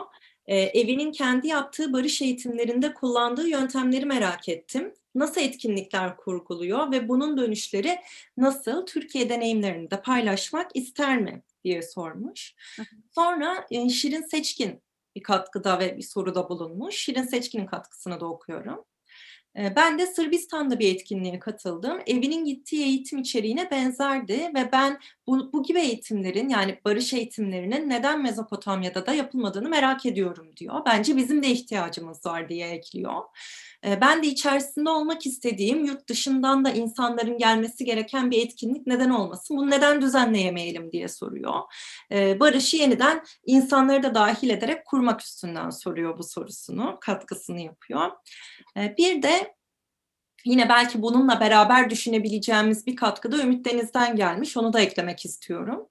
E, 0.50 0.58
evinin 0.58 1.12
kendi 1.12 1.48
yaptığı 1.48 1.94
barış 1.94 2.22
eğitimlerinde 2.22 2.94
kullandığı 2.94 3.48
yöntemleri 3.48 4.06
merak 4.06 4.50
ettim 4.50 4.94
nasıl 5.16 5.42
etkinlikler 5.42 6.18
kurguluyor 6.18 6.92
ve 6.92 7.10
bunun 7.10 7.38
dönüşleri 7.38 8.00
nasıl 8.38 8.86
Türkiye 8.86 9.30
deneyimlerini 9.30 9.92
de 9.92 10.02
paylaşmak 10.02 10.76
ister 10.76 11.22
mi 11.22 11.44
diye 11.64 11.82
sormuş. 11.82 12.56
Sonra 13.16 13.68
e, 13.72 13.90
Şirin 13.90 14.22
Seçkin 14.22 14.82
bir 15.16 15.24
katkıda 15.24 15.80
ve 15.80 15.98
bir 15.98 16.04
soruda 16.04 16.50
bulunmuş. 16.50 16.96
Şirin 16.96 17.24
Seçkin'in 17.24 17.66
katkısını 17.66 18.20
da 18.20 18.26
okuyorum. 18.26 18.86
Ee, 19.60 19.76
ben 19.76 20.00
de 20.00 20.06
Sırbistan'da 20.08 20.80
bir 20.80 20.96
etkinliğe 20.96 21.40
katıldım. 21.40 22.00
Evinin 22.08 22.46
gittiği 22.46 22.84
eğitim 22.84 23.20
içeriğine 23.20 23.72
benzerdi 23.72 24.52
ve 24.56 24.72
ben 24.72 25.00
bu, 25.28 25.54
bu 25.54 25.64
gibi 25.64 25.80
eğitimlerin 25.80 26.50
yani 26.50 26.80
barış 26.86 27.14
eğitimlerinin 27.14 27.90
neden 27.90 28.22
Mezopotamya'da 28.22 29.06
da 29.06 29.14
yapılmadığını 29.14 29.70
merak 29.70 30.06
ediyorum 30.06 30.52
diyor. 30.58 30.82
Bence 30.86 31.18
bizim 31.18 31.44
de 31.44 31.48
ihtiyacımız 31.48 32.26
var 32.26 32.50
diye 32.50 32.70
ekliyor. 32.70 33.24
Ben 33.84 34.24
de 34.24 34.28
içerisinde 34.28 34.90
olmak 34.90 35.26
istediğim 35.26 35.86
yurt 35.86 36.10
dışından 36.10 36.66
da 36.66 36.72
insanların 36.72 37.38
gelmesi 37.38 37.86
gereken 37.86 38.32
bir 38.32 38.46
etkinlik 38.46 38.88
neden 38.88 39.10
olmasın? 39.10 39.58
Bunu 39.58 39.70
neden 39.70 40.02
düzenleyemeyelim 40.02 40.92
diye 40.92 41.08
soruyor. 41.08 41.54
Barışı 42.12 42.78
yeniden 42.78 43.24
insanları 43.46 44.04
da 44.04 44.16
dahil 44.16 44.50
ederek 44.50 44.86
kurmak 44.86 45.22
üstünden 45.22 45.70
soruyor 45.70 46.18
bu 46.18 46.24
sorusunu, 46.24 46.98
katkısını 47.02 47.62
yapıyor. 47.62 48.12
Bir 48.76 49.22
de 49.22 49.60
Yine 50.46 50.70
belki 50.70 51.02
bununla 51.02 51.40
beraber 51.40 51.90
düşünebileceğimiz 51.90 52.88
bir 52.88 52.96
katkı 52.96 53.32
da 53.32 53.38
Ümit 53.38 53.66
Deniz'den 53.66 54.16
gelmiş. 54.16 54.58
Onu 54.58 54.74
da 54.74 54.80
eklemek 54.80 55.26
istiyorum. 55.26 55.90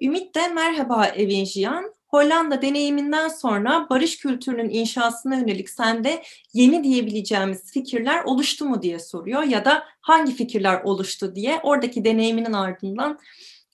Ümit 0.00 0.34
de 0.34 0.48
merhaba 0.48 1.06
Evinjiyan. 1.06 1.95
Hollanda 2.08 2.62
deneyiminden 2.62 3.28
sonra 3.28 3.86
barış 3.90 4.16
kültürünün 4.18 4.70
inşasına 4.70 5.36
yönelik 5.36 5.70
sende 5.70 6.22
yeni 6.52 6.84
diyebileceğimiz 6.84 7.72
fikirler 7.72 8.24
oluştu 8.24 8.64
mu 8.64 8.82
diye 8.82 8.98
soruyor 8.98 9.42
ya 9.42 9.64
da 9.64 9.84
hangi 10.00 10.34
fikirler 10.34 10.82
oluştu 10.82 11.34
diye 11.34 11.60
oradaki 11.62 12.04
deneyiminin 12.04 12.52
ardından 12.52 13.18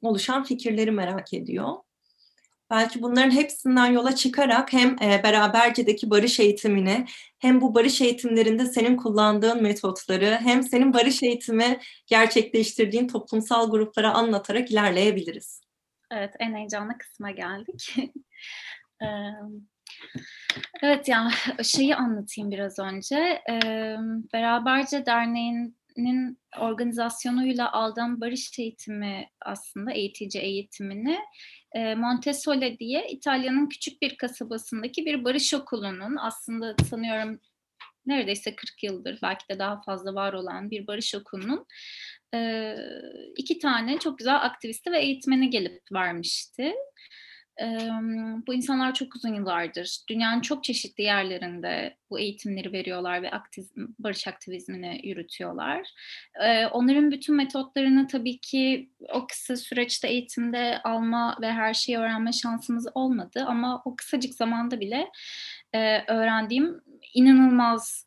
oluşan 0.02 0.44
fikirleri 0.44 0.90
merak 0.90 1.34
ediyor. 1.34 1.68
Belki 2.70 3.02
bunların 3.02 3.30
hepsinden 3.30 3.86
yola 3.86 4.14
çıkarak 4.16 4.72
hem 4.72 5.02
e, 5.02 5.22
berabercedeki 5.22 6.10
barış 6.10 6.40
eğitimini 6.40 7.06
hem 7.38 7.60
bu 7.60 7.74
barış 7.74 8.00
eğitimlerinde 8.00 8.66
senin 8.66 8.96
kullandığın 8.96 9.62
metotları 9.62 10.38
hem 10.42 10.62
senin 10.62 10.94
barış 10.94 11.22
eğitimi 11.22 11.80
gerçekleştirdiğin 12.06 13.08
toplumsal 13.08 13.70
gruplara 13.70 14.14
anlatarak 14.14 14.70
ilerleyebiliriz. 14.70 15.61
Evet, 16.12 16.34
en 16.40 16.54
heyecanlı 16.54 16.98
kısma 16.98 17.30
geldik. 17.30 17.94
evet, 20.82 21.08
yani 21.08 21.30
şeyi 21.62 21.96
anlatayım 21.96 22.50
biraz 22.50 22.78
önce. 22.78 23.42
Beraberce 24.32 25.06
Derneği'nin 25.06 26.38
organizasyonuyla 26.58 27.72
aldığım 27.72 28.20
barış 28.20 28.58
eğitimi 28.58 29.28
aslında 29.40 29.92
eğitici 29.92 30.42
eğitimini 30.42 31.18
Montesole 31.74 32.78
diye 32.78 33.08
İtalya'nın 33.08 33.68
küçük 33.68 34.02
bir 34.02 34.16
kasabasındaki 34.16 35.06
bir 35.06 35.24
barış 35.24 35.54
okulunun 35.54 36.16
aslında 36.16 36.74
sanıyorum 36.90 37.40
neredeyse 38.06 38.56
40 38.56 38.82
yıldır 38.82 39.18
belki 39.22 39.48
de 39.48 39.58
daha 39.58 39.82
fazla 39.82 40.14
var 40.14 40.32
olan 40.32 40.70
bir 40.70 40.86
barış 40.86 41.14
okulunun 41.14 41.66
iki 43.36 43.58
tane 43.58 43.98
çok 43.98 44.18
güzel 44.18 44.36
aktivisti 44.36 44.92
ve 44.92 44.98
eğitmeni 44.98 45.50
gelip 45.50 45.82
vermişti. 45.92 46.74
Bu 48.46 48.54
insanlar 48.54 48.94
çok 48.94 49.14
uzun 49.16 49.34
yıllardır 49.34 49.98
dünyanın 50.08 50.40
çok 50.40 50.64
çeşitli 50.64 51.04
yerlerinde 51.04 51.96
bu 52.10 52.20
eğitimleri 52.20 52.72
veriyorlar 52.72 53.22
ve 53.22 53.30
aktivizm, 53.30 53.86
barış 53.98 54.28
aktivizmini 54.28 55.00
yürütüyorlar. 55.02 55.88
Onların 56.72 57.10
bütün 57.10 57.36
metotlarını 57.36 58.06
tabii 58.06 58.38
ki 58.38 58.90
o 59.12 59.26
kısa 59.26 59.56
süreçte 59.56 60.08
eğitimde 60.08 60.80
alma 60.84 61.36
ve 61.40 61.52
her 61.52 61.74
şeyi 61.74 61.98
öğrenme 61.98 62.32
şansımız 62.32 62.88
olmadı 62.94 63.44
ama 63.46 63.82
o 63.84 63.96
kısacık 63.96 64.34
zamanda 64.34 64.80
bile 64.80 65.08
öğrendiğim 66.08 66.80
inanılmaz 67.14 68.06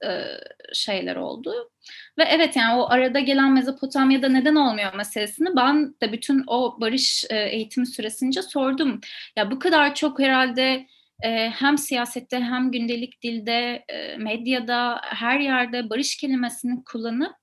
şeyler 0.74 1.16
oldu. 1.16 1.72
Ve 2.18 2.24
evet 2.24 2.56
yani 2.56 2.76
o 2.82 2.90
arada 2.90 3.20
gelen 3.20 3.54
Mezopotamya'da 3.54 4.30
neden 4.30 4.56
olmuyor 4.56 4.94
meselesini 4.94 5.56
ben 5.56 5.96
de 6.02 6.12
bütün 6.12 6.44
o 6.48 6.82
barış 6.82 7.26
e, 7.30 7.50
eğitimi 7.50 7.88
süresince 7.88 8.42
sordum. 8.42 9.02
Ya 9.36 9.52
bu 9.52 9.60
kadar 9.60 9.96
çok 9.96 10.20
herhalde 10.20 10.88
e, 11.24 11.50
hem 11.50 11.78
siyasette 11.78 12.40
hem 12.40 12.72
gündelik 12.72 13.24
dilde, 13.24 13.86
e, 13.90 14.18
medyada, 14.18 15.02
her 15.04 15.40
yerde 15.40 15.90
barış 15.90 16.18
kelimesini 16.18 16.84
kullanıp 16.84 17.36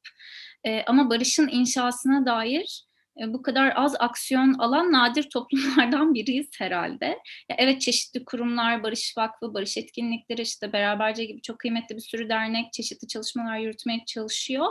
e, 0.65 0.83
ama 0.87 1.11
barışın 1.11 1.49
inşasına 1.49 2.27
dair 2.27 2.85
e, 2.87 2.92
bu 3.27 3.43
kadar 3.43 3.73
az 3.77 3.97
aksiyon 3.99 4.55
alan 4.55 4.93
nadir 4.93 5.31
toplumlardan 5.31 6.15
biriyiz 6.15 6.49
herhalde. 6.59 7.07
Ya 7.49 7.57
evet 7.59 7.81
çeşitli 7.81 8.25
kurumlar, 8.25 8.83
Barış 8.83 9.15
Vakfı, 9.19 9.55
Barış 9.55 9.77
Etkinlikleri, 9.77 10.43
işte 10.43 10.73
Beraberce 10.73 11.25
gibi 11.25 11.43
çok 11.43 11.59
kıymetli 11.59 11.97
bir 11.97 12.01
sürü 12.01 12.29
dernek 12.29 12.73
çeşitli 12.73 13.09
çalışmalar 13.09 13.59
yürütmeye 13.59 14.05
çalışıyor. 14.07 14.67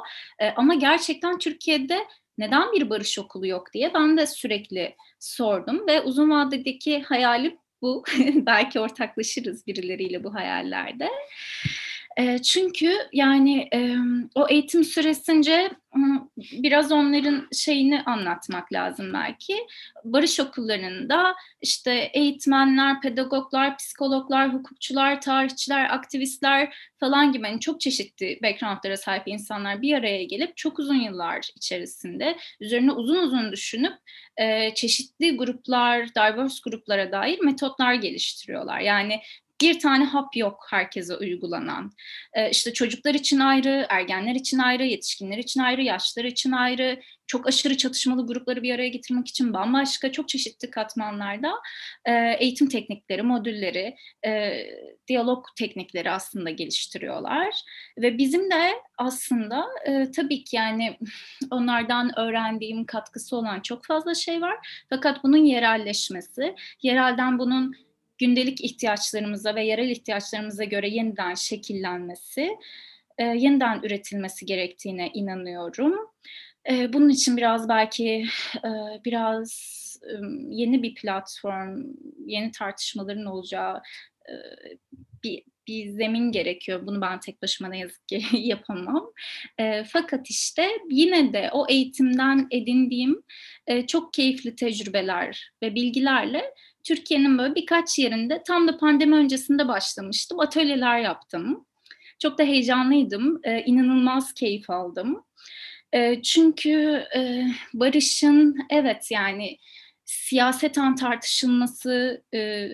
Ama 0.55 0.73
gerçekten 0.73 1.37
Türkiye'de 1.37 2.07
neden 2.37 2.71
bir 2.71 2.89
barış 2.89 3.19
okulu 3.19 3.47
yok 3.47 3.73
diye 3.73 3.93
ben 3.93 4.17
de 4.17 4.27
sürekli 4.27 4.95
sordum 5.19 5.87
ve 5.87 6.01
uzun 6.01 6.29
vadedeki 6.29 7.01
hayalim 7.01 7.57
bu. 7.81 8.03
Belki 8.35 8.79
ortaklaşırız 8.79 9.67
birileriyle 9.67 10.23
bu 10.23 10.33
hayallerde. 10.33 11.09
Çünkü 12.43 12.93
yani 13.13 13.69
o 14.35 14.47
eğitim 14.49 14.83
süresince 14.83 15.71
biraz 16.37 16.91
onların 16.91 17.47
şeyini 17.53 18.01
anlatmak 18.01 18.73
lazım 18.73 19.13
belki. 19.13 19.57
Barış 20.03 20.39
okullarında 20.39 21.35
işte 21.61 22.09
eğitmenler, 22.13 23.01
pedagoglar, 23.01 23.77
psikologlar, 23.77 24.53
hukukçular, 24.53 25.21
tarihçiler, 25.21 25.93
aktivistler 25.93 26.73
falan 26.99 27.31
gibi 27.31 27.47
yani 27.47 27.59
çok 27.59 27.81
çeşitli 27.81 28.39
backgroundlara 28.43 28.97
sahip 28.97 29.23
insanlar 29.25 29.81
bir 29.81 29.93
araya 29.93 30.23
gelip 30.23 30.57
çok 30.57 30.79
uzun 30.79 31.01
yıllar 31.01 31.49
içerisinde 31.55 32.37
üzerine 32.59 32.91
uzun 32.91 33.23
uzun 33.23 33.51
düşünüp 33.51 33.93
çeşitli 34.75 35.37
gruplar, 35.37 36.07
diverse 36.09 36.59
gruplara 36.63 37.11
dair 37.11 37.39
metotlar 37.39 37.93
geliştiriyorlar. 37.93 38.79
Yani 38.79 39.19
bir 39.61 39.79
tane 39.79 40.05
hap 40.05 40.37
yok 40.37 40.67
herkese 40.69 41.15
uygulanan. 41.15 41.91
Ee, 42.33 42.49
işte 42.49 42.73
çocuklar 42.73 43.13
için 43.13 43.39
ayrı, 43.39 43.85
ergenler 43.89 44.35
için 44.35 44.59
ayrı, 44.59 44.85
yetişkinler 44.85 45.37
için 45.37 45.61
ayrı, 45.61 45.81
yaşlılar 45.81 46.25
için 46.25 46.51
ayrı, 46.51 47.01
çok 47.31 47.47
aşırı 47.47 47.77
çatışmalı 47.77 48.27
grupları 48.27 48.63
bir 48.63 48.75
araya 48.75 48.89
getirmek 48.89 49.27
için 49.27 49.53
bambaşka 49.53 50.11
çok 50.11 50.29
çeşitli 50.29 50.69
katmanlarda 50.69 51.53
e, 52.05 52.35
eğitim 52.39 52.69
teknikleri, 52.69 53.21
modülleri, 53.21 53.95
e, 54.25 54.63
diyalog 55.07 55.45
teknikleri 55.57 56.11
aslında 56.11 56.49
geliştiriyorlar. 56.49 57.61
Ve 57.97 58.17
bizim 58.17 58.51
de 58.51 58.71
aslında 58.97 59.67
e, 59.85 60.11
tabii 60.11 60.43
ki 60.43 60.55
yani 60.55 60.97
onlardan 61.51 62.19
öğrendiğim 62.19 62.85
katkısı 62.85 63.35
olan 63.35 63.59
çok 63.59 63.85
fazla 63.85 64.15
şey 64.15 64.41
var. 64.41 64.85
Fakat 64.89 65.23
bunun 65.23 65.45
yerelleşmesi, 65.45 66.55
yerelden 66.81 67.39
bunun 67.39 67.75
gündelik 68.21 68.63
ihtiyaçlarımıza 68.63 69.55
ve 69.55 69.65
yerel 69.65 69.89
ihtiyaçlarımıza 69.89 70.63
göre 70.63 70.89
yeniden 70.89 71.33
şekillenmesi, 71.33 72.57
e, 73.17 73.23
yeniden 73.23 73.81
üretilmesi 73.83 74.45
gerektiğine 74.45 75.11
inanıyorum. 75.13 75.95
E, 76.69 76.93
bunun 76.93 77.09
için 77.09 77.37
biraz 77.37 77.69
belki 77.69 78.25
e, 78.55 78.69
biraz 79.05 79.51
e, 80.03 80.13
yeni 80.49 80.83
bir 80.83 80.95
platform, 80.95 81.83
yeni 82.25 82.51
tartışmaların 82.51 83.25
olacağı 83.25 83.81
e, 84.29 84.33
bir 85.23 85.43
bir 85.67 85.89
zemin 85.89 86.31
gerekiyor. 86.31 86.87
Bunu 86.87 87.01
ben 87.01 87.19
tek 87.19 87.41
başıma 87.41 87.69
ne 87.69 87.79
yazık 87.79 88.07
ki 88.07 88.23
yapamam. 88.37 89.11
E, 89.57 89.83
fakat 89.83 90.29
işte 90.29 90.69
yine 90.89 91.33
de 91.33 91.49
o 91.53 91.65
eğitimden 91.69 92.47
edindiğim 92.51 93.23
e, 93.67 93.87
çok 93.87 94.13
keyifli 94.13 94.55
tecrübeler 94.55 95.51
ve 95.63 95.75
bilgilerle 95.75 96.53
Türkiye'nin 96.83 97.37
böyle 97.37 97.55
birkaç 97.55 97.99
yerinde 97.99 98.43
tam 98.47 98.67
da 98.67 98.77
pandemi 98.77 99.15
öncesinde 99.15 99.67
başlamıştım. 99.67 100.39
Atölyeler 100.39 100.99
yaptım. 100.99 101.65
Çok 102.19 102.37
da 102.37 102.43
heyecanlıydım. 102.43 103.39
Ee, 103.43 103.63
inanılmaz 103.65 104.33
keyif 104.33 104.69
aldım. 104.69 105.23
Ee, 105.93 106.21
çünkü 106.21 107.03
e, 107.15 107.45
barışın 107.73 108.57
evet 108.69 109.11
yani 109.11 109.57
siyaseten 110.05 110.95
tartışılması 110.95 112.23
e, 112.33 112.69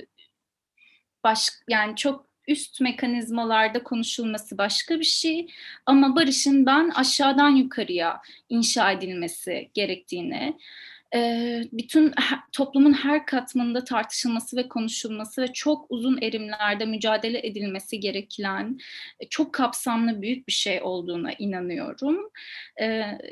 baş, 1.24 1.50
yani 1.70 1.96
çok 1.96 2.28
üst 2.48 2.82
mekanizmalarda 2.82 3.84
konuşulması 3.84 4.58
başka 4.58 5.00
bir 5.00 5.06
şey 5.06 5.48
ama 5.86 6.16
barışın 6.16 6.66
ben 6.66 6.90
aşağıdan 6.90 7.50
yukarıya 7.50 8.22
inşa 8.50 8.92
edilmesi 8.92 9.70
gerektiğini 9.74 10.58
bütün 11.72 12.14
toplumun 12.52 12.94
her 12.94 13.26
katmanında 13.26 13.84
tartışılması 13.84 14.58
ve 14.58 14.68
konuşulması 14.68 15.42
ve 15.42 15.54
çok 15.54 15.86
uzun 15.90 16.22
erimlerde 16.22 16.86
mücadele 16.86 17.48
edilmesi 17.48 18.00
gereken 18.00 18.78
çok 19.30 19.54
kapsamlı 19.54 20.22
büyük 20.22 20.48
bir 20.48 20.54
şey 20.54 20.82
olduğuna 20.82 21.34
inanıyorum. 21.34 22.30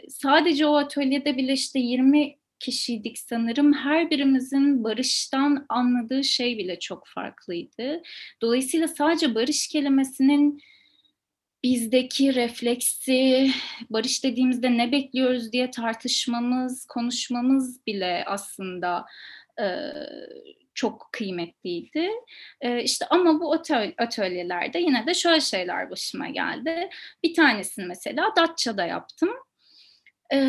Sadece 0.09 0.65
o 0.65 0.75
atölyede 0.75 1.37
bile 1.37 1.53
işte 1.53 1.79
20 1.79 2.35
kişiydik 2.59 3.19
sanırım. 3.19 3.73
Her 3.73 4.09
birimizin 4.09 4.83
barıştan 4.83 5.65
anladığı 5.69 6.23
şey 6.23 6.57
bile 6.57 6.79
çok 6.79 7.07
farklıydı. 7.07 8.01
Dolayısıyla 8.41 8.87
sadece 8.87 9.35
barış 9.35 9.67
kelimesinin 9.67 10.61
bizdeki 11.65 12.35
refleksi, 12.35 13.51
barış 13.89 14.23
dediğimizde 14.23 14.77
ne 14.77 14.91
bekliyoruz 14.91 15.51
diye 15.51 15.71
tartışmamız, 15.71 16.85
konuşmamız 16.85 17.87
bile 17.87 18.23
aslında 18.27 19.05
e, 19.61 19.65
çok 20.73 21.09
kıymetliydi. 21.11 22.09
E, 22.61 22.83
işte 22.83 23.05
ama 23.09 23.39
bu 23.39 23.53
atölyelerde 23.97 24.79
yine 24.79 25.07
de 25.07 25.13
şöyle 25.13 25.41
şeyler 25.41 25.89
başıma 25.89 26.27
geldi. 26.27 26.89
Bir 27.23 27.33
tanesini 27.33 27.85
mesela 27.85 28.27
Datça'da 28.37 28.85
yaptım. 28.85 29.29
E, 30.33 30.39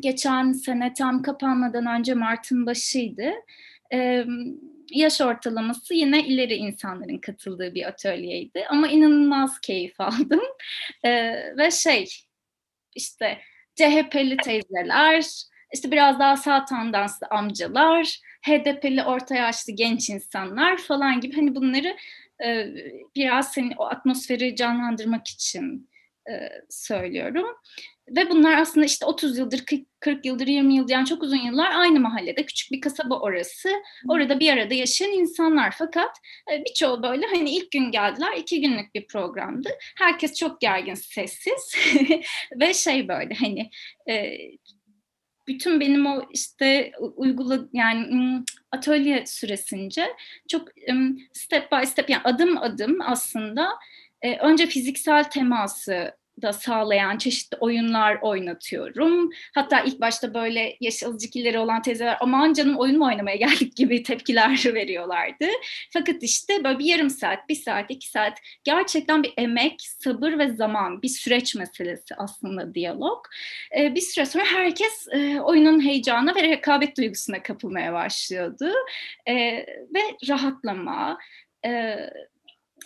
geçen 0.00 0.52
sene 0.52 0.92
tam 0.94 1.22
kapanmadan 1.22 1.86
önce 1.86 2.14
Mart'ın 2.14 2.66
başıydı. 2.66 3.30
E, 3.92 4.24
yaş 4.90 5.20
ortalaması 5.20 5.94
yine 5.94 6.26
ileri 6.26 6.54
insanların 6.54 7.18
katıldığı 7.18 7.74
bir 7.74 7.88
atölyeydi. 7.88 8.66
Ama 8.70 8.88
inanılmaz 8.88 9.60
keyif 9.60 9.94
aldım. 10.00 10.42
E, 11.04 11.10
ve 11.56 11.70
şey 11.70 12.06
işte 12.94 13.38
CHP'li 13.74 14.36
teyzeler, 14.36 15.24
işte 15.74 15.90
biraz 15.90 16.18
daha 16.18 16.36
sağ 16.36 16.64
tandanslı 16.64 17.26
amcalar, 17.30 18.20
HDP'li 18.42 19.04
orta 19.04 19.34
yaşlı 19.34 19.72
genç 19.72 20.10
insanlar 20.10 20.76
falan 20.76 21.20
gibi 21.20 21.36
hani 21.36 21.54
bunları 21.54 21.96
e, 22.44 22.66
biraz 23.16 23.52
senin 23.52 23.72
o 23.76 23.84
atmosferi 23.84 24.56
canlandırmak 24.56 25.28
için 25.28 25.90
e, 26.30 26.32
söylüyorum. 26.70 27.46
Ve 28.16 28.30
bunlar 28.30 28.58
aslında 28.58 28.86
işte 28.86 29.06
30 29.06 29.38
yıldır, 29.38 29.64
40, 29.64 30.00
40 30.00 30.26
yıldır, 30.26 30.46
20 30.46 30.74
yıldır 30.74 30.92
yani 30.92 31.06
çok 31.06 31.22
uzun 31.22 31.36
yıllar 31.36 31.70
aynı 31.74 32.00
mahallede. 32.00 32.46
Küçük 32.46 32.72
bir 32.72 32.80
kasaba 32.80 33.20
orası. 33.20 33.68
Orada 34.08 34.40
bir 34.40 34.52
arada 34.52 34.74
yaşayan 34.74 35.12
insanlar 35.12 35.74
fakat 35.78 36.10
e, 36.52 36.64
birçoğu 36.64 37.02
böyle 37.02 37.26
hani 37.26 37.50
ilk 37.50 37.70
gün 37.70 37.90
geldiler. 37.90 38.32
iki 38.36 38.60
günlük 38.60 38.94
bir 38.94 39.06
programdı. 39.06 39.68
Herkes 39.98 40.38
çok 40.38 40.60
gergin, 40.60 40.94
sessiz 40.94 41.76
ve 42.60 42.74
şey 42.74 43.08
böyle 43.08 43.34
hani 43.34 43.70
e, 44.08 44.38
bütün 45.48 45.80
benim 45.80 46.06
o 46.06 46.22
işte 46.30 46.92
uygula 47.16 47.60
yani 47.72 48.44
atölye 48.72 49.26
süresince 49.26 50.06
çok 50.48 50.68
step 51.32 51.72
by 51.72 51.86
step 51.86 52.10
yani 52.10 52.22
adım 52.24 52.58
adım 52.58 52.98
aslında 53.00 53.68
e, 54.22 54.36
önce 54.36 54.66
fiziksel 54.66 55.24
teması 55.24 56.19
da 56.42 56.52
sağlayan 56.52 57.18
çeşitli 57.18 57.56
oyunlar 57.60 58.18
oynatıyorum. 58.22 59.30
Hatta 59.54 59.80
ilk 59.80 60.00
başta 60.00 60.34
böyle 60.34 60.76
yaş 60.80 61.02
azıcık 61.02 61.56
olan 61.56 61.82
teyzeler 61.82 62.16
aman 62.20 62.52
canım 62.52 62.78
oyun 62.78 62.98
mu 62.98 63.06
oynamaya 63.06 63.36
geldik 63.36 63.76
gibi 63.76 64.02
tepkiler 64.02 64.64
veriyorlardı. 64.74 65.46
Fakat 65.92 66.22
işte 66.22 66.64
böyle 66.64 66.78
bir 66.78 66.84
yarım 66.84 67.10
saat, 67.10 67.48
bir 67.48 67.54
saat, 67.54 67.90
iki 67.90 68.10
saat 68.10 68.38
gerçekten 68.64 69.22
bir 69.22 69.32
emek, 69.36 69.80
sabır 69.80 70.38
ve 70.38 70.48
zaman 70.48 71.02
bir 71.02 71.08
süreç 71.08 71.54
meselesi 71.54 72.14
aslında 72.14 72.74
diyalog. 72.74 73.26
Ee, 73.78 73.94
bir 73.94 74.00
süre 74.00 74.26
sonra 74.26 74.44
herkes 74.44 75.08
e, 75.12 75.40
oyunun 75.40 75.84
heyecanına 75.84 76.34
ve 76.34 76.42
rekabet 76.42 76.96
duygusuna 76.96 77.42
kapılmaya 77.42 77.92
başlıyordu. 77.92 78.72
E, 79.26 79.34
ve 79.94 80.00
rahatlama, 80.28 81.18
e, 81.66 81.96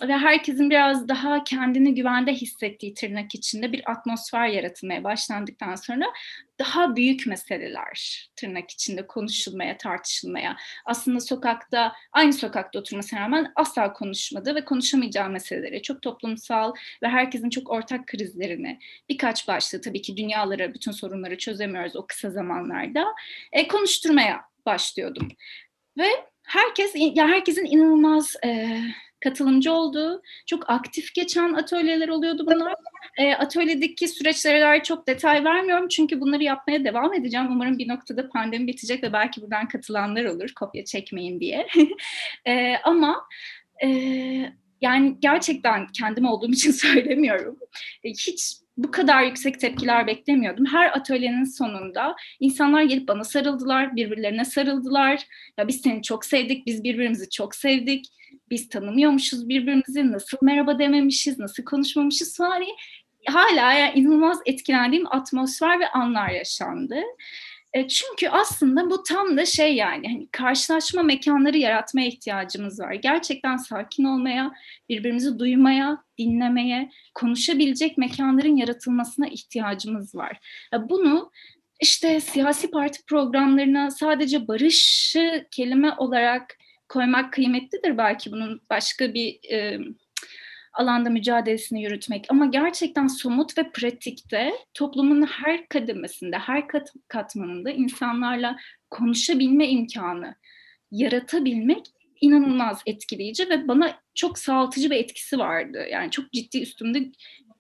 ve 0.03 0.13
herkesin 0.13 0.71
biraz 0.71 1.09
daha 1.09 1.45
kendini 1.45 1.95
güvende 1.95 2.33
hissettiği 2.33 2.95
tırnak 2.95 3.35
içinde 3.35 3.73
bir 3.73 3.91
atmosfer 3.91 4.49
yaratılmaya 4.49 5.05
başlandıktan 5.05 5.75
sonra 5.75 6.13
daha 6.59 6.97
büyük 6.97 7.27
meseleler 7.27 8.29
tırnak 8.37 8.71
içinde 8.71 9.07
konuşulmaya, 9.07 9.77
tartışılmaya. 9.77 10.57
Aslında 10.85 11.21
sokakta, 11.21 11.93
aynı 12.13 12.33
sokakta 12.33 12.79
oturmasına 12.79 13.21
rağmen 13.21 13.53
asla 13.57 13.93
konuşmadığı 13.93 14.55
ve 14.55 14.65
konuşamayacağı 14.65 15.31
meseleleri, 15.31 15.83
çok 15.83 16.03
toplumsal 16.03 16.73
ve 17.03 17.09
herkesin 17.09 17.51
çok 17.51 17.71
ortak 17.71 18.07
krizlerini, 18.07 18.79
birkaç 19.09 19.49
başlığı 19.49 19.81
tabii 19.81 20.03
ki 20.03 20.17
dünyaları, 20.17 20.75
bütün 20.75 20.93
sorunları 20.93 21.39
çözemiyoruz 21.39 21.97
o 21.97 22.07
kısa 22.07 22.31
zamanlarda, 22.31 23.15
e, 23.53 23.69
konuşturmaya 23.69 24.41
başlıyordum. 24.67 25.29
Ve 25.99 26.09
herkes, 26.43 26.93
ya 26.95 27.29
herkesin 27.29 27.65
inanılmaz 27.65 28.37
e, 28.45 28.81
katılımcı 29.25 29.73
olduğu, 29.73 30.23
çok 30.47 30.71
aktif 30.71 31.15
geçen 31.15 31.53
atölyeler 31.53 32.09
oluyordu 32.09 32.47
bunlar. 32.47 32.75
E, 33.19 33.35
atölyedeki 33.35 34.09
süreçlere 34.09 34.61
dair 34.61 34.83
çok 34.83 35.07
detay 35.07 35.45
vermiyorum 35.45 35.89
çünkü 35.89 36.21
bunları 36.21 36.43
yapmaya 36.43 36.85
devam 36.85 37.15
edeceğim. 37.15 37.47
Umarım 37.51 37.79
bir 37.79 37.89
noktada 37.89 38.29
pandemi 38.29 38.67
bitecek 38.67 39.03
ve 39.03 39.13
belki 39.13 39.43
buradan 39.43 39.69
katılanlar 39.69 40.25
olur, 40.25 40.49
kopya 40.55 40.85
çekmeyin 40.85 41.41
diye. 41.41 41.67
e, 42.47 42.77
ama 42.85 43.27
e, 43.85 43.89
yani 44.81 45.17
gerçekten 45.21 45.87
kendim 45.87 46.27
olduğum 46.27 46.53
için 46.53 46.71
söylemiyorum. 46.85 47.59
E, 48.05 48.11
hiç 48.11 48.57
bu 48.77 48.91
kadar 48.91 49.23
yüksek 49.23 49.61
tepkiler 49.61 50.07
beklemiyordum. 50.07 50.67
Her 50.67 50.97
atölyenin 50.97 51.45
sonunda 51.45 52.17
insanlar 52.41 52.83
gelip 52.83 53.09
bana 53.09 53.25
sarıldılar, 53.25 53.97
birbirlerine 53.97 54.45
sarıldılar. 54.45 55.27
Ya 55.59 55.69
biz 55.69 55.81
seni 55.81 56.03
çok 56.03 56.25
sevdik, 56.25 56.67
biz 56.67 56.85
birbirimizi 56.85 57.31
çok 57.31 57.55
sevdik 57.55 58.07
biz 58.51 58.69
tanımıyormuşuz 58.69 59.49
birbirimizi, 59.49 60.13
nasıl 60.13 60.39
merhaba 60.43 60.79
dememişiz, 60.79 61.39
nasıl 61.39 61.65
konuşmamışız 61.65 62.37
falan 62.37 62.63
hala 63.27 63.73
yani 63.73 63.99
inanılmaz 63.99 64.39
etkilendiğim 64.47 65.07
atmosfer 65.13 65.81
ve 65.81 65.89
anlar 65.89 66.29
yaşandı. 66.29 66.97
E, 67.75 67.89
çünkü 67.89 68.29
aslında 68.29 68.91
bu 68.91 69.03
tam 69.03 69.37
da 69.37 69.47
şey 69.47 69.75
yani 69.75 70.09
hani 70.09 70.29
karşılaşma 70.33 71.03
mekanları 71.03 71.59
yaratmaya 71.59 72.07
ihtiyacımız 72.07 72.81
var. 72.81 72.93
Gerçekten 72.93 73.57
sakin 73.57 74.05
olmaya, 74.05 74.53
birbirimizi 74.89 75.39
duymaya, 75.39 75.99
dinlemeye, 76.19 76.91
konuşabilecek 77.15 77.99
mekanların 77.99 78.57
yaratılmasına 78.57 79.27
ihtiyacımız 79.27 80.15
var. 80.15 80.41
Bunu 80.89 81.31
işte 81.81 82.21
siyasi 82.21 82.71
parti 82.71 83.05
programlarına 83.05 83.91
sadece 83.91 84.49
barışı 84.49 85.47
kelime 85.51 85.93
olarak 85.93 86.59
koymak 86.95 87.33
kıymetlidir 87.33 87.99
belki 87.99 88.33
bunun 88.33 88.61
başka 88.71 89.15
bir 89.15 89.39
e, 89.51 89.79
alanda 90.73 91.11
mücadelesini 91.11 91.83
yürütmek 91.83 92.27
ama 92.29 92.47
gerçekten 92.47 93.07
somut 93.07 93.59
ve 93.59 93.71
pratikte 93.71 94.53
toplumun 94.75 95.23
her 95.23 95.69
kademesinde, 95.69 96.39
her 96.39 96.69
kat, 96.69 96.93
katmanında 97.09 97.71
insanlarla 97.71 98.57
konuşabilme 98.91 99.69
imkanı 99.69 100.35
yaratabilmek 100.91 101.87
inanılmaz 102.21 102.83
etkileyici 102.87 103.51
ve 103.51 103.69
bana 103.69 103.99
çok 104.15 104.39
sağaltıcı 104.39 104.91
bir 104.91 104.97
etkisi 104.97 105.39
vardı. 105.39 105.87
Yani 105.91 106.11
çok 106.11 106.33
ciddi 106.33 106.63
üstümde 106.63 107.13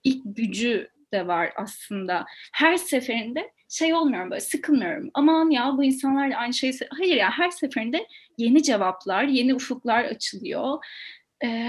ilk 0.05 0.22
gücü 0.24 0.89
de 1.15 1.27
var 1.27 1.53
aslında. 1.57 2.25
Her 2.53 2.77
seferinde 2.77 3.51
şey 3.69 3.95
olmuyorum 3.95 4.31
böyle 4.31 4.41
sıkılmıyorum. 4.41 5.11
Aman 5.15 5.51
ya 5.51 5.73
bu 5.77 5.85
insanlar 5.85 6.31
da 6.31 6.37
aynı 6.37 6.55
şeyi... 6.55 6.73
Hayır 6.91 7.17
ya 7.17 7.31
her 7.31 7.51
seferinde 7.51 8.07
yeni 8.39 8.62
cevaplar, 8.62 9.25
yeni 9.25 9.55
ufuklar 9.55 10.05
açılıyor. 10.05 10.85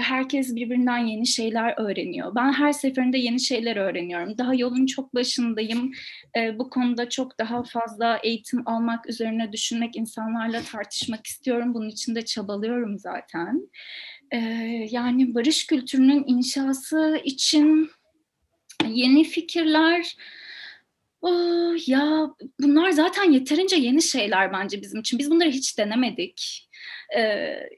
Herkes 0.02 0.54
birbirinden 0.54 0.98
yeni 0.98 1.26
şeyler 1.26 1.74
öğreniyor. 1.80 2.34
Ben 2.34 2.52
her 2.52 2.72
seferinde 2.72 3.18
yeni 3.18 3.40
şeyler 3.40 3.76
öğreniyorum. 3.76 4.38
Daha 4.38 4.54
yolun 4.54 4.86
çok 4.86 5.14
başındayım. 5.14 5.92
Bu 6.54 6.70
konuda 6.70 7.08
çok 7.08 7.38
daha 7.38 7.62
fazla 7.62 8.20
eğitim 8.22 8.68
almak 8.68 9.08
üzerine 9.08 9.52
düşünmek, 9.52 9.96
insanlarla 9.96 10.62
tartışmak 10.62 11.26
istiyorum. 11.26 11.74
Bunun 11.74 11.88
için 11.88 12.14
de 12.14 12.24
çabalıyorum 12.24 12.98
zaten. 12.98 13.70
Yani 14.90 15.34
barış 15.34 15.66
kültürünün 15.66 16.24
inşası 16.26 17.20
için 17.24 17.90
yeni 18.86 19.24
fikirler, 19.24 20.16
Oh, 21.22 21.74
ya 21.86 22.30
bunlar 22.60 22.90
zaten 22.90 23.32
yeterince 23.32 23.76
yeni 23.76 24.02
şeyler 24.02 24.52
bence 24.52 24.82
bizim 24.82 25.00
için. 25.00 25.18
Biz 25.18 25.30
bunları 25.30 25.48
hiç 25.50 25.78
denemedik. 25.78 26.68
Ee, 27.16 27.68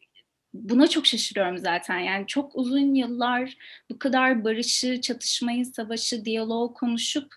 buna 0.55 0.87
çok 0.87 1.07
şaşırıyorum 1.07 1.59
zaten. 1.59 1.99
Yani 1.99 2.27
çok 2.27 2.57
uzun 2.57 2.95
yıllar 2.95 3.57
bu 3.91 3.99
kadar 3.99 4.45
barışı, 4.45 5.01
çatışmayı, 5.01 5.67
savaşı, 5.67 6.25
diyaloğu 6.25 6.75
konuşup 6.75 7.35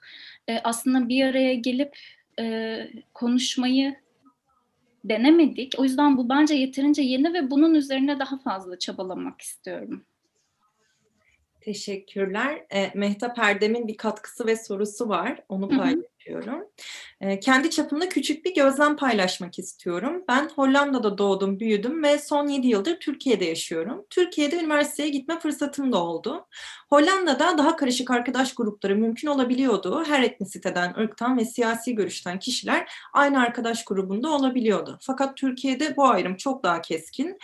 e, 0.48 0.60
aslında 0.64 1.10
bir 1.10 1.26
araya 1.26 1.54
gelip 1.54 1.98
e, 2.40 2.78
konuşmayı 3.14 3.96
denemedik. 5.06 5.74
O 5.78 5.84
yüzden 5.84 6.18
bu 6.18 6.30
bence 6.30 6.54
yeterince 6.56 7.02
yeni 7.02 7.34
ve 7.34 7.52
bunun 7.52 7.74
üzerine 7.74 8.20
daha 8.20 8.38
fazla 8.38 8.80
çabalamak 8.80 9.42
istiyorum. 9.42 10.06
Teşekkürler. 11.62 12.66
E, 12.74 12.92
Mehtap 12.96 13.40
Erdem'in 13.40 13.88
bir 13.88 13.98
katkısı 13.98 14.48
ve 14.48 14.56
sorusu 14.56 15.10
var. 15.10 15.44
Onu 15.50 15.70
paylaşıyorum. 15.70 16.68
E, 17.22 17.40
kendi 17.40 17.70
çapımda 17.70 18.10
küçük 18.10 18.46
bir 18.46 18.56
gözlem 18.56 18.96
paylaşmak 18.96 19.60
istiyorum. 19.60 20.24
Ben 20.28 20.50
Hollanda'da 20.56 21.18
doğdum, 21.18 21.60
büyüdüm 21.60 22.04
ve 22.04 22.20
son 22.20 22.48
7 22.48 22.68
yıldır 22.68 23.00
Türkiye'de 23.00 23.46
yaşıyorum. 23.46 24.06
Türkiye'de 24.10 24.56
üniversiteye 24.56 25.10
gitme 25.10 25.40
fırsatım 25.40 25.92
da 25.92 26.04
oldu. 26.04 26.48
Hollanda'da 26.90 27.58
daha 27.58 27.76
karışık 27.76 28.12
arkadaş 28.12 28.56
grupları 28.56 28.96
mümkün 28.96 29.28
olabiliyordu. 29.28 30.04
Her 30.08 30.24
etnisiteden, 30.24 30.94
ırktan 30.94 31.38
ve 31.38 31.46
siyasi 31.46 31.96
görüşten 31.96 32.40
kişiler 32.40 32.92
aynı 33.14 33.42
arkadaş 33.42 33.86
grubunda 33.86 34.30
olabiliyordu. 34.30 34.98
Fakat 35.02 35.38
Türkiye'de 35.38 35.96
bu 35.96 36.06
ayrım 36.06 36.36
çok 36.36 36.64
daha 36.64 36.82
keskin 36.82 37.38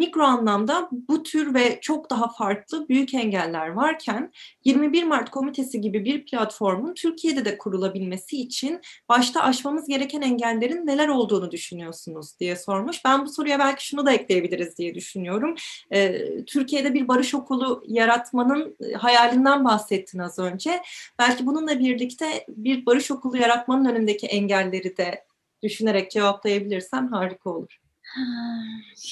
mikro 0.00 0.22
anlamda 0.22 0.88
bu 0.92 1.22
tür 1.22 1.54
ve 1.54 1.78
çok 1.80 2.10
daha 2.10 2.28
farklı 2.28 2.88
büyük 2.88 3.14
engeller 3.14 3.68
varken 3.68 4.32
21 4.64 5.04
Mart 5.04 5.30
Komitesi 5.30 5.80
gibi 5.80 6.04
bir 6.04 6.24
platformun 6.24 6.94
Türkiye'de 6.94 7.44
de 7.44 7.58
kurulabilmesi 7.58 8.40
için 8.40 8.80
başta 9.08 9.42
aşmamız 9.42 9.88
gereken 9.88 10.22
engellerin 10.22 10.86
neler 10.86 11.08
olduğunu 11.08 11.50
düşünüyorsunuz 11.50 12.40
diye 12.40 12.56
sormuş. 12.56 13.04
Ben 13.04 13.24
bu 13.24 13.28
soruya 13.28 13.58
belki 13.58 13.86
şunu 13.86 14.06
da 14.06 14.12
ekleyebiliriz 14.12 14.78
diye 14.78 14.94
düşünüyorum. 14.94 15.54
Ee, 15.92 16.44
Türkiye'de 16.44 16.94
bir 16.94 17.08
barış 17.08 17.34
okulu 17.34 17.82
yaratmanın 17.86 18.76
e, 18.80 18.92
hayalinden 18.92 19.64
bahsettin 19.64 20.18
az 20.18 20.38
önce. 20.38 20.82
Belki 21.18 21.46
bununla 21.46 21.78
birlikte 21.78 22.44
bir 22.48 22.86
barış 22.86 23.10
okulu 23.10 23.36
yaratmanın 23.36 23.84
önündeki 23.84 24.26
engelleri 24.26 24.96
de 24.96 25.24
düşünerek 25.62 26.10
cevaplayabilirsen 26.10 27.06
harika 27.06 27.50
olur. 27.50 27.89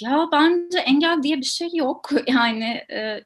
Ya 0.01 0.29
bence 0.33 0.79
engel 0.79 1.23
diye 1.23 1.37
bir 1.37 1.43
şey 1.43 1.69
yok. 1.75 2.11
Yani 2.27 2.85
e, 2.93 3.25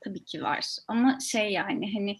tabii 0.00 0.24
ki 0.24 0.42
var. 0.42 0.76
Ama 0.88 1.18
şey 1.20 1.52
yani 1.52 1.92
hani 1.94 2.16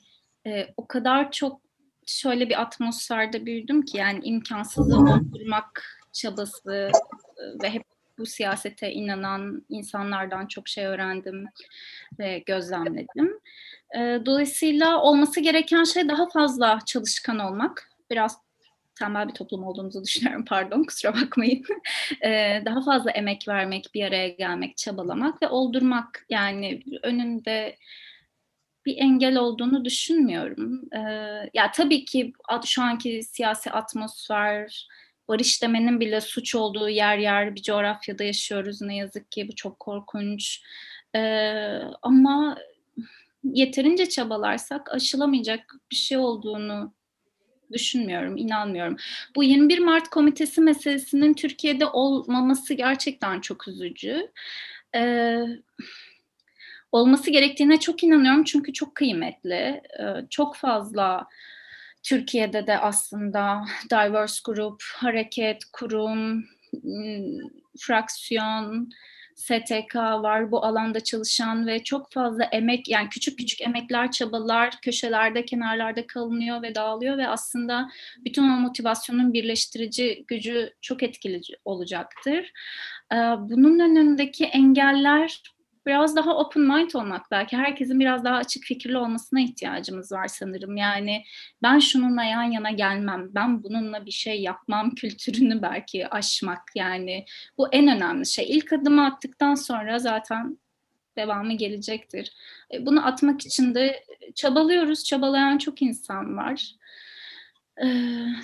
e, 0.47 0.75
o 0.77 0.87
kadar 0.87 1.33
çok 1.33 1.61
şöyle 2.07 2.49
bir 2.49 2.61
atmosferde 2.61 3.47
büyüdüm 3.47 3.83
ki 3.83 3.97
yani 3.99 4.21
imkansızı 4.25 4.97
oldurmak 4.97 5.99
çabası 6.13 6.91
e, 7.39 7.63
ve 7.63 7.71
hep 7.71 7.83
bu 8.19 8.27
siyasete 8.27 8.93
inanan 8.93 9.67
insanlardan 9.69 10.47
çok 10.47 10.69
şey 10.69 10.87
öğrendim 10.87 11.47
ve 12.19 12.39
gözlemledim. 12.39 13.41
E, 13.97 13.99
dolayısıyla 14.27 15.03
olması 15.03 15.41
gereken 15.41 15.85
şey 15.85 16.09
daha 16.09 16.29
fazla 16.29 16.79
çalışkan 16.87 17.39
olmak. 17.39 17.91
Biraz 18.11 18.42
tembel 18.95 19.29
bir 19.29 19.35
toplum 19.35 19.65
olduğumuzu 19.65 20.05
düşünüyorum 20.05 20.45
pardon 20.49 20.85
kusura 20.85 21.15
bakmayın. 21.15 21.65
Ee, 22.25 22.63
daha 22.65 22.83
fazla 22.83 23.11
emek 23.11 23.49
vermek, 23.49 23.91
bir 23.95 24.05
araya 24.05 24.29
gelmek, 24.29 24.77
çabalamak 24.77 25.43
ve 25.43 25.49
oldurmak 25.49 26.27
yani 26.31 26.83
önünde 27.03 27.77
bir 28.87 28.97
engel 28.97 29.37
olduğunu 29.37 29.85
düşünmüyorum. 29.85 30.83
Ee, 30.93 31.01
ya 31.55 31.71
tabii 31.75 32.05
ki 32.05 32.33
şu 32.65 32.83
anki 32.83 33.23
siyasi 33.23 33.71
atmosfer, 33.71 34.89
barış 35.29 35.63
demenin 35.63 36.01
bile 36.01 36.21
suç 36.21 36.55
olduğu 36.55 36.89
yer 36.89 37.19
yer 37.19 37.55
bir 37.55 37.63
coğrafyada 37.63 38.25
yaşıyoruz 38.25 38.83
ne 38.83 38.97
yazık 38.97 39.33
ki 39.33 39.49
bu 39.49 39.55
çok 39.55 39.81
korkunç. 39.81 40.63
Ee, 41.15 41.81
ama 42.03 42.59
yeterince 43.45 44.09
çabalarsak 44.09 44.93
aşılamayacak 44.95 45.75
bir 45.91 45.97
şey 45.97 46.19
olduğunu 46.19 46.93
düşünmüyorum, 47.73 48.37
inanmıyorum. 48.37 48.97
Bu 49.37 49.45
21 49.45 49.79
Mart 49.79 50.09
Komitesi 50.09 50.61
meselesinin 50.61 51.35
Türkiye'de 51.35 51.87
olmaması 51.87 52.75
gerçekten 52.75 53.41
çok 53.41 53.69
üzücü. 53.69 54.31
Ee, 54.95 55.43
olması 56.93 57.31
gerektiğine 57.31 57.81
çok 57.81 58.03
inanıyorum 58.03 58.45
çünkü 58.45 58.73
çok 58.73 58.95
kıymetli. 58.95 59.83
Ee, 60.01 60.27
çok 60.31 60.57
fazla 60.57 61.27
Türkiye'de 62.03 62.67
de 62.67 62.79
aslında 62.79 63.65
diverse 63.91 64.41
grup, 64.45 64.83
hareket, 64.95 65.65
kurum, 65.73 66.45
fraksiyon, 67.79 68.91
STK 69.35 69.95
var 69.95 70.51
bu 70.51 70.65
alanda 70.65 71.01
çalışan 71.01 71.67
ve 71.67 71.85
çok 71.85 72.13
fazla 72.13 72.45
emek 72.45 72.89
yani 72.89 73.09
küçük 73.09 73.39
küçük 73.39 73.61
emekler 73.61 74.11
çabalar 74.11 74.81
köşelerde 74.83 75.45
kenarlarda 75.45 76.07
kalınıyor 76.07 76.63
ve 76.63 76.75
dağılıyor 76.75 77.19
ve 77.19 77.29
aslında 77.29 77.89
bütün 78.25 78.43
o 78.43 78.61
motivasyonun 78.61 79.33
birleştirici 79.33 80.25
gücü 80.29 80.73
çok 80.81 81.03
etkili 81.03 81.41
olacaktır. 81.65 82.53
Bunun 83.39 83.79
önündeki 83.79 84.45
engeller 84.45 85.43
biraz 85.87 86.17
daha 86.17 86.37
open 86.37 86.63
mind 86.63 86.91
olmak 86.95 87.31
belki 87.31 87.57
herkesin 87.57 88.01
biraz 88.01 88.25
daha 88.25 88.37
açık 88.37 88.65
fikirli 88.65 88.99
olmasına 88.99 89.41
ihtiyacımız 89.41 90.13
var 90.13 90.29
sanırım. 90.29 90.77
Yani 90.77 91.25
ben 91.63 91.79
şununla 91.79 92.25
yan 92.25 92.43
yana 92.43 92.71
gelmem, 92.71 93.29
ben 93.35 93.63
bununla 93.63 94.07
bir 94.07 94.11
şey 94.11 94.43
yapmam 94.43 94.91
kültürünü 94.95 95.63
belki 95.63 96.09
aşmak 96.09 96.63
yani 96.75 97.25
bu 97.59 97.69
en 97.73 97.89
önemli 97.89 98.27
şey. 98.27 98.47
İlk 98.49 98.73
adımı 98.73 99.07
attıktan 99.07 99.55
sonra 99.55 99.99
zaten 99.99 100.59
devamı 101.17 101.53
gelecektir. 101.53 102.33
E, 102.75 102.87
bunu 102.87 103.07
atmak 103.07 103.47
için 103.47 103.75
de 103.75 104.05
çabalıyoruz, 104.35 105.05
çabalayan 105.05 105.59
çok 105.59 105.83
insan 105.83 106.37
var. 106.37 106.73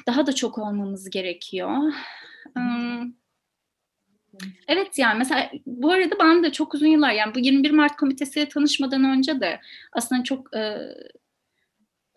Daha 0.07 0.27
da 0.27 0.35
çok 0.35 0.59
olmamız 0.59 1.11
gerekiyor. 1.11 1.93
Evet 4.69 4.99
yani 4.99 5.19
mesela 5.19 5.51
bu 5.67 5.93
arada 5.93 6.15
ben 6.21 6.43
de 6.43 6.53
çok 6.53 6.75
uzun 6.75 6.87
yıllar 6.87 7.13
yani 7.13 7.35
bu 7.35 7.39
21 7.39 7.71
Mart 7.71 7.97
komitesiyle 7.97 8.49
tanışmadan 8.49 9.05
önce 9.05 9.41
de 9.41 9.61
aslında 9.93 10.25
çok 10.25 10.57
e, 10.57 10.79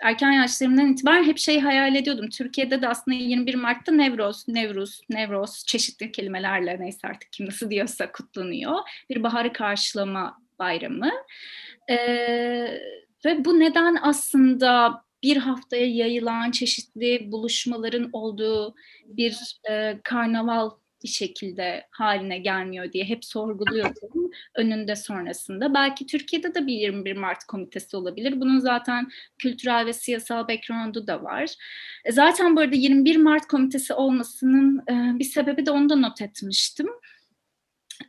erken 0.01 0.31
yaşlarımdan 0.31 0.93
itibaren 0.93 1.23
hep 1.23 1.37
şey 1.37 1.59
hayal 1.59 1.95
ediyordum. 1.95 2.29
Türkiye'de 2.29 2.81
de 2.81 2.87
aslında 2.87 3.17
21 3.17 3.55
Mart'ta 3.55 3.91
Nevroz, 3.91 4.47
Nevruz, 4.47 5.01
Nevroz 5.09 5.65
çeşitli 5.67 6.11
kelimelerle 6.11 6.79
neyse 6.79 7.07
artık 7.07 7.31
kim 7.31 7.45
nasıl 7.45 7.69
diyorsa 7.69 8.11
kutlanıyor. 8.11 8.77
Bir 9.09 9.23
baharı 9.23 9.53
karşılama 9.53 10.37
bayramı. 10.59 11.11
E, 11.89 11.97
ve 13.25 13.45
bu 13.45 13.59
neden 13.59 13.97
aslında 14.01 15.01
bir 15.23 15.37
haftaya 15.37 15.85
yayılan 15.85 16.51
çeşitli 16.51 17.31
buluşmaların 17.31 18.09
olduğu 18.13 18.75
bir 19.05 19.57
e, 19.69 19.99
karnaval 20.03 20.69
bir 21.03 21.09
şekilde 21.09 21.87
haline 21.91 22.37
gelmiyor 22.37 22.91
diye 22.91 23.03
hep 23.03 23.25
sorguluyordum 23.25 24.31
önünde 24.55 24.95
sonrasında. 24.95 25.73
Belki 25.73 26.05
Türkiye'de 26.05 26.55
de 26.55 26.67
bir 26.67 26.73
21 26.73 27.17
Mart 27.17 27.43
komitesi 27.43 27.97
olabilir. 27.97 28.41
Bunun 28.41 28.59
zaten 28.59 29.09
kültürel 29.37 29.85
ve 29.85 29.93
siyasal 29.93 30.47
background'u 30.47 31.07
da 31.07 31.23
var. 31.23 31.55
E, 32.05 32.11
zaten 32.11 32.55
bu 32.55 32.59
arada 32.59 32.75
21 32.75 33.15
Mart 33.15 33.47
komitesi 33.47 33.93
olmasının 33.93 34.83
e, 34.89 35.19
bir 35.19 35.23
sebebi 35.23 35.65
de 35.65 35.71
onu 35.71 35.89
da 35.89 35.95
not 35.95 36.21
etmiştim. 36.21 36.87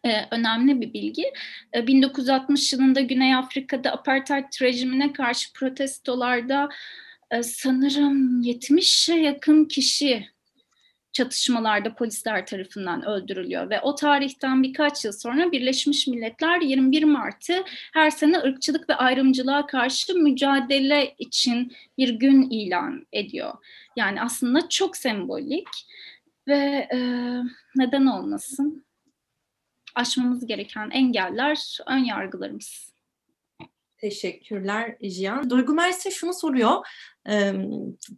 Ee, 0.05 0.27
önemli 0.31 0.81
bir 0.81 0.93
bilgi. 0.93 1.33
Ee, 1.75 1.87
1960 1.87 2.73
yılında 2.73 3.01
Güney 3.01 3.35
Afrika'da 3.35 3.93
apartheid 3.93 4.63
rejimine 4.63 5.13
karşı 5.13 5.53
protestolarda 5.53 6.69
e, 7.31 7.43
sanırım 7.43 8.43
70'e 8.43 9.21
yakın 9.21 9.65
kişi 9.65 10.32
çatışmalarda 11.13 11.95
polisler 11.95 12.47
tarafından 12.47 13.07
öldürülüyor 13.07 13.71
ve 13.71 13.81
o 13.81 13.95
tarihten 13.95 14.63
birkaç 14.63 15.05
yıl 15.05 15.13
sonra 15.13 15.53
Birleşmiş 15.53 16.07
Milletler 16.07 16.61
21 16.61 17.05
Mart'ı 17.05 17.65
her 17.95 18.11
sene 18.11 18.39
ırkçılık 18.39 18.89
ve 18.89 18.95
ayrımcılığa 18.95 19.67
karşı 19.67 20.15
mücadele 20.15 21.15
için 21.19 21.73
bir 21.99 22.09
gün 22.09 22.51
ilan 22.51 23.07
ediyor. 23.13 23.53
Yani 23.97 24.23
aslında 24.23 24.69
çok 24.69 24.97
sembolik 24.97 25.69
ve 26.49 26.89
e, 26.93 26.99
neden 27.77 28.07
olmasın? 28.07 28.85
Aşmamız 29.95 30.47
gereken 30.47 30.91
engeller 30.91 31.79
ön 31.87 31.99
yargılarımız. 31.99 32.92
Teşekkürler 34.03 34.97
Jiyan. 35.03 35.51
Duygu 35.51 35.75
Mersi 35.75 36.13
şunu 36.13 36.35
soruyor. 36.35 36.87
E, 37.29 37.53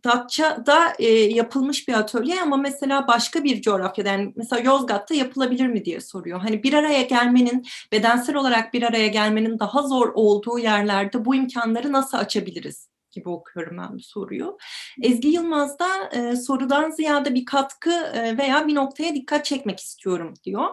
Datça'da 0.05 0.93
yapılmış 1.29 1.89
bir 1.89 1.93
atölye 1.93 2.43
ama 2.43 2.57
mesela 2.57 3.09
başka 3.09 3.45
bir 3.45 3.63
coğrafyada 3.63 4.09
yani 4.09 4.33
mesela 4.37 4.63
Yozgat'ta 4.63 5.15
yapılabilir 5.15 5.67
mi 5.67 5.85
diye 5.85 6.01
soruyor. 6.01 6.41
Hani 6.41 6.63
bir 6.63 6.73
araya 6.73 7.03
gelmenin 7.03 7.67
bedensel 7.93 8.37
olarak 8.37 8.75
bir 8.75 8.83
araya 8.83 9.09
gelmenin 9.09 9.59
daha 9.59 9.83
zor 9.83 10.13
olduğu 10.15 10.59
yerlerde 10.59 11.25
bu 11.25 11.35
imkanları 11.35 11.93
nasıl 11.93 12.19
açabiliriz? 12.19 12.89
gibi 13.15 13.29
okuyorum 13.29 13.79
ben 13.79 13.95
bu 13.95 14.01
soruyu. 14.01 14.59
Ezgi 15.03 15.29
Yılmaz 15.29 15.79
da 15.79 15.89
e, 16.13 16.37
sorudan 16.37 16.91
ziyade 16.91 17.35
bir 17.35 17.45
katkı 17.45 17.91
e, 17.91 18.39
veya 18.39 18.67
bir 18.67 18.75
noktaya 18.75 19.15
dikkat 19.15 19.45
çekmek 19.45 19.81
istiyorum 19.81 20.35
diyor 20.45 20.69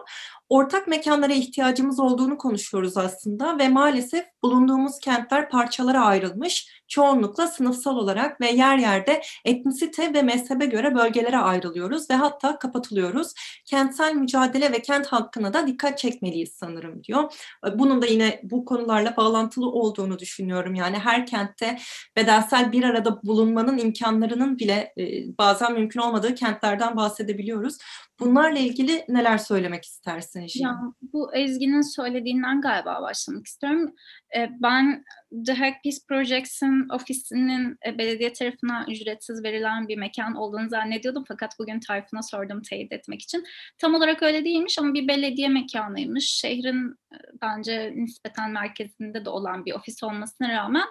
ortak 0.52 0.88
mekanlara 0.88 1.32
ihtiyacımız 1.32 2.00
olduğunu 2.00 2.38
konuşuyoruz 2.38 2.96
aslında 2.96 3.58
ve 3.58 3.68
maalesef 3.68 4.24
bulunduğumuz 4.42 4.98
kentler 4.98 5.50
parçalara 5.50 6.04
ayrılmış. 6.04 6.82
Çoğunlukla 6.88 7.46
sınıfsal 7.46 7.96
olarak 7.96 8.40
ve 8.40 8.50
yer 8.50 8.78
yerde 8.78 9.22
etnisite 9.44 10.14
ve 10.14 10.22
mezhebe 10.22 10.66
göre 10.66 10.94
bölgelere 10.94 11.38
ayrılıyoruz 11.38 12.10
ve 12.10 12.14
hatta 12.14 12.58
kapatılıyoruz. 12.58 13.32
Kentsel 13.66 14.14
mücadele 14.14 14.72
ve 14.72 14.82
kent 14.82 15.06
halkına 15.06 15.54
da 15.54 15.66
dikkat 15.66 15.98
çekmeliyiz 15.98 16.52
sanırım 16.52 17.04
diyor. 17.04 17.32
Bunun 17.74 18.02
da 18.02 18.06
yine 18.06 18.40
bu 18.42 18.64
konularla 18.64 19.16
bağlantılı 19.16 19.70
olduğunu 19.70 20.18
düşünüyorum. 20.18 20.74
Yani 20.74 20.98
her 20.98 21.26
kentte 21.26 21.78
bedensel 22.16 22.72
bir 22.72 22.84
arada 22.84 23.22
bulunmanın 23.22 23.78
imkanlarının 23.78 24.58
bile 24.58 24.94
bazen 25.38 25.72
mümkün 25.72 26.00
olmadığı 26.00 26.34
kentlerden 26.34 26.96
bahsedebiliyoruz. 26.96 27.78
Bunlarla 28.20 28.58
ilgili 28.58 29.04
neler 29.08 29.38
söylemek 29.38 29.84
istersin 29.84 30.41
Ya, 30.54 30.80
bu 31.12 31.34
Ezgi'nin 31.34 31.94
söylediğinden 31.96 32.60
galiba 32.60 33.02
başlamak 33.02 33.46
istiyorum. 33.46 33.94
Ee, 34.36 34.48
ben 34.62 35.04
The 35.46 35.52
Hack 35.52 35.84
Peace 35.84 35.98
Projects'in 36.08 36.88
ofisinin 36.88 37.76
e, 37.86 37.98
belediye 37.98 38.32
tarafından 38.32 38.90
ücretsiz 38.90 39.44
verilen 39.44 39.88
bir 39.88 39.98
mekan 39.98 40.34
olduğunu 40.34 40.68
zannediyordum. 40.68 41.24
Fakat 41.28 41.50
bugün 41.58 41.80
Tayfun'a 41.80 42.22
sordum 42.22 42.62
teyit 42.62 42.92
etmek 42.92 43.22
için. 43.22 43.44
Tam 43.78 43.94
olarak 43.94 44.22
öyle 44.22 44.44
değilmiş 44.44 44.78
ama 44.78 44.94
bir 44.94 45.08
belediye 45.08 45.48
mekanıymış. 45.48 46.24
Şehrin 46.24 46.90
e, 46.90 47.16
bence 47.42 47.92
nispeten 47.96 48.50
merkezinde 48.50 49.24
de 49.24 49.30
olan 49.30 49.64
bir 49.64 49.72
ofis 49.72 50.02
olmasına 50.02 50.48
rağmen 50.48 50.86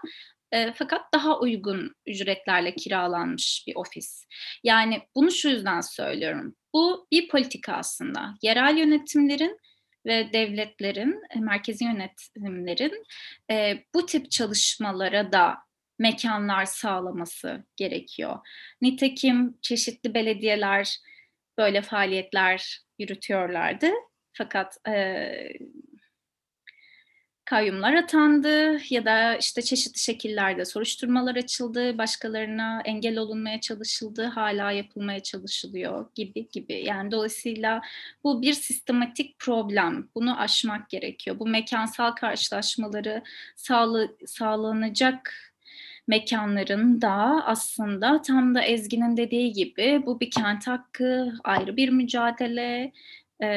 e, 0.52 0.74
fakat 0.74 1.02
daha 1.14 1.40
uygun 1.40 1.96
ücretlerle 2.08 2.76
kiralanmış 2.76 3.64
bir 3.68 3.76
ofis. 3.76 4.26
Yani 4.64 5.02
bunu 5.16 5.32
şu 5.32 5.50
yüzden 5.50 5.82
söylüyorum. 5.82 6.56
Bu 6.74 7.08
bir 7.12 7.28
politika 7.28 7.74
aslında. 7.74 8.34
Yerel 8.42 8.78
yönetimlerin 8.78 9.58
ve 10.06 10.34
devletlerin, 10.34 11.22
e, 11.36 11.40
merkezi 11.40 11.84
yönetimlerin 11.84 13.04
e, 13.52 13.84
bu 13.94 14.06
tip 14.06 14.32
çalışmalara 14.32 15.32
da 15.32 15.58
mekanlar 16.00 16.66
sağlaması 16.66 17.66
gerekiyor. 17.76 18.40
Nitekim 18.82 19.58
çeşitli 19.62 20.14
belediyeler 20.14 20.98
böyle 21.58 21.82
faaliyetler 21.82 22.82
yürütüyorlardı. 23.00 23.90
Fakat 24.34 24.78
e, 24.88 24.94
kayyumlar 27.52 27.94
atandı 27.94 28.78
ya 28.90 29.06
da 29.06 29.36
işte 29.38 29.62
çeşitli 29.62 30.00
şekillerde 30.00 30.66
soruşturmalar 30.66 31.36
açıldı, 31.36 31.98
başkalarına 31.98 32.82
engel 32.86 33.18
olunmaya 33.18 33.62
çalışıldı, 33.62 34.24
hala 34.24 34.72
yapılmaya 34.72 35.20
çalışılıyor 35.20 36.06
gibi 36.16 36.50
gibi. 36.50 36.84
Yani 36.86 37.12
dolayısıyla 37.12 37.82
bu 38.24 38.42
bir 38.42 38.54
sistematik 38.54 39.40
problem. 39.40 40.10
Bunu 40.16 40.40
aşmak 40.40 40.90
gerekiyor. 40.90 41.40
Bu 41.40 41.48
mekansal 41.48 42.12
karşılaşmaları 42.12 43.24
sağla, 43.56 44.08
sağlanacak 44.26 45.34
mekanların 46.08 47.02
da 47.02 47.44
aslında 47.46 48.22
tam 48.22 48.56
da 48.56 48.62
Ezgi'nin 48.62 49.18
dediği 49.18 49.54
gibi 49.54 50.04
bu 50.06 50.20
bir 50.20 50.32
kent 50.32 50.68
hakkı, 50.68 51.34
ayrı 51.44 51.78
bir 51.78 51.90
mücadele, 51.90 52.92
ee, 53.42 53.48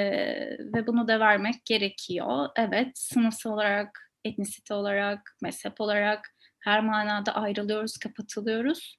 ve 0.61 0.87
bunu 0.87 1.09
da 1.09 1.21
vermek 1.21 1.65
gerekiyor. 1.65 2.49
Evet, 2.57 2.99
sınıfsal 2.99 3.51
olarak, 3.53 4.11
etnisite 4.25 4.75
olarak, 4.75 5.37
mezhep 5.43 5.81
olarak 5.81 6.35
her 6.61 6.81
manada 6.81 7.35
ayrılıyoruz, 7.35 7.97
kapatılıyoruz. 7.97 8.99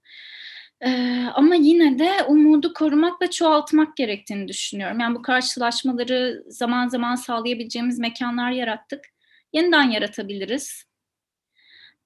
Ee, 0.82 1.26
ama 1.34 1.56
yine 1.56 2.00
de 2.00 2.24
umudu 2.28 2.74
korumak 2.74 3.22
ve 3.22 3.30
çoğaltmak 3.30 3.98
gerektiğini 3.98 4.48
düşünüyorum. 4.48 5.00
Yani 5.00 5.16
bu 5.16 5.22
karşılaşmaları 5.22 6.44
zaman 6.48 6.88
zaman 6.88 7.16
sağlayabileceğimiz 7.16 8.00
mekanlar 8.00 8.52
yarattık. 8.52 9.06
Yeniden 9.54 9.90
yaratabiliriz. 9.90 10.84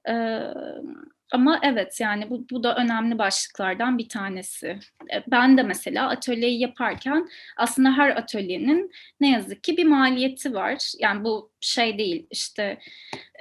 Ee, 0.09 0.39
ama 1.31 1.59
evet 1.63 1.99
yani 1.99 2.29
bu, 2.29 2.49
bu 2.51 2.63
da 2.63 2.75
önemli 2.75 3.17
başlıklardan 3.17 3.97
bir 3.97 4.09
tanesi. 4.09 4.67
E, 5.13 5.23
ben 5.27 5.57
de 5.57 5.63
mesela 5.63 6.09
atölyeyi 6.09 6.59
yaparken 6.59 7.29
aslında 7.57 7.97
her 7.97 8.09
atölyenin 8.09 8.91
ne 9.19 9.31
yazık 9.31 9.63
ki 9.63 9.77
bir 9.77 9.85
maliyeti 9.85 10.53
var. 10.53 10.91
Yani 10.99 11.23
bu 11.23 11.51
şey 11.61 11.97
değil 11.97 12.27
işte 12.31 12.79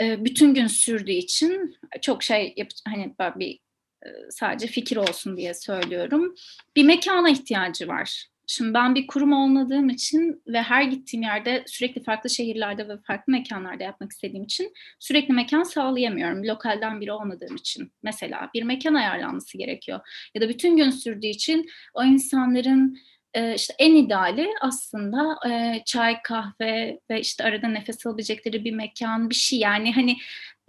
e, 0.00 0.24
bütün 0.24 0.54
gün 0.54 0.66
sürdüğü 0.66 1.12
için 1.12 1.76
çok 2.02 2.22
şey 2.22 2.54
yap 2.56 2.68
hani 2.88 3.14
bir 3.36 3.58
e, 4.06 4.08
sadece 4.30 4.66
fikir 4.66 4.96
olsun 4.96 5.36
diye 5.36 5.54
söylüyorum. 5.54 6.34
Bir 6.76 6.84
mekana 6.84 7.30
ihtiyacı 7.30 7.88
var. 7.88 8.28
Şimdi 8.50 8.74
ben 8.74 8.94
bir 8.94 9.06
kurum 9.06 9.32
olmadığım 9.32 9.88
için 9.88 10.42
ve 10.46 10.62
her 10.62 10.82
gittiğim 10.82 11.22
yerde 11.22 11.64
sürekli 11.66 12.02
farklı 12.02 12.30
şehirlerde 12.30 12.88
ve 12.88 12.92
farklı 13.06 13.30
mekanlarda 13.30 13.84
yapmak 13.84 14.12
istediğim 14.12 14.44
için 14.44 14.72
sürekli 14.98 15.34
mekan 15.34 15.62
sağlayamıyorum. 15.62 16.44
Lokalden 16.44 17.00
biri 17.00 17.12
olmadığım 17.12 17.56
için 17.56 17.92
mesela 18.02 18.50
bir 18.54 18.62
mekan 18.62 18.94
ayarlanması 18.94 19.58
gerekiyor. 19.58 20.00
Ya 20.34 20.40
da 20.40 20.48
bütün 20.48 20.76
gün 20.76 20.90
sürdüğü 20.90 21.26
için 21.26 21.66
o 21.94 22.04
insanların 22.04 22.98
e, 23.34 23.54
işte 23.54 23.74
en 23.78 23.94
ideali 23.94 24.48
aslında 24.60 25.38
e, 25.50 25.82
çay, 25.84 26.22
kahve 26.22 27.00
ve 27.10 27.20
işte 27.20 27.44
arada 27.44 27.68
nefes 27.68 28.06
alabilecekleri 28.06 28.64
bir 28.64 28.72
mekan, 28.72 29.30
bir 29.30 29.34
şey. 29.34 29.58
Yani 29.58 29.92
hani 29.92 30.16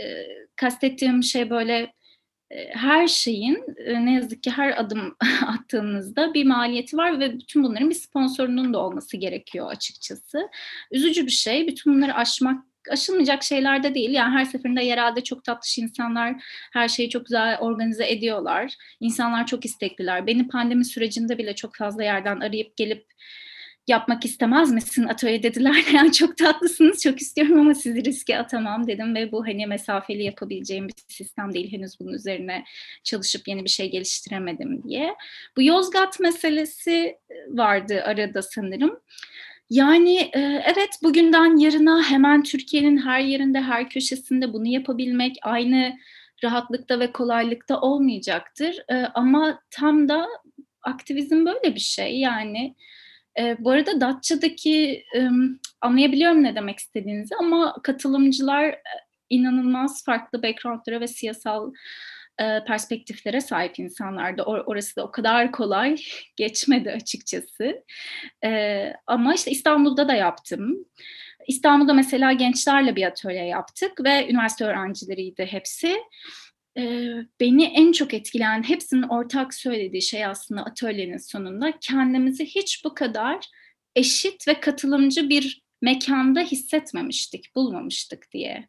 e, 0.01 0.27
kastettiğim 0.55 1.23
şey 1.23 1.49
böyle 1.49 1.93
her 2.71 3.07
şeyin 3.07 3.63
ne 3.87 4.13
yazık 4.13 4.43
ki 4.43 4.51
her 4.51 4.79
adım 4.79 5.15
attığınızda 5.45 6.33
bir 6.33 6.45
maliyeti 6.45 6.97
var 6.97 7.19
ve 7.19 7.33
bütün 7.33 7.63
bunların 7.63 7.89
bir 7.89 7.95
sponsorunun 7.95 8.73
da 8.73 8.79
olması 8.79 9.17
gerekiyor 9.17 9.71
açıkçası. 9.71 10.49
Üzücü 10.91 11.25
bir 11.25 11.31
şey. 11.31 11.67
Bütün 11.67 11.93
bunları 11.93 12.13
aşmak 12.13 12.63
aşılmayacak 12.91 13.43
şeyler 13.43 13.83
de 13.83 13.95
değil. 13.95 14.09
Yani 14.09 14.37
her 14.37 14.45
seferinde 14.45 14.83
yerelde 14.83 15.23
çok 15.23 15.43
tatlış 15.43 15.77
insanlar 15.77 16.35
her 16.73 16.87
şeyi 16.87 17.09
çok 17.09 17.25
güzel 17.25 17.57
organize 17.59 18.09
ediyorlar. 18.09 18.75
İnsanlar 18.99 19.47
çok 19.47 19.65
istekliler. 19.65 20.27
Beni 20.27 20.47
pandemi 20.47 20.85
sürecinde 20.85 21.37
bile 21.37 21.55
çok 21.55 21.75
fazla 21.75 22.03
yerden 22.03 22.39
arayıp 22.39 22.77
gelip 22.77 23.05
yapmak 23.89 24.25
istemez 24.25 24.71
misin 24.71 25.03
atölye 25.03 25.43
dediler. 25.43 25.85
Yani 25.93 26.11
çok 26.11 26.37
tatlısınız, 26.37 27.03
çok 27.03 27.21
istiyorum 27.21 27.59
ama 27.59 27.75
sizi 27.75 28.03
riske 28.03 28.37
atamam 28.37 28.87
dedim 28.87 29.15
ve 29.15 29.31
bu 29.31 29.47
hani 29.47 29.67
mesafeli 29.67 30.23
yapabileceğim 30.23 30.87
bir 30.87 30.93
sistem 31.07 31.53
değil. 31.53 31.71
Henüz 31.71 31.99
bunun 31.99 32.13
üzerine 32.13 32.63
çalışıp 33.03 33.47
yeni 33.47 33.63
bir 33.63 33.69
şey 33.69 33.91
geliştiremedim 33.91 34.83
diye. 34.83 35.15
Bu 35.57 35.61
Yozgat 35.61 36.19
meselesi 36.19 37.17
vardı 37.49 38.01
arada 38.05 38.41
sanırım. 38.41 38.99
Yani 39.69 40.17
e, 40.17 40.63
evet 40.65 40.89
bugünden 41.03 41.57
yarına 41.57 42.03
hemen 42.03 42.43
Türkiye'nin 42.43 42.97
her 42.97 43.19
yerinde, 43.19 43.61
her 43.61 43.89
köşesinde 43.89 44.53
bunu 44.53 44.67
yapabilmek 44.67 45.35
aynı 45.41 45.93
rahatlıkta 46.43 46.99
ve 46.99 47.11
kolaylıkta 47.11 47.81
olmayacaktır. 47.81 48.79
E, 48.89 48.95
ama 48.95 49.61
tam 49.71 50.09
da 50.09 50.27
aktivizm 50.83 51.45
böyle 51.45 51.75
bir 51.75 51.79
şey. 51.79 52.19
Yani 52.19 52.75
e, 53.39 53.57
bu 53.59 53.71
arada 53.71 54.01
Datça'daki 54.01 55.03
e, 55.15 55.27
anlayabiliyorum 55.81 56.43
ne 56.43 56.55
demek 56.55 56.79
istediğinizi 56.79 57.35
ama 57.35 57.75
katılımcılar 57.83 58.63
e, 58.65 58.81
inanılmaz 59.29 60.05
farklı 60.05 60.43
backgroundlara 60.43 61.01
ve 61.01 61.07
siyasal 61.07 61.73
e, 62.39 62.63
perspektiflere 62.67 63.41
sahip 63.41 63.79
insanlardı. 63.79 64.41
Or- 64.41 64.63
orası 64.65 64.95
da 64.95 65.03
o 65.03 65.11
kadar 65.11 65.51
kolay 65.51 65.95
geçmedi 66.35 66.91
açıkçası. 66.91 67.83
E, 68.45 68.93
ama 69.07 69.33
işte 69.33 69.51
İstanbul'da 69.51 70.07
da 70.07 70.13
yaptım. 70.13 70.85
İstanbul'da 71.47 71.93
mesela 71.93 72.33
gençlerle 72.33 72.95
bir 72.95 73.03
atölye 73.03 73.45
yaptık 73.45 74.03
ve 74.03 74.29
üniversite 74.29 74.65
öğrencileriydi 74.65 75.45
hepsi 75.45 75.97
beni 77.39 77.63
en 77.63 77.91
çok 77.91 78.13
etkileyen, 78.13 78.63
hepsinin 78.63 79.03
ortak 79.03 79.53
söylediği 79.53 80.01
şey 80.01 80.25
aslında 80.25 80.61
atölyenin 80.61 81.17
sonunda 81.17 81.73
kendimizi 81.81 82.45
hiç 82.45 82.85
bu 82.85 82.93
kadar 82.93 83.45
eşit 83.95 84.47
ve 84.47 84.59
katılımcı 84.59 85.29
bir 85.29 85.61
mekanda 85.81 86.41
hissetmemiştik, 86.41 87.55
bulmamıştık 87.55 88.31
diye. 88.31 88.67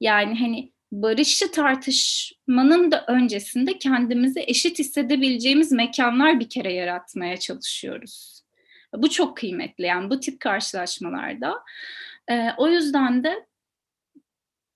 Yani 0.00 0.38
hani 0.38 0.72
barışçı 0.92 1.50
tartışmanın 1.50 2.90
da 2.90 3.04
öncesinde 3.08 3.78
kendimizi 3.78 4.44
eşit 4.46 4.78
hissedebileceğimiz 4.78 5.72
mekanlar 5.72 6.40
bir 6.40 6.48
kere 6.48 6.72
yaratmaya 6.72 7.36
çalışıyoruz. 7.36 8.42
Bu 8.96 9.10
çok 9.10 9.36
kıymetli 9.36 9.86
yani 9.86 10.10
bu 10.10 10.20
tip 10.20 10.40
karşılaşmalarda. 10.40 11.54
Ee, 12.30 12.50
o 12.56 12.68
yüzden 12.68 13.24
de 13.24 13.46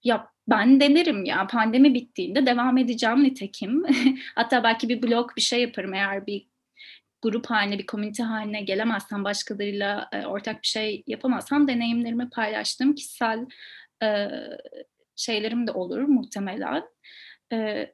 ya 0.04 0.30
ben 0.50 0.80
denerim 0.80 1.24
ya 1.24 1.46
pandemi 1.46 1.94
bittiğinde 1.94 2.46
devam 2.46 2.78
edeceğim 2.78 3.24
nitekim. 3.24 3.84
Hatta 4.34 4.64
belki 4.64 4.88
bir 4.88 5.02
blog 5.02 5.36
bir 5.36 5.42
şey 5.42 5.60
yaparım 5.60 5.94
eğer 5.94 6.26
bir 6.26 6.46
grup 7.22 7.46
haline, 7.46 7.78
bir 7.78 7.86
komünite 7.86 8.22
haline 8.22 8.62
gelemezsem, 8.62 9.24
başkalarıyla 9.24 10.08
e, 10.12 10.26
ortak 10.26 10.62
bir 10.62 10.66
şey 10.66 11.04
yapamazsam 11.06 11.68
deneyimlerimi 11.68 12.30
paylaştığım 12.30 12.94
kişisel 12.94 13.46
e, 14.02 14.28
şeylerim 15.16 15.66
de 15.66 15.72
olur 15.72 15.98
muhtemelen. 15.98 16.82
E, 17.52 17.90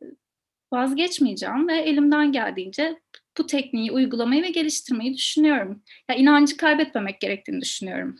vazgeçmeyeceğim 0.72 1.68
ve 1.68 1.78
elimden 1.78 2.32
geldiğince 2.32 3.00
bu 3.38 3.46
tekniği 3.46 3.92
uygulamayı 3.92 4.42
ve 4.42 4.50
geliştirmeyi 4.50 5.14
düşünüyorum. 5.14 5.82
Ya 6.10 6.16
inancı 6.16 6.56
kaybetmemek 6.56 7.20
gerektiğini 7.20 7.60
düşünüyorum. 7.60 8.18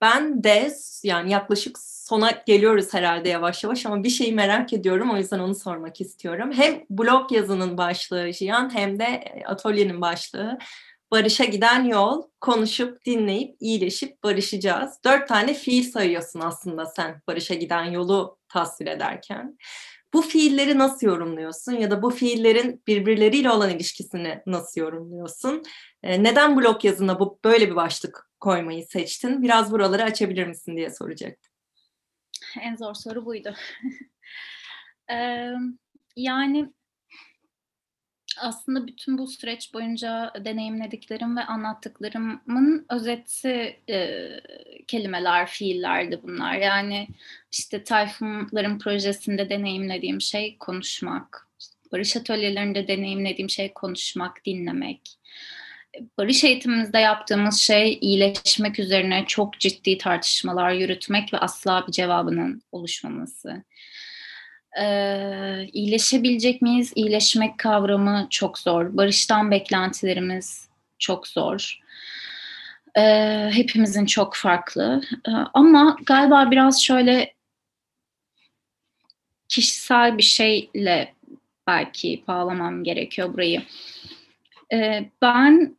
Ben 0.00 0.44
de 0.44 0.72
yani 1.02 1.32
yaklaşık 1.32 1.78
sona 1.78 2.30
geliyoruz 2.46 2.94
herhalde 2.94 3.28
yavaş 3.28 3.64
yavaş 3.64 3.86
ama 3.86 4.04
bir 4.04 4.10
şeyi 4.10 4.32
merak 4.32 4.72
ediyorum 4.72 5.10
o 5.10 5.16
yüzden 5.16 5.38
onu 5.38 5.54
sormak 5.54 6.00
istiyorum. 6.00 6.52
Hem 6.52 6.84
blog 6.90 7.32
yazının 7.32 7.78
başlığı 7.78 8.32
Jiyan 8.32 8.74
hem 8.74 8.98
de 8.98 9.04
e, 9.04 9.44
atölyenin 9.44 10.00
başlığı 10.00 10.58
Barış'a 11.10 11.44
giden 11.44 11.84
yol, 11.84 12.22
konuşup, 12.40 13.04
dinleyip, 13.04 13.56
iyileşip 13.60 14.22
barışacağız. 14.22 14.98
Dört 15.04 15.28
tane 15.28 15.54
fiil 15.54 15.90
sayıyorsun 15.90 16.40
aslında 16.40 16.86
sen 16.86 17.22
Barış'a 17.28 17.54
giden 17.54 17.84
yolu 17.84 18.38
tasvir 18.48 18.86
ederken. 18.86 19.58
Bu 20.14 20.22
fiilleri 20.22 20.78
nasıl 20.78 21.06
yorumluyorsun 21.06 21.72
ya 21.72 21.90
da 21.90 22.02
bu 22.02 22.10
fiillerin 22.10 22.82
birbirleriyle 22.86 23.50
olan 23.50 23.70
ilişkisini 23.70 24.42
nasıl 24.46 24.80
yorumluyorsun? 24.80 25.62
E, 26.02 26.22
neden 26.22 26.56
blog 26.56 26.84
yazına 26.84 27.20
bu 27.20 27.38
böyle 27.44 27.70
bir 27.70 27.76
başlık 27.76 28.28
koymayı 28.44 28.86
seçtin? 28.86 29.42
Biraz 29.42 29.72
buraları 29.72 30.02
açabilir 30.02 30.46
misin 30.46 30.76
diye 30.76 30.90
soracaktım. 30.90 31.52
En 32.60 32.76
zor 32.76 32.94
soru 32.94 33.26
buydu. 33.26 33.54
ee, 35.10 35.50
yani 36.16 36.72
aslında 38.40 38.86
bütün 38.86 39.18
bu 39.18 39.26
süreç 39.26 39.74
boyunca 39.74 40.32
deneyimlediklerim 40.44 41.36
ve 41.36 41.40
anlattıklarımın 41.40 42.86
özeti 42.90 43.80
e, 43.90 44.28
kelimeler, 44.86 45.46
fiillerdi 45.46 46.20
bunlar. 46.22 46.54
Yani 46.54 47.08
işte 47.52 47.84
Tayfunların 47.84 48.78
projesinde 48.78 49.50
deneyimlediğim 49.50 50.20
şey 50.20 50.58
konuşmak, 50.58 51.48
barış 51.92 52.16
atölyelerinde 52.16 52.88
deneyimlediğim 52.88 53.50
şey 53.50 53.72
konuşmak, 53.72 54.44
dinlemek. 54.44 55.18
Barış 56.18 56.44
eğitimimizde 56.44 56.98
yaptığımız 56.98 57.60
şey 57.60 57.98
iyileşmek 58.00 58.78
üzerine 58.78 59.24
çok 59.26 59.60
ciddi 59.60 59.98
tartışmalar 59.98 60.70
yürütmek 60.70 61.32
ve 61.32 61.38
asla 61.38 61.84
bir 61.86 61.92
cevabının 61.92 62.62
oluşmaması 62.72 63.64
ee, 64.80 65.66
iyileşebilecek 65.72 66.62
miyiz? 66.62 66.92
İyileşmek 66.96 67.58
kavramı 67.58 68.26
çok 68.30 68.58
zor. 68.58 68.96
Barıştan 68.96 69.50
beklentilerimiz 69.50 70.68
çok 70.98 71.28
zor. 71.28 71.80
Ee, 72.98 73.50
hepimizin 73.52 74.06
çok 74.06 74.36
farklı. 74.36 75.02
Ee, 75.28 75.30
ama 75.54 75.96
galiba 76.06 76.50
biraz 76.50 76.82
şöyle 76.82 77.34
kişisel 79.48 80.18
bir 80.18 80.22
şeyle 80.22 81.14
belki 81.66 82.24
bağlamam 82.28 82.84
gerekiyor 82.84 83.34
burayı. 83.34 83.62
Ee, 84.72 85.10
ben 85.22 85.76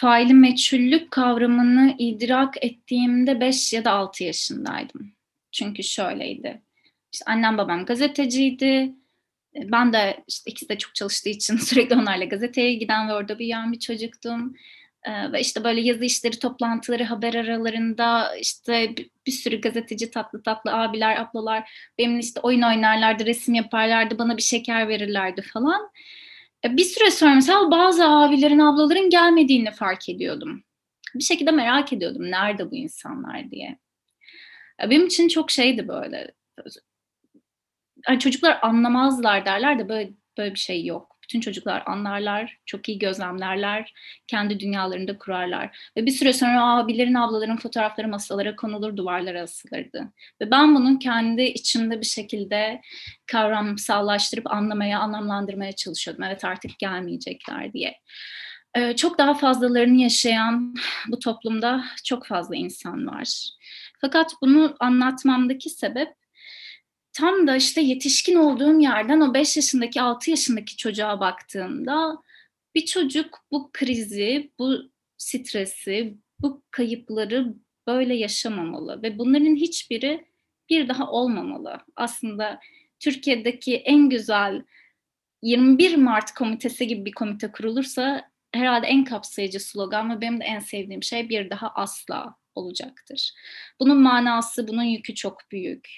faili 0.00 0.34
meçhullük 0.34 1.10
kavramını 1.10 1.94
idrak 1.98 2.64
ettiğimde 2.64 3.40
5 3.40 3.72
ya 3.72 3.84
da 3.84 3.90
6 3.90 4.24
yaşındaydım. 4.24 5.12
Çünkü 5.52 5.82
şöyleydi 5.82 6.62
işte 7.12 7.24
annem 7.26 7.58
babam 7.58 7.84
gazeteciydi. 7.84 8.94
E, 9.56 9.72
ben 9.72 9.92
de 9.92 10.24
işte 10.28 10.50
ikisi 10.50 10.68
de 10.68 10.78
çok 10.78 10.94
çalıştığı 10.94 11.28
için 11.28 11.56
sürekli 11.68 11.94
onlarla 11.94 12.24
gazeteye 12.24 12.74
giden 12.74 13.08
ve 13.08 13.14
orada 13.14 13.38
büyüyen 13.38 13.72
bir 13.72 13.78
çocuktum. 13.78 14.54
Ee, 15.04 15.32
ve 15.32 15.40
işte 15.40 15.64
böyle 15.64 15.80
yazı 15.80 16.04
işleri, 16.04 16.38
toplantıları, 16.38 17.04
haber 17.04 17.34
aralarında 17.34 18.36
işte 18.36 18.94
bir 19.26 19.32
sürü 19.32 19.60
gazeteci 19.60 20.10
tatlı 20.10 20.42
tatlı 20.42 20.72
abiler, 20.72 21.20
ablalar 21.20 21.70
benimle 21.98 22.20
işte 22.20 22.40
oyun 22.40 22.62
oynarlardı, 22.62 23.26
resim 23.26 23.54
yaparlardı, 23.54 24.18
bana 24.18 24.36
bir 24.36 24.42
şeker 24.42 24.88
verirlerdi 24.88 25.42
falan. 25.42 25.90
Ee, 26.64 26.76
bir 26.76 26.84
süre 26.84 27.10
sonra 27.10 27.34
mesela 27.34 27.70
bazı 27.70 28.08
abilerin, 28.08 28.58
ablaların 28.58 29.10
gelmediğini 29.10 29.70
fark 29.70 30.08
ediyordum. 30.08 30.64
Bir 31.14 31.24
şekilde 31.24 31.50
merak 31.50 31.92
ediyordum 31.92 32.30
nerede 32.30 32.70
bu 32.70 32.76
insanlar 32.76 33.50
diye. 33.50 33.78
Benim 34.80 35.06
için 35.06 35.28
çok 35.28 35.50
şeydi 35.50 35.88
böyle 35.88 36.34
hani 38.04 38.18
çocuklar 38.18 38.58
anlamazlar 38.62 39.44
derler 39.46 39.78
de 39.78 39.88
böyle 39.88 40.12
böyle 40.38 40.54
bir 40.54 40.58
şey 40.58 40.84
yok. 40.84 41.11
Bütün 41.32 41.40
çocuklar 41.40 41.82
anlarlar, 41.86 42.58
çok 42.66 42.88
iyi 42.88 42.98
gözlemlerler, 42.98 43.92
kendi 44.26 44.60
dünyalarında 44.60 45.18
kurarlar. 45.18 45.90
Ve 45.96 46.06
bir 46.06 46.10
süre 46.10 46.32
sonra 46.32 46.76
abilerin, 46.76 47.14
ablaların 47.14 47.56
fotoğrafları 47.56 48.08
masalara 48.08 48.56
konulur, 48.56 48.96
duvarlara 48.96 49.42
asılırdı. 49.42 50.12
Ve 50.40 50.50
ben 50.50 50.74
bunun 50.74 50.96
kendi 50.96 51.42
içimde 51.42 52.00
bir 52.00 52.06
şekilde 52.06 52.80
kavramsallaştırıp 53.26 54.52
anlamaya, 54.52 55.00
anlamlandırmaya 55.00 55.72
çalışıyordum. 55.72 56.24
Evet 56.24 56.44
artık 56.44 56.78
gelmeyecekler 56.78 57.72
diye. 57.72 57.94
Ee, 58.74 58.96
çok 58.96 59.18
daha 59.18 59.34
fazlalarını 59.34 60.02
yaşayan 60.02 60.74
bu 61.08 61.18
toplumda 61.18 61.84
çok 62.04 62.26
fazla 62.26 62.56
insan 62.56 63.06
var. 63.06 63.48
Fakat 64.00 64.32
bunu 64.42 64.76
anlatmamdaki 64.80 65.70
sebep 65.70 66.21
tam 67.12 67.46
da 67.46 67.56
işte 67.56 67.80
yetişkin 67.80 68.36
olduğum 68.36 68.80
yerden 68.80 69.20
o 69.20 69.34
5 69.34 69.56
yaşındaki 69.56 70.00
6 70.00 70.30
yaşındaki 70.30 70.76
çocuğa 70.76 71.20
baktığımda 71.20 72.18
bir 72.74 72.86
çocuk 72.86 73.38
bu 73.50 73.70
krizi, 73.72 74.50
bu 74.58 74.90
stresi, 75.18 76.14
bu 76.40 76.62
kayıpları 76.70 77.54
böyle 77.86 78.14
yaşamamalı 78.14 79.02
ve 79.02 79.18
bunların 79.18 79.56
hiçbiri 79.56 80.26
bir 80.70 80.88
daha 80.88 81.10
olmamalı. 81.10 81.78
Aslında 81.96 82.60
Türkiye'deki 83.00 83.76
en 83.76 84.08
güzel 84.08 84.62
21 85.42 85.96
Mart 85.96 86.34
komitesi 86.34 86.86
gibi 86.86 87.04
bir 87.04 87.12
komite 87.12 87.52
kurulursa 87.52 88.30
herhalde 88.52 88.86
en 88.86 89.04
kapsayıcı 89.04 89.60
slogan 89.60 90.16
ve 90.16 90.20
benim 90.20 90.40
de 90.40 90.44
en 90.44 90.58
sevdiğim 90.58 91.02
şey 91.02 91.28
bir 91.28 91.50
daha 91.50 91.68
asla 91.68 92.34
olacaktır. 92.54 93.32
Bunun 93.80 93.98
manası, 93.98 94.68
bunun 94.68 94.82
yükü 94.82 95.14
çok 95.14 95.38
büyük. 95.50 95.88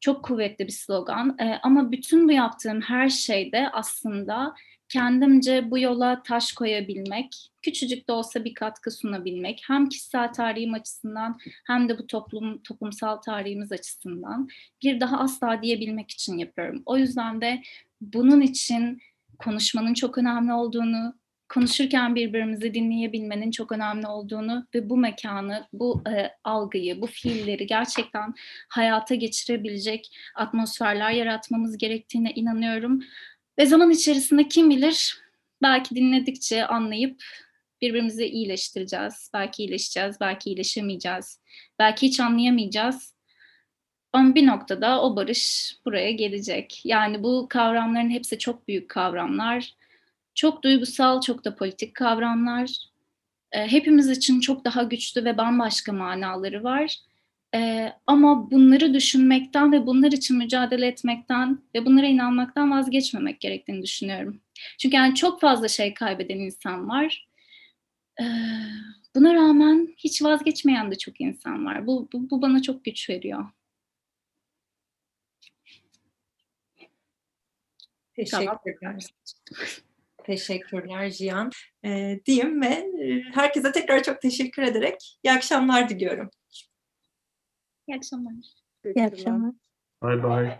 Çok 0.00 0.24
kuvvetli 0.24 0.66
bir 0.66 0.72
slogan 0.72 1.36
e, 1.40 1.58
ama 1.62 1.92
bütün 1.92 2.28
bu 2.28 2.32
yaptığım 2.32 2.80
her 2.80 3.08
şeyde 3.08 3.68
aslında 3.72 4.54
kendimce 4.88 5.70
bu 5.70 5.78
yola 5.78 6.22
taş 6.22 6.52
koyabilmek, 6.52 7.50
küçücük 7.62 8.08
de 8.08 8.12
olsa 8.12 8.44
bir 8.44 8.54
katkı 8.54 8.90
sunabilmek 8.90 9.62
hem 9.68 9.88
kişisel 9.88 10.32
tarihim 10.32 10.74
açısından 10.74 11.38
hem 11.66 11.88
de 11.88 11.98
bu 11.98 12.06
toplum 12.06 12.62
toplumsal 12.62 13.16
tarihimiz 13.16 13.72
açısından 13.72 14.48
bir 14.82 15.00
daha 15.00 15.18
asla 15.18 15.62
diyebilmek 15.62 16.10
için 16.10 16.38
yapıyorum. 16.38 16.82
O 16.86 16.96
yüzden 16.96 17.40
de 17.40 17.62
bunun 18.00 18.40
için 18.40 19.00
konuşmanın 19.38 19.94
çok 19.94 20.18
önemli 20.18 20.52
olduğunu, 20.52 21.14
konuşurken 21.48 22.14
birbirimizi 22.14 22.74
dinleyebilmenin 22.74 23.50
çok 23.50 23.72
önemli 23.72 24.06
olduğunu 24.06 24.66
ve 24.74 24.90
bu 24.90 24.96
mekanı, 24.96 25.66
bu 25.72 26.02
e, 26.08 26.30
algıyı, 26.44 27.00
bu 27.00 27.06
fiilleri 27.06 27.66
gerçekten 27.66 28.34
hayata 28.68 29.14
geçirebilecek 29.14 30.16
atmosferler 30.34 31.10
yaratmamız 31.10 31.78
gerektiğine 31.78 32.32
inanıyorum. 32.32 33.02
Ve 33.58 33.66
zaman 33.66 33.90
içerisinde 33.90 34.48
kim 34.48 34.70
bilir 34.70 35.18
belki 35.62 35.94
dinledikçe 35.94 36.66
anlayıp 36.66 37.22
birbirimizi 37.82 38.26
iyileştireceğiz. 38.26 39.30
Belki 39.34 39.62
iyileşeceğiz, 39.62 40.16
belki 40.20 40.50
iyileşemeyeceğiz. 40.50 41.40
Belki 41.78 42.06
hiç 42.06 42.20
anlayamayacağız. 42.20 43.16
Ama 44.12 44.34
bir 44.34 44.46
noktada 44.46 45.02
o 45.02 45.16
barış 45.16 45.74
buraya 45.84 46.10
gelecek. 46.10 46.80
Yani 46.84 47.22
bu 47.22 47.46
kavramların 47.50 48.10
hepsi 48.10 48.38
çok 48.38 48.68
büyük 48.68 48.88
kavramlar 48.88 49.74
çok 50.36 50.62
duygusal, 50.64 51.20
çok 51.20 51.44
da 51.44 51.56
politik 51.56 51.94
kavramlar. 51.94 52.70
E, 53.52 53.66
hepimiz 53.66 54.10
için 54.10 54.40
çok 54.40 54.64
daha 54.64 54.82
güçlü 54.82 55.24
ve 55.24 55.38
bambaşka 55.38 55.92
manaları 55.92 56.64
var. 56.64 56.96
E, 57.54 57.92
ama 58.06 58.50
bunları 58.50 58.94
düşünmekten 58.94 59.72
ve 59.72 59.86
bunlar 59.86 60.12
için 60.12 60.36
mücadele 60.36 60.86
etmekten 60.86 61.62
ve 61.74 61.86
bunlara 61.86 62.06
inanmaktan 62.06 62.70
vazgeçmemek 62.70 63.40
gerektiğini 63.40 63.82
düşünüyorum. 63.82 64.40
Çünkü 64.78 64.96
yani 64.96 65.14
çok 65.14 65.40
fazla 65.40 65.68
şey 65.68 65.94
kaybeden 65.94 66.38
insan 66.38 66.88
var. 66.88 67.28
E, 68.20 68.24
buna 69.14 69.34
rağmen 69.34 69.94
hiç 69.96 70.22
vazgeçmeyen 70.22 70.90
de 70.90 70.98
çok 70.98 71.20
insan 71.20 71.66
var. 71.66 71.86
Bu, 71.86 72.08
bu, 72.12 72.30
bu 72.30 72.42
bana 72.42 72.62
çok 72.62 72.84
güç 72.84 73.10
veriyor. 73.10 73.44
Teşekkürler. 78.16 79.06
Teşekkürler 80.26 81.10
Cihan. 81.10 81.50
E, 81.84 82.20
diyeyim 82.26 82.62
ve 82.62 82.86
herkese 83.34 83.72
tekrar 83.72 84.02
çok 84.02 84.20
teşekkür 84.20 84.62
ederek 84.62 85.18
iyi 85.24 85.32
akşamlar 85.32 85.88
diliyorum. 85.88 86.30
İyi 87.88 87.96
akşamlar. 87.96 88.32
İyi 88.96 89.04
akşamlar. 89.04 89.52
Bye 90.02 90.22
bye. 90.22 90.58